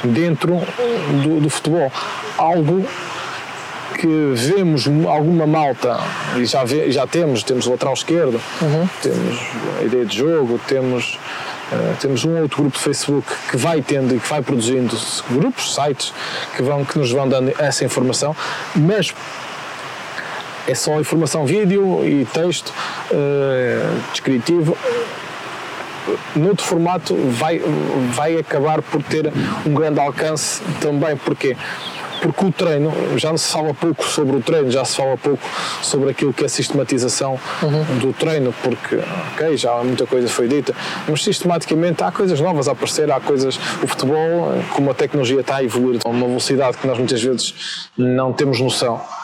dentro 0.03 0.61
do, 1.23 1.41
do 1.41 1.51
futebol. 1.51 1.91
Algo 2.37 2.87
que 3.99 4.33
vemos 4.35 4.87
alguma 5.09 5.47
malta, 5.47 5.99
e 6.37 6.45
já, 6.45 6.65
vê, 6.65 6.91
já 6.91 7.07
temos, 7.07 7.43
temos 7.43 7.67
o 7.67 7.71
lateral 7.71 7.95
esquerdo, 7.95 8.41
uhum. 8.61 8.89
temos 9.01 9.41
a 9.79 9.83
ideia 9.85 10.05
de 10.05 10.19
jogo, 10.19 10.61
temos, 10.67 11.19
uh, 11.73 11.97
temos 12.01 12.25
um 12.25 12.41
outro 12.41 12.63
grupo 12.63 12.77
de 12.77 12.83
Facebook 12.83 13.27
que 13.51 13.57
vai 13.57 13.81
tendo 13.81 14.15
e 14.15 14.19
que 14.19 14.29
vai 14.29 14.43
produzindo 14.43 14.99
grupos, 15.31 15.75
sites 15.75 16.13
que, 16.57 16.63
vão, 16.63 16.85
que 16.85 16.99
nos 16.99 17.13
vão 17.13 17.29
dando 17.29 17.55
essa 17.59 17.85
informação, 17.85 18.35
mas 18.75 19.15
é 20.67 20.75
só 20.75 20.99
informação 21.01 21.45
vídeo 21.45 22.05
e 22.05 22.25
texto 22.27 22.73
uh, 23.11 24.11
descritivo 24.13 24.77
noutro 26.37 26.65
formato 26.65 27.15
vai, 27.31 27.63
vai 28.13 28.37
acabar 28.37 28.83
por 28.83 29.03
ter 29.03 29.33
um 29.65 29.73
grande 29.73 29.99
alcance 29.99 30.61
também. 30.81 31.17
Porquê? 31.17 31.57
porque 32.25 32.45
o 32.47 32.51
treino, 32.51 32.91
já 33.19 33.31
não 33.31 33.37
se 33.37 33.53
fala 33.53 33.75
pouco 33.75 34.03
sobre 34.03 34.37
o 34.37 34.41
treino, 34.41 34.71
já 34.71 34.83
se 34.83 34.97
fala 34.97 35.15
pouco 35.15 35.43
sobre 35.83 36.11
aquilo 36.11 36.33
que 36.33 36.43
é 36.43 36.47
a 36.47 36.49
sistematização 36.49 37.39
uhum. 37.63 37.99
do 37.99 38.15
treino, 38.15 38.55
porque, 38.63 38.99
ok, 39.33 39.55
já 39.59 39.75
muita 39.83 40.07
coisa 40.07 40.27
foi 40.27 40.49
dita, 40.49 40.75
mas 41.07 41.23
sistematicamente 41.23 42.03
há 42.03 42.11
coisas 42.11 42.41
novas 42.41 42.67
a 42.67 42.73
aparecer, 42.73 43.11
há 43.13 43.21
coisas, 43.21 43.61
o 43.83 43.87
futebol, 43.87 44.55
como 44.73 44.91
a 44.91 44.95
tecnologia 44.95 45.41
está 45.41 45.57
a 45.57 45.65
evoluir 45.65 46.01
a 46.03 46.09
uma 46.09 46.27
velocidade 46.27 46.79
que 46.79 46.87
nós 46.87 46.97
muitas 46.97 47.23
vezes 47.23 47.91
não 47.95 48.33
temos 48.33 48.59
noção 48.59 49.03
eh, 49.03 49.24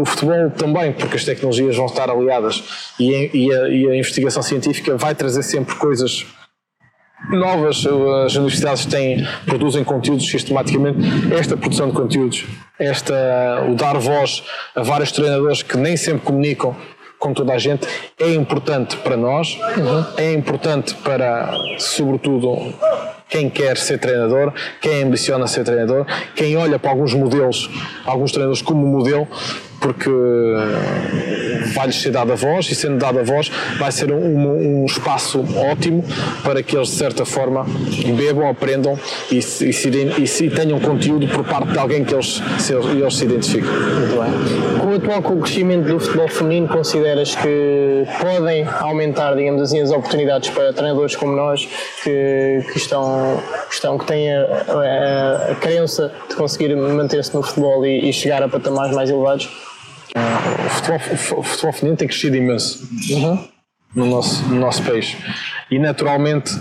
o 0.00 0.04
futebol 0.04 0.50
também, 0.50 0.92
porque 0.92 1.16
as 1.16 1.24
tecnologias 1.24 1.76
vão 1.76 1.86
estar 1.86 2.10
aliadas 2.10 2.64
e, 2.98 3.30
e, 3.32 3.52
a, 3.52 3.68
e 3.68 3.90
a 3.90 3.96
investigação 3.96 4.42
científica 4.42 4.96
vai 4.96 5.14
trazer 5.14 5.42
sempre 5.42 5.74
coisas 5.76 6.26
novas. 7.30 7.84
As 8.24 8.34
universidades 8.34 8.86
têm, 8.86 9.26
produzem 9.44 9.84
conteúdos 9.84 10.28
sistematicamente. 10.28 10.98
Esta 11.32 11.56
produção 11.56 11.88
de 11.88 11.94
conteúdos, 11.94 12.46
esta, 12.78 13.66
o 13.68 13.74
dar 13.74 13.98
voz 13.98 14.42
a 14.74 14.82
vários 14.82 15.12
treinadores 15.12 15.62
que 15.62 15.76
nem 15.76 15.96
sempre 15.96 16.22
comunicam 16.22 16.74
com 17.18 17.34
toda 17.34 17.52
a 17.52 17.58
gente, 17.58 17.86
é 18.18 18.32
importante 18.32 18.96
para 18.98 19.16
nós, 19.16 19.58
uhum. 19.76 20.04
é 20.16 20.32
importante 20.32 20.94
para, 20.94 21.50
sobretudo, 21.76 22.72
quem 23.28 23.50
quer 23.50 23.76
ser 23.76 23.98
treinador, 23.98 24.52
quem 24.80 25.02
ambiciona 25.02 25.46
ser 25.46 25.64
treinador, 25.64 26.06
quem 26.34 26.56
olha 26.56 26.78
para 26.78 26.90
alguns 26.90 27.12
modelos, 27.14 27.68
alguns 28.04 28.32
treinadores 28.32 28.62
como 28.62 28.86
modelo, 28.86 29.28
porque 29.80 30.10
vai-lhes 31.74 32.00
ser 32.00 32.10
dada 32.10 32.34
voz 32.34 32.70
e 32.70 32.74
sendo 32.74 32.98
dada 32.98 33.22
voz 33.22 33.50
vai 33.78 33.92
ser 33.92 34.12
um, 34.12 34.82
um, 34.82 34.86
espaço 34.86 35.44
ótimo 35.56 36.04
para 36.42 36.62
que 36.62 36.76
eles 36.76 36.88
de 36.88 36.94
certa 36.94 37.24
forma 37.24 37.64
bebam, 38.16 38.48
aprendam 38.48 38.98
e, 39.30 39.40
se, 39.42 39.68
e, 39.68 40.26
se, 40.26 40.44
e 40.46 40.50
tenham 40.50 40.80
conteúdo 40.80 41.28
por 41.28 41.44
parte 41.44 41.72
de 41.72 41.78
alguém 41.78 42.04
que 42.04 42.14
eles 42.14 42.42
se, 42.58 42.72
eles 42.72 43.16
se 43.16 43.24
identifiquem. 43.24 43.70
Muito 43.70 44.20
bem. 44.20 44.78
Com 44.78 44.86
o 44.88 44.94
atual 44.94 45.40
crescimento 45.40 45.86
do 45.86 46.00
futebol 46.00 46.28
feminino, 46.28 46.68
consideras 46.68 47.34
que 47.34 48.04
podem 48.20 48.66
aumentar, 48.80 49.34
digamos 49.34 49.62
assim, 49.62 49.80
as 49.80 49.90
oportunidades 49.90 50.50
para 50.50 50.72
treinadores 50.72 51.16
como 51.16 51.32
nós 51.32 51.68
que, 52.02 52.64
que 52.72 52.78
estão, 52.78 53.42
que 53.68 53.74
estão 53.74 53.98
que 53.98 54.06
têm 54.06 54.32
a, 54.32 54.42
a, 54.42 55.52
a 55.52 55.54
crença 55.56 56.12
de 56.28 56.34
conseguir 56.34 56.74
manter-se 56.76 57.34
no 57.34 57.42
futebol 57.42 57.84
e, 57.84 58.08
e 58.08 58.12
chegar 58.12 58.42
a 58.42 58.48
patamares 58.48 58.94
mais 58.94 59.10
elevados? 59.10 59.67
O, 60.16 60.70
futebol, 60.70 61.38
o 61.38 61.42
futebol 61.42 61.72
feminino 61.72 61.96
tem 61.96 62.08
crescido 62.08 62.36
imenso 62.36 62.88
uhum. 63.10 63.48
no, 63.94 64.06
nosso, 64.06 64.42
no 64.48 64.60
nosso 64.60 64.82
país. 64.82 65.16
E 65.70 65.78
naturalmente 65.78 66.52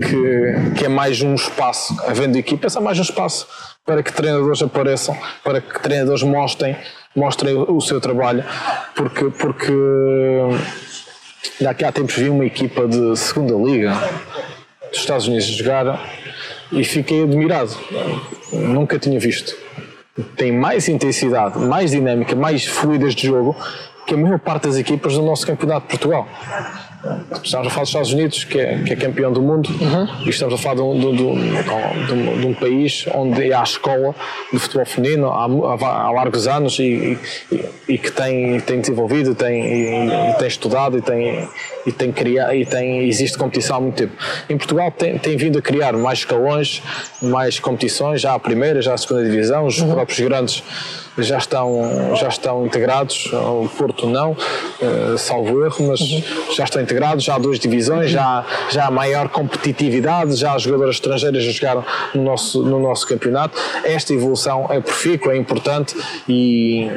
que, 0.00 0.78
que 0.78 0.84
é 0.84 0.88
mais 0.88 1.20
um 1.22 1.34
espaço, 1.34 1.96
havendo 2.06 2.36
equipas, 2.38 2.76
é 2.76 2.80
mais 2.80 2.98
um 2.98 3.02
espaço 3.02 3.46
para 3.84 4.02
que 4.02 4.12
treinadores 4.12 4.62
apareçam, 4.62 5.16
para 5.44 5.60
que 5.60 5.80
treinadores 5.80 6.22
mostrem, 6.22 6.76
mostrem 7.14 7.54
o 7.56 7.80
seu 7.80 8.00
trabalho, 8.00 8.44
porque, 8.94 9.24
porque 9.30 9.72
daqui 11.60 11.84
há 11.84 11.92
tempos 11.92 12.14
vi 12.16 12.28
uma 12.28 12.44
equipa 12.44 12.86
de 12.86 13.16
segunda 13.16 13.54
liga 13.54 13.92
dos 14.90 15.00
Estados 15.00 15.26
Unidos 15.26 15.46
jogar 15.46 16.00
e 16.72 16.84
fiquei 16.84 17.22
admirado, 17.22 17.76
nunca 18.52 18.98
tinha 18.98 19.18
visto 19.18 19.56
têm 20.36 20.52
mais 20.52 20.88
intensidade, 20.88 21.58
mais 21.58 21.90
dinâmica, 21.90 22.34
mais 22.34 22.66
fluidas 22.66 23.14
de 23.14 23.26
jogo 23.26 23.56
que 24.06 24.14
a 24.14 24.16
maior 24.16 24.38
parte 24.38 24.66
das 24.66 24.76
equipas 24.76 25.14
do 25.14 25.22
nosso 25.22 25.46
campeonato 25.46 25.82
de 25.82 25.90
Portugal. 25.90 26.26
Estamos 27.42 27.66
a 27.66 27.70
falar 27.70 27.82
dos 27.82 27.88
Estados 27.88 28.12
Unidos, 28.12 28.44
que 28.44 28.60
é, 28.60 28.82
que 28.82 28.92
é 28.92 28.96
campeão 28.96 29.32
do 29.32 29.40
mundo, 29.40 29.70
uhum. 29.70 30.26
e 30.26 30.28
estamos 30.28 30.52
a 30.52 30.58
falar 30.58 30.74
de 30.74 30.82
um, 30.82 30.98
de, 30.98 31.16
de, 31.16 32.40
de 32.40 32.46
um, 32.46 32.52
país 32.52 33.06
onde 33.14 33.52
há 33.52 33.62
escola 33.62 34.14
de 34.52 34.58
futebol 34.58 34.84
feminino 34.84 35.30
há, 35.30 35.44
há 35.44 36.10
largos 36.10 36.46
anos 36.46 36.78
e, 36.78 37.18
e, 37.50 37.64
e, 37.88 37.98
que 37.98 38.12
tem, 38.12 38.60
tem 38.60 38.80
desenvolvido, 38.80 39.34
tem, 39.34 39.62
e, 39.64 40.34
tem 40.34 40.48
estudado 40.48 40.98
e 40.98 41.00
tem, 41.00 41.48
e 41.86 41.92
tem 41.92 42.12
criado, 42.12 42.54
e 42.54 42.66
tem, 42.66 43.08
existe 43.08 43.38
competição 43.38 43.76
há 43.76 43.80
muito 43.80 43.96
tempo. 43.96 44.12
Em 44.48 44.58
Portugal 44.58 44.90
tem, 44.90 45.16
tem 45.16 45.36
vindo 45.38 45.58
a 45.58 45.62
criar 45.62 45.94
mais 45.94 46.18
escalões, 46.18 46.82
mais 47.22 47.58
competições, 47.58 48.20
já 48.20 48.34
a 48.34 48.38
primeira, 48.38 48.82
já 48.82 48.92
a 48.92 48.98
segunda 48.98 49.24
divisão, 49.24 49.64
os 49.64 49.80
uhum. 49.80 49.92
próprios 49.92 50.20
grandes 50.20 50.62
já 51.18 51.38
estão, 51.38 52.14
já 52.16 52.28
estão 52.28 52.64
integrados, 52.64 53.30
o 53.32 53.68
Porto 53.76 54.06
não, 54.06 54.32
uh, 54.32 55.18
salvo 55.18 55.64
erro, 55.64 55.88
mas 55.88 56.00
uhum. 56.00 56.22
já 56.54 56.64
estão 56.64 56.80
integrados, 56.80 56.89
já 57.18 57.34
há 57.34 57.38
duas 57.38 57.58
divisões, 57.58 58.10
já, 58.10 58.44
já 58.70 58.86
há 58.86 58.90
maior 58.90 59.28
competitividade, 59.28 60.36
já 60.36 60.52
há 60.54 60.58
jogadoras 60.58 60.96
estrangeiras 60.96 61.44
a 61.44 61.50
jogar 61.50 62.10
no 62.14 62.22
nosso, 62.22 62.62
no 62.62 62.78
nosso 62.78 63.06
campeonato. 63.06 63.58
Esta 63.84 64.12
evolução 64.12 64.66
é 64.70 64.80
profícua, 64.80 65.32
é 65.32 65.36
importante 65.36 65.94
e 66.28 66.90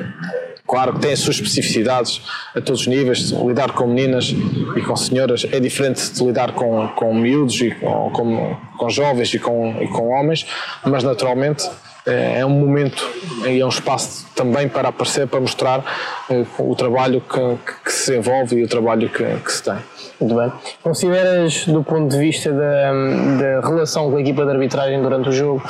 claro 0.68 0.94
que 0.94 1.00
tem 1.00 1.14
as 1.14 1.20
suas 1.20 1.36
especificidades 1.36 2.22
a 2.56 2.62
todos 2.62 2.82
os 2.82 2.88
níveis. 2.88 3.32
Lidar 3.32 3.72
com 3.72 3.88
meninas 3.88 4.34
e 4.76 4.82
com 4.82 4.96
senhoras 4.96 5.46
é 5.52 5.60
diferente 5.60 6.12
de 6.12 6.24
lidar 6.24 6.54
com, 6.54 6.88
com 6.90 7.14
miúdos 7.14 7.60
e 7.62 7.72
com, 7.72 8.10
com, 8.12 8.58
com 8.78 8.90
jovens 8.90 9.34
e 9.34 9.40
com, 9.40 9.76
e 9.82 9.88
com 9.88 10.10
homens, 10.10 10.46
mas 10.86 11.04
naturalmente 11.04 11.70
é, 12.06 12.40
é 12.40 12.46
um 12.46 12.50
momento 12.50 13.04
e 13.46 13.60
é 13.60 13.66
um 13.66 13.70
espaço 13.70 14.26
também 14.36 14.68
para 14.68 14.90
aparecer, 14.90 15.28
para 15.28 15.40
mostrar 15.40 15.80
uh, 16.30 16.72
o 16.72 16.76
trabalho 16.76 17.22
que, 17.22 17.84
que, 17.86 17.92
se 17.92 18.18
envolve 18.18 18.58
e 18.58 18.64
o 18.64 18.68
trabalho 18.68 19.10
que, 19.10 19.24
que, 19.24 19.52
se 19.52 19.64
tem. 19.64 19.78
Muito 20.20 20.36
bem. 20.36 20.52
Consideras, 20.82 21.66
do 21.66 21.84
ponto 21.84 22.12
de 22.12 22.18
vista 22.18 22.52
da, 22.52 22.92
da 22.92 23.68
relação 23.68 24.10
com 24.10 24.18
a 24.18 24.22
equipa 24.22 24.46
de 24.46 24.52
arbitragem 24.52 25.02
durante 25.02 25.30
o 25.30 25.32
jogo, 25.32 25.64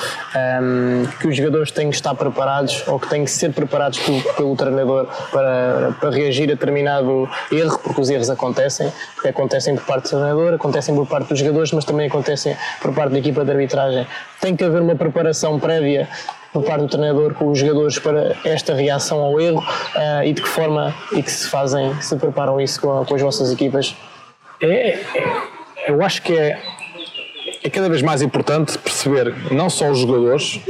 um, 0.62 1.06
que 1.20 1.28
os 1.28 1.36
jogadores 1.36 1.72
têm 1.72 1.90
que 1.90 1.96
estar 1.96 2.14
preparados 2.14 2.84
ou 2.88 3.00
que 3.00 3.10
têm 3.10 3.24
que 3.24 3.32
ser 3.32 3.54
preparados 3.54 4.00
pelo, 4.00 4.22
pelo 4.36 4.56
treinador 4.56 5.08
para, 5.32 5.96
para 6.00 6.10
reagir 6.10 6.44
a 6.44 6.54
determinado 6.54 7.28
erro, 7.52 7.80
porque 7.80 8.02
os 8.02 8.10
erros 8.10 8.30
acontecem, 8.30 8.92
porque 9.16 9.30
acontecem 9.30 9.76
por 9.76 9.86
parte 9.86 10.04
do 10.04 10.10
treinador, 10.10 10.54
acontecem 10.54 10.94
por 10.94 11.08
parte 11.08 11.30
dos 11.30 11.40
jogadores, 11.40 11.72
mas 11.72 11.86
também 11.86 12.08
acontecem 12.08 12.56
por 12.82 12.94
parte 12.94 13.14
da 13.14 13.20
equipa 13.20 13.44
de 13.46 13.52
arbitragem. 13.52 14.06
Tem 14.42 14.56
que 14.56 14.64
haver 14.64 14.82
uma 14.82 14.96
preparação 14.96 15.60
prévia 15.60 16.08
por 16.52 16.64
parte 16.64 16.82
do 16.82 16.88
treinador 16.88 17.34
com 17.34 17.50
os 17.50 17.58
jogadores 17.58 17.98
para 17.98 18.36
esta 18.46 18.76
reação 18.76 19.20
ao 19.20 19.42
erro 19.42 19.60
uh, 19.60 20.24
e 20.24 20.34
de 20.34 20.42
que 20.42 20.48
forma 20.48 20.94
e 21.14 21.24
que 21.24 21.32
se 21.32 21.48
fazem, 21.48 22.00
se 22.00 22.16
preparam 22.16 22.62
isso 22.62 22.80
com, 22.80 23.04
com 23.04 23.16
as 23.16 23.22
vossas 23.22 23.52
equipas? 23.52 23.96
É, 24.64 25.00
é, 25.16 25.92
eu 25.92 26.02
acho 26.02 26.22
que 26.22 26.34
é, 26.34 26.58
é 27.64 27.70
cada 27.70 27.90
vez 27.90 28.02
mais 28.02 28.22
importante 28.22 28.78
perceber 28.78 29.34
não 29.52 29.70
só 29.70 29.90
os 29.90 30.00
jogadores, 30.00 30.62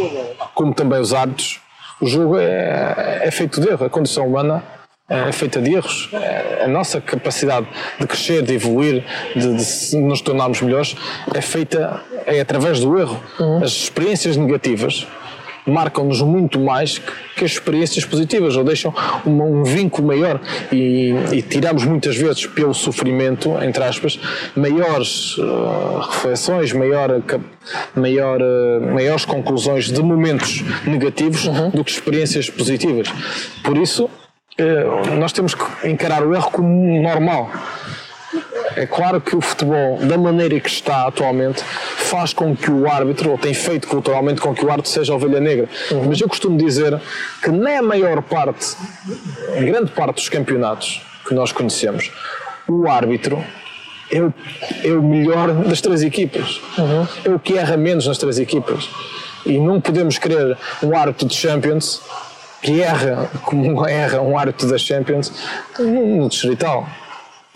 como 0.56 0.74
também 0.74 1.00
os 1.00 1.14
árbitros. 1.14 1.60
O 2.02 2.08
jogo 2.08 2.40
é, 2.40 3.22
é 3.24 3.32
feito 3.32 3.62
de 3.62 3.70
erro, 3.70 3.86
a 3.86 3.90
condição 3.90 4.28
humana 4.28 4.64
é 5.08 5.32
feita 5.32 5.62
de 5.62 5.74
erros. 5.74 6.10
A 6.64 6.68
nossa 6.68 7.00
capacidade 7.00 7.68
de 8.00 8.08
crescer, 8.08 8.42
de 8.42 8.56
evoluir, 8.56 9.04
de, 9.36 9.90
de 9.92 9.98
nos 9.98 10.22
tornarmos 10.22 10.62
melhores, 10.62 10.96
é 11.34 11.42
feita 11.42 12.02
é 12.26 12.40
através 12.40 12.80
do 12.80 12.98
erro. 12.98 13.22
Uhum. 13.40 13.64
As 13.64 13.72
experiências 13.72 14.36
negativas 14.36 15.06
marcam-nos 15.66 16.22
muito 16.22 16.60
mais 16.60 17.00
que 17.36 17.46
as 17.46 17.52
experiências 17.52 18.06
positivas, 18.06 18.56
ou 18.56 18.64
deixam 18.64 18.94
um, 19.26 19.60
um 19.60 19.64
vínculo 19.64 20.08
maior 20.08 20.40
e, 20.72 21.14
e, 21.32 21.42
tiramos 21.42 21.84
muitas 21.86 22.16
vezes 22.16 22.46
pelo 22.46 22.74
sofrimento, 22.74 23.50
entre 23.64 23.84
aspas, 23.84 24.20
maiores 24.56 25.38
uh, 25.38 26.00
reflexões, 26.10 26.74
maior, 26.74 27.22
maior, 27.96 28.42
uh, 28.42 28.94
maiores 28.94 29.26
conclusões 29.26 29.92
de 29.92 30.02
momentos 30.02 30.64
negativos 30.86 31.46
uhum. 31.46 31.70
do 31.70 31.84
que 31.84 31.92
experiências 31.92 32.50
positivas. 32.50 33.08
Por 33.64 33.78
isso, 33.78 34.06
uh, 34.06 35.16
nós 35.16 35.32
temos 35.32 35.56
que 35.56 35.88
encarar 35.88 36.24
o 36.24 36.36
erro 36.36 36.52
como 36.52 37.02
normal 37.02 37.50
é 38.76 38.86
claro 38.86 39.22
que 39.22 39.36
o 39.36 39.42
futebol, 39.42 39.98
da 39.98 40.18
maneira 40.18 40.60
que 40.60 40.70
está 40.70 41.08
atualmente, 41.08 41.64
faz 41.64 42.34
com 42.34 42.56
que 42.56 42.70
o 42.70 42.88
árbitro, 42.90 43.32
ou 43.32 43.38
tem 43.38 43.54
feito 43.54 43.88
culturalmente 43.88 44.42
com 44.42 44.54
que 44.54 44.66
o 44.66 44.70
árbitro 44.70 44.92
seja 44.92 45.14
ovelha 45.14 45.40
negra. 45.40 45.70
Uhum. 45.92 46.06
Mas 46.08 46.22
eu 46.22 46.28
costumo 46.28 46.58
dizer 46.58 47.00
que 47.42 47.50
nem 47.50 47.78
a 47.78 47.82
maior 47.82 48.22
parte, 48.22 48.76
grande 49.60 49.92
parte 49.92 50.16
dos 50.16 50.30
campeonatos 50.30 51.02
que 51.28 51.34
nós 51.34 51.52
conhecemos, 51.52 52.12
o 52.68 52.88
árbitro 52.88 53.44
é 54.12 54.22
o, 54.22 54.34
é 54.84 54.92
o 54.92 55.02
melhor 55.02 55.54
das 55.54 55.82
três 55.82 56.04
equipas. 56.04 56.62
Uhum. 56.78 57.08
É 57.26 57.30
o 57.30 57.40
que 57.40 57.58
erra 57.58 57.78
menos 57.78 58.08
nas 58.08 58.18
três 58.18 58.40
equipas. 58.40 58.90
E 59.46 59.58
não 59.60 59.82
podemos 59.82 60.18
querer 60.18 60.58
um 60.82 60.96
árbitro 60.96 61.28
de 61.28 61.36
Champions 61.36 62.02
que 62.62 62.82
erra 62.82 63.30
como 63.44 63.86
erra 63.86 64.22
um 64.22 64.38
árbitro 64.38 64.68
das 64.70 64.82
Champions 64.82 65.34
no 65.78 66.30
distrital 66.30 66.88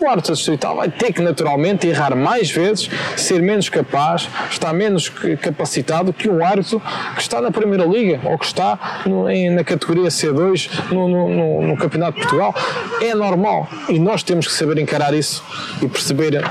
o 0.00 0.08
árbitro 0.08 0.32
distrital 0.32 0.76
vai 0.76 0.88
ter 0.88 1.12
que 1.12 1.20
naturalmente 1.20 1.86
errar 1.88 2.14
mais 2.14 2.50
vezes, 2.50 2.88
ser 3.16 3.42
menos 3.42 3.68
capaz, 3.68 4.28
estar 4.48 4.72
menos 4.72 5.08
capacitado 5.40 6.12
que 6.12 6.28
um 6.28 6.44
árbitro 6.44 6.80
que 7.16 7.20
está 7.20 7.40
na 7.40 7.50
Primeira 7.50 7.84
Liga 7.84 8.20
ou 8.24 8.38
que 8.38 8.46
está 8.46 9.02
no, 9.04 9.28
em, 9.28 9.50
na 9.50 9.64
categoria 9.64 10.08
C2 10.08 10.92
no, 10.92 11.08
no, 11.08 11.62
no, 11.62 11.76
Campeonato 11.76 12.14
de 12.16 12.22
Portugal. 12.22 12.54
É 13.00 13.12
normal 13.12 13.68
e 13.88 13.98
nós 13.98 14.22
temos 14.22 14.46
que 14.46 14.52
saber 14.52 14.78
encarar 14.78 15.12
isso 15.14 15.42
e 15.82 15.88
perceber 15.88 16.44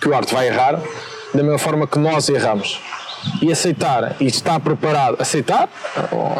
que 0.00 0.08
o 0.08 0.14
árbitro 0.14 0.36
vai 0.36 0.48
errar 0.48 0.78
da 1.32 1.42
mesma 1.42 1.58
forma 1.58 1.86
que 1.86 1.98
nós 1.98 2.28
erramos 2.28 2.78
e 3.40 3.50
aceitar 3.50 4.16
e 4.20 4.26
estar 4.26 4.58
preparado, 4.60 5.16
aceitar, 5.20 5.68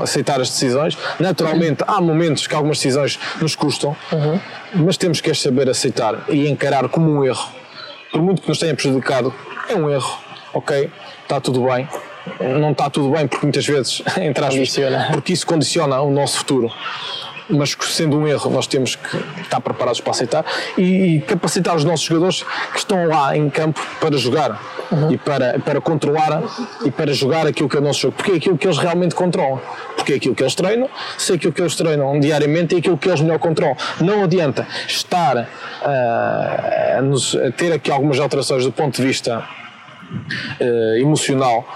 aceitar 0.03 0.41
as 0.41 0.51
decisões. 0.51 0.97
Naturalmente, 1.18 1.84
há 1.87 2.01
momentos 2.01 2.47
que 2.47 2.55
algumas 2.55 2.78
decisões 2.78 3.18
nos 3.41 3.55
custam, 3.55 3.97
uhum. 4.12 4.41
mas 4.74 4.97
temos 4.97 5.20
que 5.20 5.32
saber 5.34 5.68
aceitar 5.68 6.24
e 6.28 6.49
encarar 6.49 6.89
como 6.89 7.11
um 7.11 7.24
erro. 7.24 7.49
Por 8.11 8.22
muito 8.22 8.43
que 8.43 8.49
nos 8.49 8.59
tenha 8.59 8.74
prejudicado, 8.74 9.34
é 9.68 9.74
um 9.74 9.91
erro, 9.91 10.18
ok? 10.55 10.91
Está 11.22 11.41
tudo 11.41 11.64
bem. 11.64 11.89
Não 12.41 12.72
está 12.72 12.91
tudo 12.91 13.11
bem 13.11 13.26
porque 13.28 13.47
muitas 13.47 13.66
vezes, 13.66 14.03
entre 14.18 14.45
aspas, 14.45 14.76
porque 15.12 15.32
isso 15.32 15.47
condiciona 15.47 16.01
o 16.01 16.11
nosso 16.11 16.39
futuro 16.39 16.72
mas 17.49 17.76
sendo 17.80 18.18
um 18.18 18.26
erro, 18.26 18.51
nós 18.51 18.66
temos 18.66 18.97
que 18.97 19.16
estar 19.40 19.61
preparados 19.61 20.01
para 20.01 20.11
aceitar 20.11 20.44
e, 20.76 21.22
capacitar 21.26 21.76
os 21.76 21.84
nossos 21.84 22.07
jogadores 22.07 22.44
que 22.72 22.78
estão 22.78 23.07
lá 23.07 23.36
em 23.36 23.49
campo 23.49 23.80
para 24.01 24.16
jogar 24.16 24.61
uhum. 24.90 25.12
e 25.12 25.18
para, 25.18 25.59
para 25.61 25.80
controlar 25.80 26.42
e 26.84 26.90
para 26.90 27.12
jogar 27.12 27.47
aquilo 27.47 27.68
que 27.68 27.76
é 27.76 27.80
o 27.80 27.82
nosso 27.82 28.01
jogo, 28.01 28.16
porque 28.16 28.32
é 28.32 28.34
aquilo 28.36 28.59
que 28.59 28.66
eles 28.66 28.78
realmente 28.78 29.14
controlam, 29.14 29.61
porque 29.97 30.12
é 30.12 30.16
aquilo 30.16 30.34
que 30.34 30.42
eles 30.42 30.55
treinam, 30.55 30.88
se 31.16 31.32
é 31.32 31.34
aquilo 31.36 31.53
que 31.53 31.61
eles 31.61 31.74
treinam 31.76 32.18
diariamente 32.18 32.74
é 32.74 32.78
aquilo 32.78 32.99
que 32.99 33.09
eles 33.09 33.20
melhor 33.20 33.38
controlam. 33.38 33.76
Não 34.01 34.24
adianta 34.24 34.66
estar 34.86 35.36
uh, 35.36 36.99
a, 36.99 37.03
nos, 37.03 37.34
a 37.34 37.51
ter 37.53 37.72
aqui 37.72 37.90
algumas 37.90 38.18
alterações 38.18 38.64
do 38.64 38.72
ponto 38.72 38.97
de 38.97 39.07
vista 39.07 39.44
uh, 40.61 40.99
emocional 40.99 41.66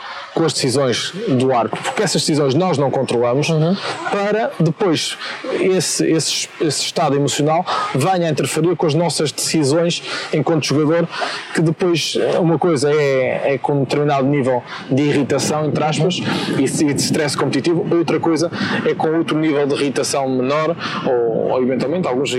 com 0.41 0.47
as 0.47 0.55
decisões 0.55 1.13
do 1.29 1.53
árbitro, 1.53 1.83
porque 1.83 2.03
essas 2.03 2.23
decisões 2.23 2.55
nós 2.55 2.79
não 2.79 2.91
controlamos, 2.91 3.51
uhum. 3.51 3.77
para 4.11 4.51
depois 4.59 5.19
esse, 5.61 6.11
esse, 6.11 6.49
esse 6.59 6.83
estado 6.83 7.15
emocional 7.15 7.63
venha 7.95 8.27
a 8.27 8.31
interferir 8.31 8.75
com 8.75 8.87
as 8.87 8.95
nossas 8.95 9.31
decisões 9.31 10.03
enquanto 10.33 10.65
jogador, 10.65 11.07
que 11.55 11.61
depois 11.61 12.17
uma 12.41 12.59
coisa 12.59 12.91
é, 12.91 13.53
é 13.53 13.59
com 13.59 13.75
um 13.75 13.85
determinado 13.85 14.27
nível 14.27 14.63
de 14.91 15.03
irritação, 15.03 15.67
entre 15.67 15.85
aspas, 15.85 16.23
e 16.59 16.95
de 16.95 17.03
stress 17.03 17.37
competitivo, 17.37 17.87
outra 17.95 18.19
coisa 18.19 18.51
é 18.87 18.95
com 18.95 19.15
outro 19.19 19.39
nível 19.39 19.67
de 19.67 19.75
irritação 19.75 20.27
menor, 20.27 20.75
ou, 21.05 21.51
ou 21.51 21.63
eventualmente 21.63 22.09
alguns 22.09 22.35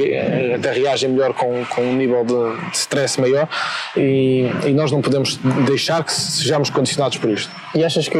até 0.55 0.71
reagem 0.71 1.11
melhor 1.11 1.33
com, 1.33 1.63
com 1.65 1.81
um 1.81 1.95
nível 1.95 2.25
de, 2.25 2.69
de 2.71 2.77
stress 2.77 3.21
maior, 3.21 3.47
e, 3.95 4.49
e 4.65 4.73
nós 4.73 4.91
não 4.91 5.01
podemos 5.01 5.39
deixar 5.67 6.03
que 6.03 6.11
sejamos 6.11 6.71
condicionados 6.71 7.19
por 7.19 7.29
isto. 7.29 7.51
E 7.75 7.90
achas 7.91 8.07
que 8.07 8.17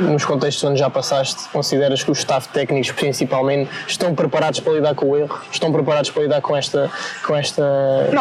nos 0.00 0.24
contextos 0.24 0.62
onde 0.64 0.78
já 0.78 0.90
passaste, 0.90 1.48
consideras 1.50 2.02
que 2.02 2.10
os 2.10 2.18
staff 2.18 2.48
técnicos 2.48 2.90
principalmente 2.92 3.70
estão 3.86 4.14
preparados 4.14 4.60
para 4.60 4.74
lidar 4.74 4.94
com 4.94 5.06
o 5.06 5.16
erro? 5.16 5.40
Estão 5.50 5.72
preparados 5.72 6.10
para 6.10 6.22
lidar 6.22 6.40
com, 6.40 6.56
esta, 6.56 6.90
com, 7.26 7.34
esta, 7.34 7.62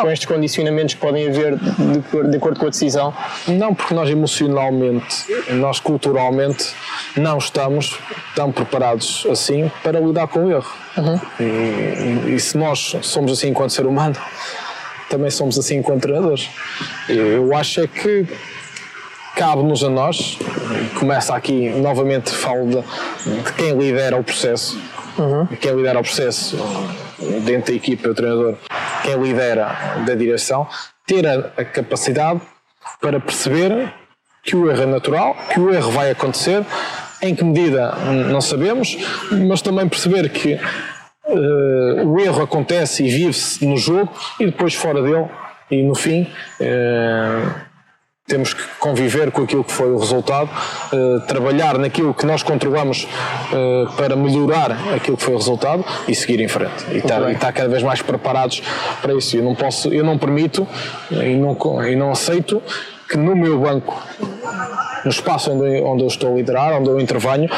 com 0.01 0.09
estes 0.09 0.25
condicionamentos 0.25 0.93
que 0.93 0.99
podem 0.99 1.27
haver 1.27 1.57
de, 1.57 2.29
de 2.29 2.37
acordo 2.37 2.59
com 2.59 2.67
a 2.67 2.69
decisão? 2.69 3.13
Não, 3.47 3.73
porque 3.75 3.93
nós 3.93 4.09
emocionalmente, 4.09 5.25
nós 5.49 5.79
culturalmente, 5.79 6.73
não 7.15 7.37
estamos 7.37 7.99
tão 8.35 8.51
preparados 8.51 9.25
assim 9.29 9.69
para 9.83 9.99
lidar 9.99 10.27
com 10.27 10.45
o 10.45 10.51
erro. 10.51 10.71
Uhum. 10.97 11.19
E, 11.39 11.43
e, 11.43 12.35
e 12.35 12.39
se 12.39 12.57
nós 12.57 12.95
somos 13.01 13.31
assim 13.31 13.49
enquanto 13.49 13.71
ser 13.71 13.85
humano, 13.85 14.15
também 15.09 15.31
somos 15.31 15.57
assim 15.57 15.77
enquanto 15.77 16.01
treinadores. 16.01 16.49
Eu 17.09 17.55
acho 17.55 17.81
é 17.81 17.87
que 17.87 18.25
cabe-nos 19.37 19.83
a 19.83 19.89
nós, 19.89 20.39
começa 20.97 21.35
aqui, 21.35 21.69
novamente 21.69 22.31
falo 22.31 22.65
de, 22.65 22.81
de 22.81 23.53
quem 23.53 23.77
lidera 23.77 24.17
o 24.17 24.23
processo, 24.23 24.81
uhum. 25.17 25.45
quem 25.61 25.75
lidera 25.75 25.99
o 25.99 26.01
processo 26.01 26.57
dentro 27.45 27.71
da 27.71 27.77
equipa, 27.77 28.09
o 28.09 28.15
treinador, 28.15 28.55
quem 29.03 29.15
lidera 29.21 30.01
da 30.07 30.15
direção, 30.15 30.67
ter 31.05 31.27
a, 31.27 31.51
a 31.55 31.63
capacidade 31.63 32.41
para 32.99 33.19
perceber 33.19 33.93
que 34.43 34.55
o 34.55 34.71
erro 34.71 34.81
é 34.81 34.85
natural, 34.87 35.37
que 35.53 35.59
o 35.59 35.71
erro 35.71 35.91
vai 35.91 36.09
acontecer, 36.09 36.65
em 37.21 37.35
que 37.35 37.43
medida 37.43 37.93
não 38.31 38.41
sabemos, 38.41 38.97
mas 39.47 39.61
também 39.61 39.87
perceber 39.87 40.29
que 40.29 40.55
uh, 40.55 42.07
o 42.07 42.19
erro 42.19 42.41
acontece 42.41 43.05
e 43.05 43.09
vive-se 43.09 43.63
no 43.67 43.77
jogo 43.77 44.11
e 44.39 44.45
depois 44.47 44.73
fora 44.73 45.01
dele. 45.01 45.27
E 45.69 45.83
no 45.83 45.93
fim 45.93 46.21
uh, 46.21 47.66
temos 48.27 48.53
que 48.53 48.61
conviver 48.77 49.31
com 49.31 49.43
aquilo 49.43 49.63
que 49.63 49.71
foi 49.71 49.89
o 49.89 49.97
resultado, 49.97 50.49
uh, 50.91 51.21
trabalhar 51.21 51.77
naquilo 51.77 52.13
que 52.13 52.25
nós 52.25 52.43
controlamos 52.43 53.05
uh, 53.05 53.91
para 53.93 54.17
melhorar 54.17 54.73
aquilo 54.93 55.15
que 55.15 55.23
foi 55.23 55.33
o 55.33 55.37
resultado 55.37 55.85
e 56.09 56.13
seguir 56.13 56.41
em 56.41 56.47
frente 56.49 56.85
e 56.91 56.97
estar, 56.97 57.21
e 57.29 57.33
estar, 57.33 57.53
cada 57.53 57.69
vez 57.69 57.81
mais 57.81 58.01
preparados 58.01 58.61
para 59.01 59.13
isso. 59.13 59.37
Eu 59.37 59.43
não 59.43 59.55
posso, 59.55 59.93
eu 59.93 60.03
não 60.03 60.17
permito 60.17 60.67
e 61.09 61.35
não, 61.35 61.57
e 61.87 61.95
não 61.95 62.11
aceito 62.11 62.61
que 63.09 63.15
no 63.15 63.33
meu 63.33 63.59
banco, 63.59 63.97
no 65.05 65.09
espaço 65.09 65.49
onde, 65.51 65.81
onde 65.81 66.03
eu 66.03 66.07
estou 66.07 66.33
a 66.33 66.35
liderar, 66.35 66.73
onde 66.73 66.89
eu 66.89 66.99
intervenho, 66.99 67.49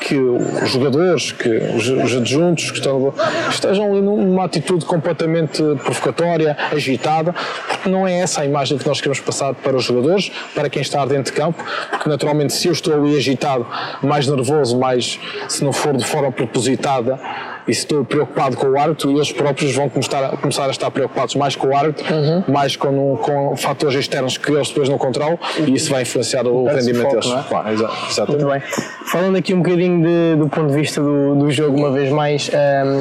que 0.00 0.16
os 0.16 0.70
jogadores, 0.70 1.32
que 1.32 1.48
os, 1.48 2.16
adjuntos 2.16 2.70
que 2.70 2.78
estão, 2.78 3.12
estejam 3.50 3.92
ali 3.92 4.00
numa 4.00 4.44
atitude 4.44 4.84
completamente 4.84 5.62
provocatória, 5.84 6.56
agitada, 6.72 7.34
porque 7.68 7.88
não 7.88 8.06
é 8.08 8.20
essa 8.20 8.40
a 8.40 8.44
imagem 8.44 8.78
que 8.78 8.86
nós 8.86 9.00
queremos 9.00 9.20
passar 9.20 9.54
para 9.54 9.76
os 9.76 9.84
jogadores, 9.84 10.32
para 10.54 10.68
quem 10.68 10.82
está 10.82 11.04
dentro 11.04 11.32
de 11.32 11.38
campo, 11.38 11.62
porque 11.90 12.08
naturalmente 12.08 12.52
se 12.52 12.68
eu 12.68 12.72
estou 12.72 12.94
ali 12.94 13.16
agitado, 13.16 13.66
mais 14.02 14.26
nervoso, 14.26 14.78
mais, 14.78 15.20
se 15.48 15.62
não 15.62 15.72
for 15.72 15.96
de 15.96 16.04
forma 16.04 16.32
propositada, 16.32 17.20
estou 17.68 18.04
preocupado 18.04 18.56
com 18.56 18.68
o 18.68 18.78
árbitro, 18.78 19.10
eles 19.10 19.32
próprios 19.32 19.74
vão 19.74 19.88
começar 19.88 20.24
a, 20.24 20.36
começar 20.36 20.66
a 20.66 20.70
estar 20.70 20.90
preocupados 20.90 21.34
mais 21.34 21.56
com 21.56 21.68
o 21.68 21.76
árbitro, 21.76 22.04
uhum. 22.12 22.44
mais 22.48 22.76
com, 22.76 23.16
com 23.16 23.56
fatores 23.56 23.94
externos 23.94 24.36
que 24.36 24.50
eles 24.50 24.68
depois 24.68 24.88
não 24.88 24.98
controlam 24.98 25.38
e 25.58 25.74
isso 25.74 25.90
vai 25.90 26.02
influenciar 26.02 26.46
o 26.46 26.64
rendimento 26.66 27.10
deles. 27.10 27.26
É? 27.26 27.44
Claro, 27.48 27.72
exatamente. 27.72 28.44
Muito 28.44 28.46
bem. 28.46 28.62
Falando 29.10 29.36
aqui 29.36 29.54
um 29.54 29.62
bocadinho 29.62 30.02
de, 30.02 30.36
do 30.36 30.48
ponto 30.48 30.68
de 30.68 30.74
vista 30.74 31.00
do, 31.00 31.34
do 31.34 31.50
jogo, 31.50 31.76
uma 31.76 31.90
vez 31.90 32.10
mais, 32.10 32.50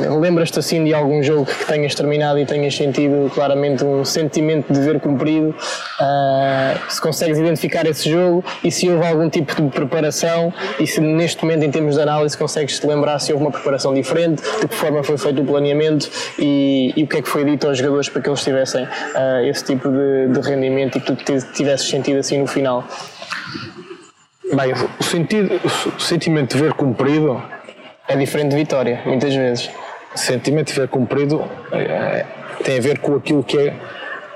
um, 0.10 0.20
lembras-te 0.20 0.60
assim 0.60 0.84
de 0.84 0.94
algum 0.94 1.22
jogo 1.22 1.46
que 1.46 1.66
tenhas 1.66 1.96
terminado 1.96 2.40
e 2.40 2.46
tenhas 2.46 2.76
sentido 2.76 3.32
claramente 3.34 3.84
um 3.84 4.04
sentimento 4.04 4.72
de 4.72 4.80
dever 4.80 5.00
cumprido? 5.00 5.50
Uh, 5.50 6.80
se 6.92 7.02
consegues 7.02 7.38
identificar 7.38 7.86
esse 7.86 8.10
jogo 8.10 8.44
e 8.64 8.72
se 8.72 8.90
houve 8.90 9.06
algum 9.06 9.30
tipo 9.30 9.62
de 9.62 9.70
preparação 9.70 10.54
e 10.80 10.88
se 10.88 11.02
neste 11.02 11.44
momento, 11.44 11.64
em 11.64 11.72
termos 11.72 11.96
de 11.96 12.02
análise, 12.02 12.38
consegues 12.38 12.80
te 12.80 12.88
lembrar 12.88 13.20
se 13.20 13.32
houve 13.32 13.44
uma 13.44 13.52
preparação 13.52 13.94
diferente, 13.94 14.42
que 14.68 14.76
forma 14.76 15.04
foi 15.04 15.18
feito 15.18 15.42
o 15.42 15.46
planeamento 15.46 16.10
e, 16.38 16.94
e 16.96 17.04
o 17.04 17.08
que 17.08 17.18
é 17.18 17.22
que 17.22 17.30
foi 17.30 17.46
dito 17.46 17.68
aos 17.68 17.78
jogadores 17.78 18.10
para 18.10 18.22
que 18.22 18.30
eles 18.30 18.44
tivessem 18.44 18.84
uh, 18.84 19.46
esse 19.46 19.64
tipo 19.66 19.90
de, 19.90 20.28
de, 20.28 20.40
rendimento 20.42 20.98
e 20.98 21.02
que 21.02 21.14
tu 21.14 21.16
tivesses 21.54 21.88
sentido 21.88 22.20
assim 22.20 22.40
no 22.40 22.48
final? 22.48 22.84
Bem, 24.54 24.74
o, 25.00 25.04
sentido, 25.04 25.60
o 25.64 26.00
sentimento 26.00 26.56
de 26.56 26.64
ver 26.64 26.74
cumprido 26.74 27.42
é 28.08 28.16
diferente 28.16 28.50
de 28.50 28.56
vitória, 28.56 29.02
muitas 29.06 29.34
vezes. 29.36 29.70
O 30.16 30.18
sentimento 30.18 30.74
de 30.74 30.80
ver 30.80 30.88
cumprido 30.88 31.44
é, 31.72 32.26
tem 32.64 32.80
a 32.80 32.82
ver 32.82 32.98
com 32.98 33.16
aquilo 33.16 33.44
que 33.44 33.58
é 33.58 33.74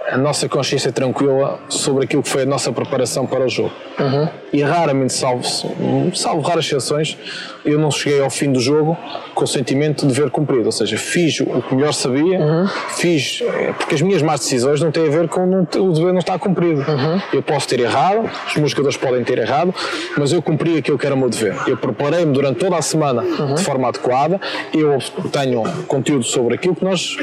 a 0.09 0.17
nossa 0.17 0.49
consciência 0.49 0.91
tranquila 0.91 1.59
sobre 1.69 2.05
aquilo 2.05 2.21
que 2.21 2.29
foi 2.29 2.43
a 2.43 2.45
nossa 2.45 2.71
preparação 2.71 3.25
para 3.25 3.45
o 3.45 3.49
jogo. 3.49 3.71
Uhum. 3.99 4.27
E 4.51 4.61
raramente, 4.61 5.13
salvo, 5.13 5.43
salvo 6.13 6.41
raras 6.41 6.65
exceções, 6.65 7.17
eu 7.65 7.79
não 7.79 7.89
cheguei 7.89 8.21
ao 8.21 8.29
fim 8.29 8.51
do 8.51 8.59
jogo 8.59 8.97
com 9.33 9.43
o 9.43 9.47
sentimento 9.47 10.05
de 10.05 10.13
ver 10.13 10.29
cumprido. 10.29 10.65
Ou 10.65 10.71
seja, 10.71 10.97
fiz 10.97 11.39
o 11.39 11.61
que 11.61 11.73
melhor 11.73 11.93
sabia, 11.93 12.39
uhum. 12.39 12.67
fiz. 12.89 13.41
Porque 13.77 13.95
as 13.95 14.01
minhas 14.01 14.21
más 14.21 14.41
decisões 14.41 14.81
não 14.81 14.91
têm 14.91 15.07
a 15.07 15.09
ver 15.09 15.27
com 15.27 15.45
não, 15.45 15.61
o 15.61 15.93
dever 15.93 16.11
não 16.11 16.19
estar 16.19 16.37
cumprido. 16.37 16.81
Uhum. 16.81 17.21
Eu 17.31 17.41
posso 17.41 17.67
ter 17.67 17.79
errado, 17.79 18.29
os 18.47 18.55
meus 18.57 18.71
jogadores 18.71 18.97
podem 18.97 19.23
ter 19.23 19.37
errado, 19.37 19.73
mas 20.17 20.31
eu 20.31 20.41
cumpri 20.41 20.77
aquilo 20.77 20.97
que 20.97 21.05
era 21.05 21.15
o 21.15 21.17
meu 21.17 21.29
dever. 21.29 21.55
Eu 21.65 21.77
preparei-me 21.77 22.33
durante 22.33 22.59
toda 22.59 22.77
a 22.77 22.81
semana 22.81 23.23
uhum. 23.23 23.55
de 23.55 23.63
forma 23.63 23.87
adequada, 23.87 24.39
eu 24.73 24.97
tenho 25.31 25.63
conteúdo 25.87 26.23
sobre 26.23 26.55
aquilo 26.55 26.75
que 26.75 26.83
nós 26.83 27.17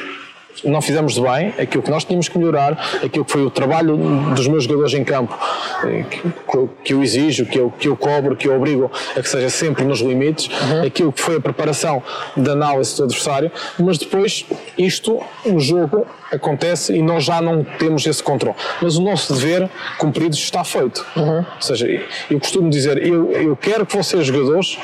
não 0.65 0.81
fizemos 0.81 1.15
de 1.15 1.21
bem, 1.21 1.55
aquilo 1.59 1.83
que 1.83 1.91
nós 1.91 2.05
tínhamos 2.05 2.29
que 2.29 2.39
melhorar, 2.39 2.73
aquilo 3.05 3.25
que 3.25 3.33
foi 3.33 3.43
o 3.43 3.51
trabalho 3.51 3.97
dos 4.35 4.47
meus 4.47 4.65
jogadores 4.65 4.95
em 4.95 5.05
campo, 5.05 5.37
eh, 5.85 6.05
que, 6.85 6.93
eu 6.93 7.03
exijo, 7.03 7.47
que 7.47 7.59
eu, 7.59 7.71
que 7.71 7.89
eu 7.89 7.97
cobro, 7.97 8.37
que 8.37 8.49
eu 8.49 8.57
obrigo 8.57 8.91
a 9.17 9.21
que 9.21 9.29
seja 9.29 9.49
sempre 9.49 9.85
nos 9.85 10.01
limites, 10.01 10.49
uhum. 10.49 10.83
aquilo 10.83 11.13
que 11.13 11.21
foi 11.21 11.37
a 11.37 11.41
preparação 11.41 12.03
da 12.37 12.53
análise 12.53 12.97
do 12.97 13.05
adversário, 13.05 13.51
mas 13.79 13.99
depois 13.99 14.45
isto, 14.77 15.21
o 15.45 15.59
jogo 15.59 16.07
acontece 16.31 16.95
e 16.95 17.03
nós 17.03 17.25
já 17.25 17.41
não 17.41 17.65
temos 17.65 18.07
esse 18.07 18.23
controle. 18.23 18.57
Mas 18.81 18.97
o 18.97 19.03
nosso 19.03 19.35
dever 19.35 19.69
cumprido 19.99 20.35
está 20.35 20.63
feito. 20.65 21.05
Uhum. 21.17 21.39
Ou 21.39 21.61
seja, 21.61 21.87
eu 22.31 22.39
costumo 22.39 22.71
dizer, 22.71 23.05
eu, 23.05 23.33
eu 23.33 23.57
quero 23.57 23.85
que 23.85 23.97
vocês 23.97 24.27
jogadores 24.27 24.79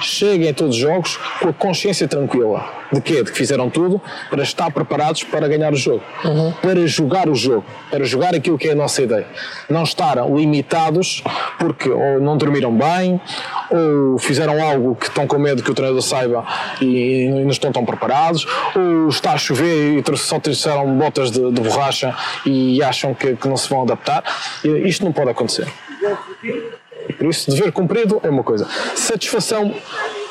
cheguem 0.00 0.50
a 0.50 0.54
todos 0.54 0.76
os 0.76 0.80
jogos 0.80 1.18
com 1.40 1.48
a 1.48 1.52
consciência 1.52 2.06
tranquila. 2.08 2.78
De 2.92 3.00
quê? 3.00 3.22
De 3.22 3.30
que 3.30 3.36
fizeram 3.36 3.68
tudo 3.68 4.00
para 4.30 4.42
estar 4.42 4.70
preparados 4.70 5.22
para 5.22 5.46
ganhar 5.46 5.72
o 5.72 5.76
jogo. 5.76 6.02
Uhum. 6.24 6.52
Para 6.52 6.86
jogar 6.86 7.28
o 7.28 7.34
jogo. 7.34 7.64
Para 7.90 8.04
jogar 8.04 8.34
aquilo 8.34 8.56
que 8.56 8.68
é 8.68 8.72
a 8.72 8.74
nossa 8.74 9.02
ideia. 9.02 9.26
Não 9.68 9.82
estar 9.82 10.16
limitados 10.26 11.22
porque 11.58 11.90
ou 11.90 12.20
não 12.20 12.36
dormiram 12.36 12.74
bem, 12.74 13.20
ou 13.70 14.18
fizeram 14.18 14.62
algo 14.62 14.94
que 14.94 15.06
estão 15.06 15.26
com 15.26 15.38
medo 15.38 15.62
que 15.62 15.70
o 15.70 15.74
treinador 15.74 16.02
saiba 16.02 16.44
e, 16.80 17.24
e 17.24 17.28
não 17.30 17.50
estão 17.50 17.72
tão 17.72 17.84
preparados, 17.84 18.46
ou 18.74 19.08
está 19.08 19.32
a 19.32 19.38
chover 19.38 19.98
e 19.98 20.16
só 20.16 20.38
trouxeram 20.40 20.96
botas 20.96 21.30
de, 21.30 21.52
de 21.52 21.60
borracha 21.60 22.16
e 22.46 22.82
acham 22.82 23.14
que, 23.14 23.36
que 23.36 23.48
não 23.48 23.56
se 23.56 23.68
vão 23.68 23.82
adaptar. 23.82 24.24
Isto 24.64 25.04
não 25.04 25.12
pode 25.12 25.30
acontecer. 25.30 25.68
Por 27.16 27.26
isso, 27.26 27.50
dever 27.50 27.72
cumprido 27.72 28.20
é 28.22 28.28
uma 28.28 28.42
coisa. 28.42 28.66
Satisfação 28.94 29.74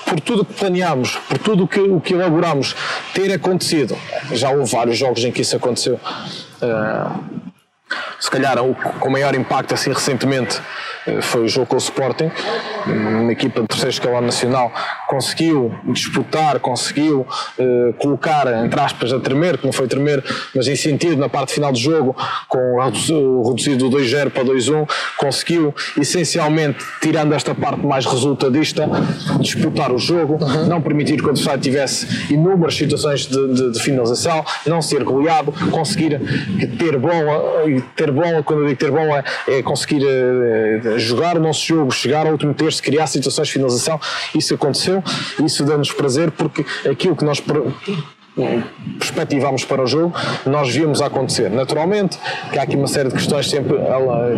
por 0.05 0.19
tudo 0.21 0.45
que 0.45 0.53
planeámos, 0.53 1.17
por 1.27 1.37
tudo 1.37 1.67
que, 1.67 1.79
o 1.79 1.99
que 1.99 2.13
elaboramos 2.13 2.75
ter 3.13 3.31
acontecido. 3.33 3.97
Já 4.31 4.49
houve 4.49 4.71
vários 4.71 4.97
jogos 4.97 5.23
em 5.23 5.31
que 5.31 5.41
isso 5.41 5.55
aconteceu. 5.55 5.99
Uh, 6.61 7.47
se 8.19 8.29
calhar 8.29 8.61
o 8.61 8.75
com 8.99 9.09
maior 9.09 9.35
impacto 9.35 9.73
assim 9.73 9.91
recentemente 9.91 10.59
uh, 11.07 11.21
foi 11.21 11.43
o 11.43 11.47
jogo 11.47 11.67
com 11.67 11.75
o 11.75 11.79
Sporting, 11.79 12.31
uma 12.85 13.31
equipa 13.31 13.61
de 13.61 13.67
terceiro 13.67 13.91
escalão 13.91 14.21
nacional 14.21 14.71
conseguiu 15.07 15.73
disputar, 15.85 16.59
conseguiu 16.59 17.21
uh, 17.21 17.93
colocar, 17.93 18.65
entre 18.65 18.79
aspas, 18.79 19.13
a 19.13 19.19
tremer, 19.19 19.57
que 19.57 19.65
não 19.65 19.71
foi 19.71 19.87
tremer, 19.87 20.23
mas 20.53 20.67
em 20.67 20.75
sentido, 20.75 21.17
na 21.17 21.29
parte 21.29 21.53
final 21.53 21.71
do 21.71 21.77
jogo, 21.77 22.15
com 22.47 22.75
o 22.75 23.47
reduzido 23.49 23.89
2-0 23.89 24.29
para 24.29 24.43
2-1, 24.43 24.87
conseguiu 25.17 25.73
essencialmente, 25.99 26.79
tirando 27.01 27.33
esta 27.33 27.55
parte 27.55 27.85
mais 27.85 28.05
resultadista, 28.05 28.87
disputar 29.39 29.91
o 29.91 29.97
jogo, 29.97 30.37
uhum. 30.43 30.67
não 30.67 30.81
permitir 30.81 31.17
que 31.17 31.25
o 31.25 31.29
adversário 31.29 31.61
tivesse 31.61 32.33
inúmeras 32.33 32.75
situações 32.75 33.25
de, 33.25 33.53
de, 33.53 33.71
de, 33.71 33.79
finalização, 33.81 34.43
não 34.65 34.81
ser 34.81 35.03
goleado, 35.03 35.53
conseguir 35.71 36.19
ter 36.77 36.97
bola, 36.97 37.69
e 37.69 37.81
ter 37.95 38.11
bola, 38.11 38.43
quando 38.43 38.61
eu 38.61 38.67
digo 38.67 38.79
ter 38.79 38.91
bola, 38.91 39.23
é 39.47 39.61
conseguir 39.63 40.03
uh, 40.03 40.99
jogar 40.99 41.37
o 41.37 41.39
nosso 41.39 41.65
jogo, 41.65 41.91
chegar 41.91 42.25
ao 42.25 42.33
último 42.33 42.53
terço, 42.53 42.83
criar 42.83 43.07
situações 43.07 43.47
de 43.47 43.53
finalização, 43.53 43.99
isso 44.35 44.53
aconteceu, 44.53 44.96
isso 45.43 45.63
dá-nos 45.63 45.91
prazer 45.91 46.31
porque 46.31 46.65
aquilo 46.89 47.15
que 47.15 47.25
nós 47.25 47.41
perspectivámos 48.99 49.65
para 49.65 49.83
o 49.83 49.87
jogo, 49.87 50.13
nós 50.45 50.73
vimos 50.73 51.01
acontecer. 51.01 51.49
Naturalmente, 51.49 52.19
que 52.51 52.59
há 52.59 52.63
aqui 52.63 52.75
uma 52.75 52.87
série 52.87 53.09
de 53.09 53.15
questões 53.15 53.49
sempre 53.49 53.77
ela, 53.77 54.31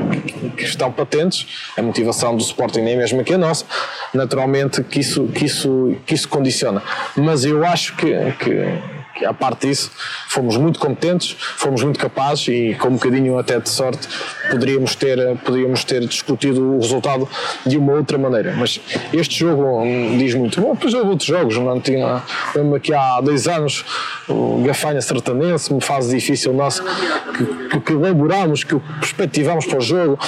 que 0.55 0.63
estão 0.63 0.91
patentes, 0.91 1.47
a 1.77 1.81
motivação 1.81 2.35
do 2.35 2.41
Sporting 2.41 2.81
nem 2.81 2.97
mesmo 2.97 3.23
que 3.23 3.33
a 3.33 3.37
nossa, 3.37 3.65
naturalmente 4.13 4.83
que 4.83 4.99
isso, 5.01 5.25
que 5.27 5.45
isso, 5.45 5.95
que 6.05 6.13
isso 6.13 6.29
condiciona. 6.29 6.81
Mas 7.15 7.43
eu 7.43 7.65
acho 7.65 7.95
que 7.97 8.09
que 8.39 8.98
a 9.25 9.33
parte 9.33 9.67
disso 9.67 9.91
fomos 10.27 10.57
muito 10.57 10.79
competentes, 10.79 11.35
fomos 11.39 11.83
muito 11.83 11.99
capazes 11.99 12.47
e 12.47 12.75
com 12.79 12.89
um 12.89 12.93
bocadinho 12.93 13.37
até 13.37 13.59
de 13.59 13.69
sorte 13.69 14.07
poderíamos 14.49 14.95
ter, 14.95 15.37
poderíamos 15.37 15.83
ter 15.83 16.05
discutido 16.05 16.75
o 16.75 16.79
resultado 16.79 17.27
de 17.65 17.77
uma 17.77 17.93
outra 17.93 18.17
maneira. 18.17 18.53
Mas 18.57 18.79
este 19.13 19.39
jogo 19.39 19.83
diz 20.17 20.33
muito. 20.33 20.59
Bom, 20.61 20.73
depois 20.73 20.93
houve 20.93 21.09
outros 21.09 21.27
jogos, 21.27 21.57
não 21.57 21.79
tinha. 21.79 22.21
Lembro 22.55 22.79
que 22.79 22.93
há 22.93 23.21
dois 23.21 23.47
anos 23.47 23.85
o 24.27 24.61
Gafanha 24.63 25.01
Sertanense, 25.01 25.71
uma 25.71 25.81
fase 25.81 26.15
difícil 26.15 26.53
nossa, 26.53 26.83
que, 27.71 27.79
que 27.79 27.93
elaborámos, 27.93 28.63
que 28.63 28.77
perspectivámos 28.99 29.65
para 29.65 29.77
o 29.77 29.81
jogo, 29.81 30.19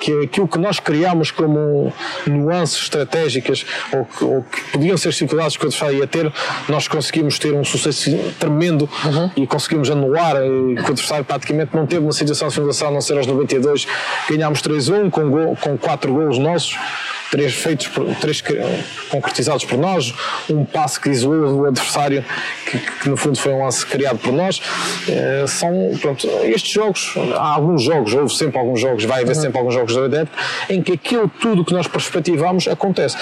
que 0.00 0.24
aquilo 0.24 0.48
que 0.48 0.58
nós 0.58 0.80
criámos 0.80 1.30
como 1.30 1.92
nuances 2.26 2.82
estratégicas 2.82 3.64
ou 3.92 4.04
que, 4.04 4.24
ou 4.24 4.42
que 4.42 4.60
podiam 4.72 4.96
ser 4.96 5.10
dificuldades 5.10 5.56
que 5.56 5.64
o 5.64 5.68
adversário 5.68 5.98
ia 5.98 6.06
ter, 6.06 6.32
nós 6.68 6.88
conseguimos 6.88 7.38
ter 7.38 7.52
um 7.54 7.64
sucesso 7.64 8.10
tremendo 8.38 8.88
uhum. 9.04 9.30
e 9.36 9.46
conseguimos 9.46 9.90
anular 9.90 10.36
e 10.36 10.74
que 10.76 10.82
o 10.82 10.92
adversário 10.92 11.24
praticamente 11.24 11.74
não 11.74 11.86
teve 11.86 12.02
uma 12.02 12.12
situação 12.12 12.48
de 12.48 12.54
finalização 12.54 12.88
a 12.88 12.90
não 12.90 13.00
ser 13.00 13.16
aos 13.16 13.26
92 13.26 13.86
ganhámos 14.28 14.60
3-1 14.62 15.10
com, 15.10 15.30
gol, 15.30 15.56
com 15.60 15.76
4 15.76 16.12
golos 16.12 16.38
nossos 16.38 16.76
três 17.32 17.54
feitos, 17.54 17.90
três 18.20 18.44
concretizados 19.08 19.64
por 19.64 19.78
nós, 19.78 20.12
um 20.50 20.66
passe 20.66 21.00
que 21.00 21.08
isolou 21.08 21.62
o 21.62 21.66
adversário, 21.66 22.22
que, 22.70 22.78
que, 22.78 23.08
no 23.08 23.16
fundo 23.16 23.38
foi 23.38 23.52
um 23.54 23.64
lance 23.64 23.86
criado 23.86 24.18
por 24.18 24.34
nós. 24.34 24.58
Uh, 24.58 25.48
são, 25.48 25.72
pronto, 25.98 26.28
estes 26.42 26.70
jogos, 26.70 27.14
há 27.34 27.54
alguns 27.54 27.82
jogos, 27.82 28.12
houve 28.12 28.34
sempre 28.34 28.58
alguns 28.58 28.78
jogos, 28.78 29.04
vai 29.04 29.22
haver 29.22 29.34
uhum. 29.34 29.42
sempre 29.42 29.58
alguns 29.58 29.72
jogos 29.72 29.96
da 30.10 30.18
época, 30.18 30.38
em 30.68 30.82
que 30.82 30.92
aquilo 30.92 31.26
tudo 31.40 31.64
que 31.64 31.72
nós 31.72 31.88
perspectivamos 31.88 32.68
acontece. 32.68 33.16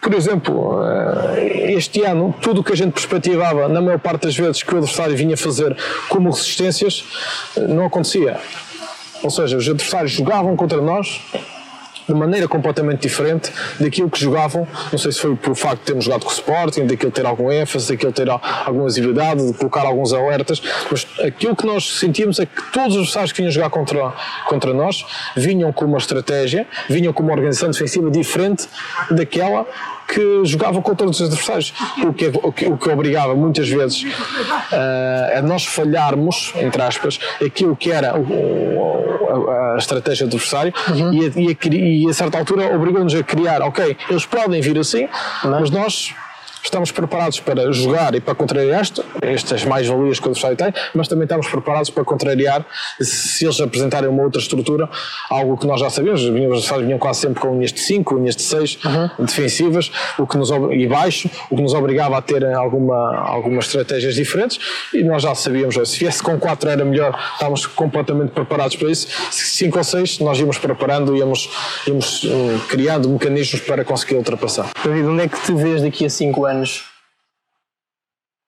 Por 0.00 0.14
exemplo, 0.14 0.80
eh, 1.36 1.72
este 1.72 2.02
ano, 2.04 2.34
tudo 2.40 2.60
o 2.60 2.64
que 2.64 2.72
a 2.72 2.76
gente 2.76 2.92
perspectivava, 2.92 3.68
na 3.68 3.80
maior 3.80 3.98
parte 3.98 4.22
das 4.22 4.36
vezes 4.36 4.62
que 4.62 4.72
o 4.74 4.78
adversário 4.78 5.16
vinha 5.16 5.36
fazer 5.36 5.76
como 6.08 6.30
resistências, 6.30 7.04
eh, 7.56 7.60
não 7.66 7.86
acontecia. 7.86 8.38
Ou 9.22 9.30
seja, 9.30 9.56
os 9.56 9.68
adversários 9.68 10.12
jogavam 10.12 10.54
contra 10.56 10.80
nós 10.80 11.20
de 12.08 12.14
maneira 12.14 12.48
completamente 12.48 13.02
diferente 13.02 13.52
daquilo 13.78 14.10
que 14.10 14.20
jogavam. 14.20 14.66
Não 14.90 14.98
sei 14.98 15.12
se 15.12 15.20
foi 15.20 15.36
por 15.36 15.54
facto 15.54 15.80
de 15.80 15.84
termos 15.84 16.04
jogado 16.04 16.24
com 16.24 16.30
o 16.30 16.32
Sporting, 16.32 16.86
daquilo 16.86 17.12
ter 17.12 17.26
algum 17.26 17.52
ênfase, 17.52 17.92
daquilo 17.92 18.12
ter 18.12 18.28
alguma 18.30 18.86
visibilidade, 18.86 19.46
de 19.46 19.58
colocar 19.58 19.82
alguns 19.82 20.12
alertas, 20.12 20.62
mas 20.90 21.06
aquilo 21.20 21.54
que 21.54 21.66
nós 21.66 21.98
sentíamos 21.98 22.38
é 22.38 22.46
que 22.46 22.62
todos 22.72 22.94
os 22.94 23.00
adversários 23.00 23.32
que 23.32 23.38
vinham 23.38 23.52
jogar 23.52 23.70
contra, 23.70 24.12
contra 24.46 24.72
nós 24.72 25.04
vinham 25.36 25.72
com 25.72 25.84
uma 25.84 25.98
estratégia, 25.98 26.66
vinham 26.88 27.12
com 27.12 27.22
uma 27.22 27.32
organização 27.32 27.70
defensiva 27.70 28.10
diferente 28.10 28.68
daquela 29.10 29.66
que 30.08 30.44
jogavam 30.44 30.80
contra 30.80 31.06
os 31.06 31.20
adversários, 31.20 31.74
o 32.02 32.12
que, 32.14 32.32
o 32.42 32.50
que, 32.50 32.66
o 32.66 32.78
que 32.78 32.88
obrigava 32.88 33.34
muitas 33.34 33.68
vezes 33.68 34.04
uh, 34.04 35.38
a 35.38 35.42
nós 35.42 35.66
falharmos, 35.66 36.52
entre 36.56 36.80
aspas, 36.80 37.20
aquilo 37.44 37.76
que 37.76 37.92
era 37.92 38.18
o, 38.18 39.50
a, 39.50 39.74
a, 39.74 39.78
estratégia 39.78 40.26
do 40.26 40.36
adversário 40.36 40.72
uhum. 40.88 41.12
e, 41.12 41.26
a, 41.26 41.30
e, 41.36 41.48
a, 41.48 41.74
e 41.74 42.08
a 42.08 42.14
certa 42.14 42.38
altura 42.38 42.74
obrigou-nos 42.74 43.14
a 43.14 43.22
criar, 43.22 43.60
ok, 43.60 43.96
eles 44.08 44.24
podem 44.24 44.62
vir 44.62 44.78
assim, 44.78 45.06
mas 45.44 45.70
nós 45.70 46.14
estamos 46.62 46.90
preparados 46.90 47.40
para 47.40 47.72
jogar 47.72 48.14
e 48.14 48.20
para 48.20 48.34
contrariar 48.34 48.82
estas 49.22 49.64
mais-valias 49.64 50.18
que 50.18 50.26
o 50.26 50.30
adversário 50.30 50.56
tem, 50.56 50.72
mas 50.94 51.08
também 51.08 51.24
estamos 51.24 51.48
preparados 51.48 51.90
para 51.90 52.04
contrariar 52.04 52.64
se 53.00 53.44
eles 53.44 53.60
apresentarem 53.60 54.08
uma 54.08 54.22
outra 54.22 54.40
estrutura, 54.40 54.88
algo 55.30 55.56
que 55.56 55.66
nós 55.66 55.80
já 55.80 55.90
sabemos, 55.90 56.22
os 56.22 56.28
adversários 56.28 56.86
vinham 56.86 56.98
quase 56.98 57.20
sempre 57.20 57.40
com 57.40 57.52
linhas 57.54 57.72
de 57.72 57.80
5, 57.80 58.16
linhas 58.16 58.36
de 58.36 58.42
6 58.42 58.78
uhum. 58.84 59.10
defensivas, 59.26 59.90
o 60.18 60.26
que 60.26 60.36
nos, 60.36 60.50
e 60.50 60.86
baixo, 60.86 61.30
o 61.50 61.56
que 61.56 61.62
nos 61.62 61.74
obrigava 61.74 62.16
a 62.16 62.22
ter 62.22 62.44
alguma, 62.44 63.16
algumas 63.18 63.66
estratégias 63.66 64.14
diferentes 64.14 64.58
e 64.92 65.02
nós 65.02 65.22
já 65.22 65.34
sabíamos, 65.34 65.76
se 65.88 65.98
viesse 65.98 66.22
com 66.22 66.38
4 66.38 66.70
era 66.70 66.84
melhor, 66.84 67.18
estávamos 67.32 67.66
completamente 67.66 68.30
preparados 68.30 68.76
para 68.76 68.90
isso, 68.90 69.08
5 69.30 69.78
ou 69.78 69.84
6 69.84 70.18
nós 70.20 70.38
íamos 70.38 70.58
preparando, 70.58 71.16
íamos, 71.16 71.50
íamos 71.86 72.24
um, 72.24 72.58
criando 72.68 73.08
mecanismos 73.08 73.60
para 73.62 73.84
conseguir 73.84 74.16
ultrapassar. 74.16 74.70
David, 74.84 75.06
onde 75.06 75.22
é 75.22 75.28
que 75.28 75.40
te 75.40 75.52
vês 75.52 75.82
daqui 75.82 76.04
a 76.04 76.10
5 76.10 76.44
anos? 76.44 76.47
Anos? 76.48 76.84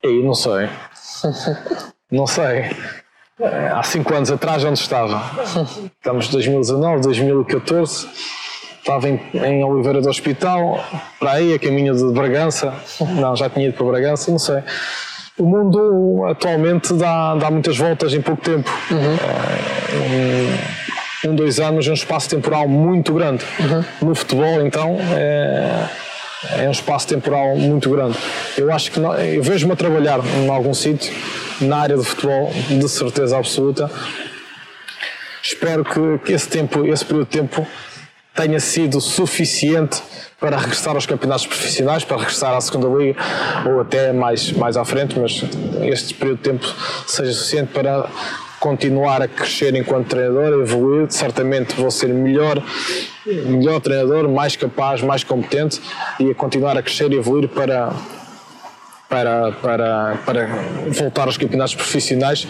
Aí 0.05 0.23
não 0.23 0.35
sei. 0.35 0.69
não 2.11 2.27
sei. 2.27 2.71
Há 3.75 3.83
5 3.83 4.15
anos 4.15 4.31
atrás 4.31 4.65
onde 4.65 4.79
estava? 4.79 5.23
Estamos 5.97 6.29
em 6.29 6.33
2019, 6.33 7.03
2014. 7.03 8.09
Estava 8.79 9.09
em, 9.09 9.21
em 9.35 9.65
Oliveira 9.65 10.01
do 10.01 10.09
Hospital, 10.09 10.83
para 11.19 11.33
aí, 11.33 11.55
a 11.55 11.59
caminho 11.59 11.95
de 11.95 12.13
Bragança. 12.13 12.75
Não, 13.01 13.37
já 13.37 13.49
tinha 13.49 13.69
ido 13.69 13.77
para 13.77 13.87
Bragança, 13.87 14.31
não 14.31 14.39
sei. 14.39 14.63
O 15.39 15.45
mundo 15.45 16.25
atualmente 16.29 16.93
dá, 16.95 17.35
dá 17.35 17.51
muitas 17.51 17.77
voltas 17.77 18.13
em 18.13 18.21
pouco 18.21 18.43
tempo. 18.43 18.71
Uhum. 18.91 19.17
Um, 21.27 21.31
um, 21.31 21.35
dois 21.35 21.61
anos 21.61 21.87
é 21.87 21.91
um 21.91 21.95
espaço 21.95 22.29
temporal 22.29 22.69
muito 22.69 23.13
grande. 23.15 23.45
Uhum. 23.59 24.09
No 24.09 24.15
futebol, 24.15 24.61
então, 24.67 24.99
é, 25.13 25.89
é 26.49 26.67
um 26.69 26.71
espaço 26.71 27.07
temporal 27.07 27.57
muito 27.57 27.91
grande. 27.91 28.17
Eu 28.57 28.73
acho 28.73 28.91
que 28.91 28.99
não, 28.99 29.15
eu 29.15 29.43
vejo-me 29.43 29.73
a 29.73 29.77
trabalhar 29.77 30.21
em 30.25 30.49
algum 30.49 30.73
sítio 30.73 31.13
na 31.61 31.79
área 31.79 31.97
do 31.97 32.05
futebol, 32.05 32.51
de 32.69 32.89
certeza 32.89 33.37
absoluta. 33.37 33.91
Espero 35.43 35.85
que, 35.85 36.19
que 36.25 36.33
esse 36.33 36.49
tempo, 36.49 36.85
esse 36.87 37.05
período 37.05 37.27
de 37.27 37.39
tempo, 37.39 37.67
tenha 38.35 38.61
sido 38.61 39.01
suficiente 39.01 40.03
para 40.39 40.57
regressar 40.57 40.95
aos 40.95 41.05
campeonatos 41.05 41.47
profissionais, 41.47 42.05
para 42.05 42.17
regressar 42.17 42.55
à 42.55 42.61
segunda 42.61 42.89
liga 42.89 43.19
ou 43.67 43.81
até 43.81 44.13
mais 44.13 44.53
mais 44.53 44.77
à 44.77 44.85
frente, 44.85 45.19
mas 45.19 45.43
este 45.83 46.15
período 46.15 46.39
de 46.39 46.45
tempo 46.45 46.75
seja 47.07 47.33
suficiente 47.33 47.73
para 47.73 48.09
continuar 48.61 49.23
a 49.23 49.27
crescer 49.27 49.75
enquanto 49.75 50.09
treinador, 50.09 50.61
evoluir, 50.61 51.11
certamente 51.11 51.75
vou 51.75 51.91
ser 51.91 52.09
melhor, 52.09 52.63
melhor 53.27 53.81
treinador, 53.81 54.29
mais 54.29 54.55
capaz, 54.55 55.01
mais 55.01 55.25
competente 55.25 55.81
e 56.21 56.31
a 56.31 56.35
continuar 56.35 56.77
a 56.77 56.83
crescer 56.83 57.11
e 57.11 57.17
evoluir 57.17 57.49
para 57.49 57.91
para, 59.11 59.51
para, 59.51 60.19
para 60.25 60.47
voltar 60.87 61.27
aos 61.27 61.37
campeonatos 61.37 61.75
profissionais, 61.75 62.47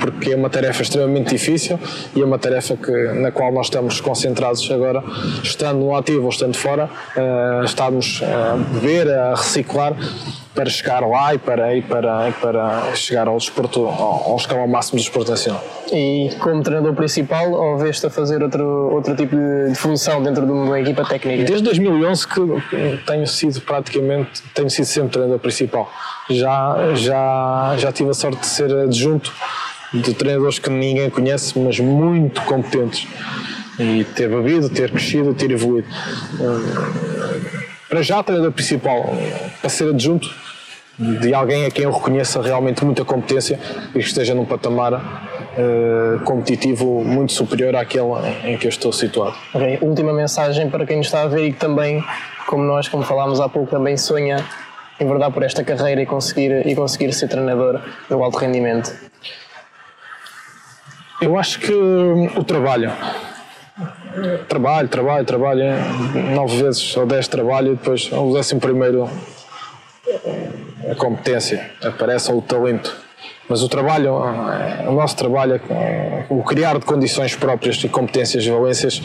porque 0.00 0.32
é 0.32 0.36
uma 0.36 0.48
tarefa 0.48 0.80
extremamente 0.80 1.28
difícil 1.28 1.78
e 2.16 2.22
é 2.22 2.24
uma 2.24 2.38
tarefa 2.38 2.74
que, 2.78 2.90
na 3.12 3.30
qual 3.30 3.52
nós 3.52 3.66
estamos 3.66 4.00
concentrados 4.00 4.68
agora, 4.70 5.04
estando 5.44 5.80
no 5.80 5.94
ativo 5.94 6.22
ou 6.22 6.30
estando 6.30 6.56
fora, 6.56 6.88
uh, 7.14 7.62
estamos 7.62 8.22
a 8.22 8.56
beber, 8.56 9.06
a 9.10 9.34
reciclar 9.34 9.94
para 10.58 10.70
chegar 10.70 11.06
lá 11.06 11.32
e 11.32 11.38
para, 11.38 11.76
e 11.76 11.82
para, 11.82 12.30
e 12.30 12.32
para 12.32 12.92
chegar 12.96 13.28
ao 13.28 13.36
desporto, 13.36 13.86
ao, 13.86 14.30
ao 14.30 14.36
escalão 14.36 14.66
máximo 14.66 14.98
do 14.98 15.02
desporto 15.04 15.30
nacional. 15.30 15.64
E 15.92 16.30
como 16.40 16.64
treinador 16.64 16.94
principal, 16.94 17.52
ou 17.52 17.78
veste 17.78 18.04
a 18.04 18.10
fazer 18.10 18.42
outro, 18.42 18.64
outro 18.92 19.14
tipo 19.14 19.36
de, 19.36 19.72
função 19.76 20.20
dentro 20.20 20.44
de 20.44 20.50
uma 20.50 20.80
equipa 20.80 21.04
técnica? 21.04 21.44
Desde 21.44 21.62
2011 21.62 22.26
que 22.26 22.40
tenho 23.06 23.24
sido 23.28 23.60
praticamente, 23.60 24.42
tenho 24.52 24.68
sido 24.68 24.86
sempre 24.86 25.10
treinador 25.10 25.38
principal. 25.38 25.88
Já, 26.28 26.92
já, 26.96 27.76
já 27.78 27.92
tive 27.92 28.10
a 28.10 28.14
sorte 28.14 28.40
de 28.40 28.46
ser 28.46 28.74
adjunto 28.74 29.32
de 29.94 30.12
treinadores 30.12 30.58
que 30.58 30.70
ninguém 30.70 31.08
conhece, 31.08 31.56
mas 31.56 31.78
muito 31.78 32.42
competentes. 32.42 33.06
E 33.78 34.02
ter 34.02 34.28
bebido, 34.28 34.68
ter 34.68 34.90
crescido, 34.90 35.32
ter 35.34 35.52
evoluído. 35.52 35.86
Para 37.88 38.02
já, 38.02 38.24
treinador 38.24 38.52
principal, 38.52 39.16
para 39.60 39.70
ser 39.70 39.90
adjunto, 39.90 40.28
de 40.98 41.32
alguém 41.32 41.64
a 41.64 41.70
quem 41.70 41.84
eu 41.84 41.92
reconheça 41.92 42.42
realmente 42.42 42.84
muita 42.84 43.04
competência 43.04 43.58
e 43.90 43.98
que 44.00 44.04
esteja 44.04 44.34
num 44.34 44.44
patamar 44.44 44.94
uh, 44.94 46.18
competitivo 46.24 47.04
muito 47.04 47.32
superior 47.32 47.76
àquele 47.76 48.08
em 48.44 48.58
que 48.58 48.66
eu 48.66 48.68
estou 48.68 48.92
situado. 48.92 49.36
Okay. 49.54 49.78
Última 49.80 50.12
mensagem 50.12 50.68
para 50.68 50.84
quem 50.84 50.96
nos 50.96 51.06
está 51.06 51.22
a 51.22 51.28
ver 51.28 51.46
e 51.46 51.52
que 51.52 51.58
também, 51.58 52.02
como 52.46 52.64
nós, 52.64 52.88
como 52.88 53.04
falámos 53.04 53.40
há 53.40 53.48
pouco, 53.48 53.70
também 53.70 53.96
sonha 53.96 54.44
enverdar 54.98 55.30
por 55.30 55.44
esta 55.44 55.62
carreira 55.62 56.02
e 56.02 56.06
conseguir, 56.06 56.66
e 56.66 56.74
conseguir 56.74 57.12
ser 57.12 57.28
treinador 57.28 57.80
no 58.10 58.22
alto 58.24 58.38
rendimento. 58.38 58.92
Eu 61.20 61.38
acho 61.38 61.60
que 61.60 61.72
o 61.72 62.42
trabalho. 62.42 62.92
Trabalho, 64.48 64.88
trabalho, 64.88 65.24
trabalho. 65.24 65.64
Nove 66.34 66.62
vezes 66.62 66.96
ou 66.96 67.06
dez 67.06 67.28
trabalho 67.28 67.72
e 67.72 67.76
depois 67.76 68.10
o 68.12 68.32
décimo 68.32 68.60
primeiro 68.60 69.08
a 70.90 70.94
competência, 70.94 71.70
aparece 71.82 72.30
ou 72.30 72.38
o 72.38 72.42
talento. 72.42 72.94
Mas 73.48 73.62
o 73.62 73.68
trabalho, 73.68 74.14
o 74.86 74.92
nosso 74.92 75.16
trabalho 75.16 75.60
é 75.70 76.26
o 76.28 76.42
criar 76.42 76.78
de 76.78 76.84
condições 76.84 77.34
próprias 77.34 77.82
e 77.82 77.88
competências 77.88 78.44
e 78.44 78.50
valências 78.50 79.00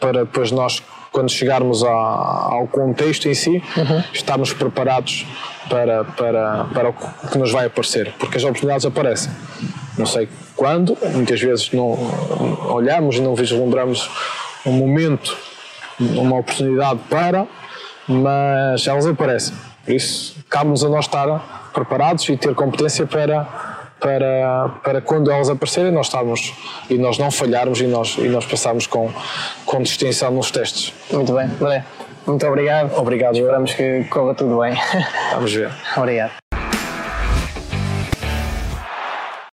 para 0.00 0.24
depois 0.24 0.50
nós, 0.50 0.82
quando 1.12 1.30
chegarmos 1.30 1.84
ao 1.84 2.66
contexto 2.66 3.28
em 3.28 3.34
si, 3.34 3.62
uhum. 3.76 4.02
estarmos 4.12 4.52
preparados 4.52 5.24
para, 5.68 6.04
para, 6.04 6.64
para 6.64 6.88
o 6.88 6.94
que 7.30 7.38
nos 7.38 7.52
vai 7.52 7.66
aparecer, 7.66 8.12
porque 8.18 8.36
as 8.36 8.42
oportunidades 8.42 8.84
aparecem. 8.84 9.30
Não 9.96 10.04
sei 10.04 10.28
quando, 10.56 10.96
muitas 11.14 11.40
vezes 11.40 11.70
não 11.72 11.96
olhamos 12.70 13.16
e 13.16 13.20
não 13.20 13.36
vislumbramos 13.36 14.10
um 14.64 14.72
momento, 14.72 15.36
uma 16.00 16.38
oportunidade 16.38 17.00
para, 17.08 17.46
mas 18.08 18.86
elas 18.86 19.06
aparecem. 19.06 19.54
Por 19.84 19.94
isso, 19.94 20.35
cabe-nos 20.48 20.84
a 20.84 20.88
nós 20.88 21.06
estar 21.06 21.70
preparados 21.72 22.28
e 22.28 22.36
ter 22.36 22.54
competência 22.54 23.06
para, 23.06 23.46
para, 24.00 24.70
para 24.82 25.00
quando 25.00 25.30
elas 25.30 25.48
aparecerem, 25.50 25.92
nós 25.92 26.06
estarmos 26.06 26.54
e 26.88 26.96
nós 26.96 27.18
não 27.18 27.30
falharmos 27.30 27.80
e 27.80 27.86
nós, 27.86 28.16
e 28.18 28.28
nós 28.28 28.44
passarmos 28.44 28.86
com, 28.86 29.10
com 29.64 29.82
distinção 29.82 30.30
nos 30.30 30.50
testes. 30.50 30.92
Muito 31.10 31.32
bem, 31.32 31.46
André. 31.60 31.84
Muito 32.26 32.46
obrigado. 32.46 32.96
Obrigado. 32.98 33.36
Esperamos 33.36 33.74
que 33.74 34.04
corra 34.04 34.34
tudo 34.34 34.58
bem. 34.58 34.76
Vamos 35.32 35.52
ver. 35.52 35.70
obrigado. 35.96 36.45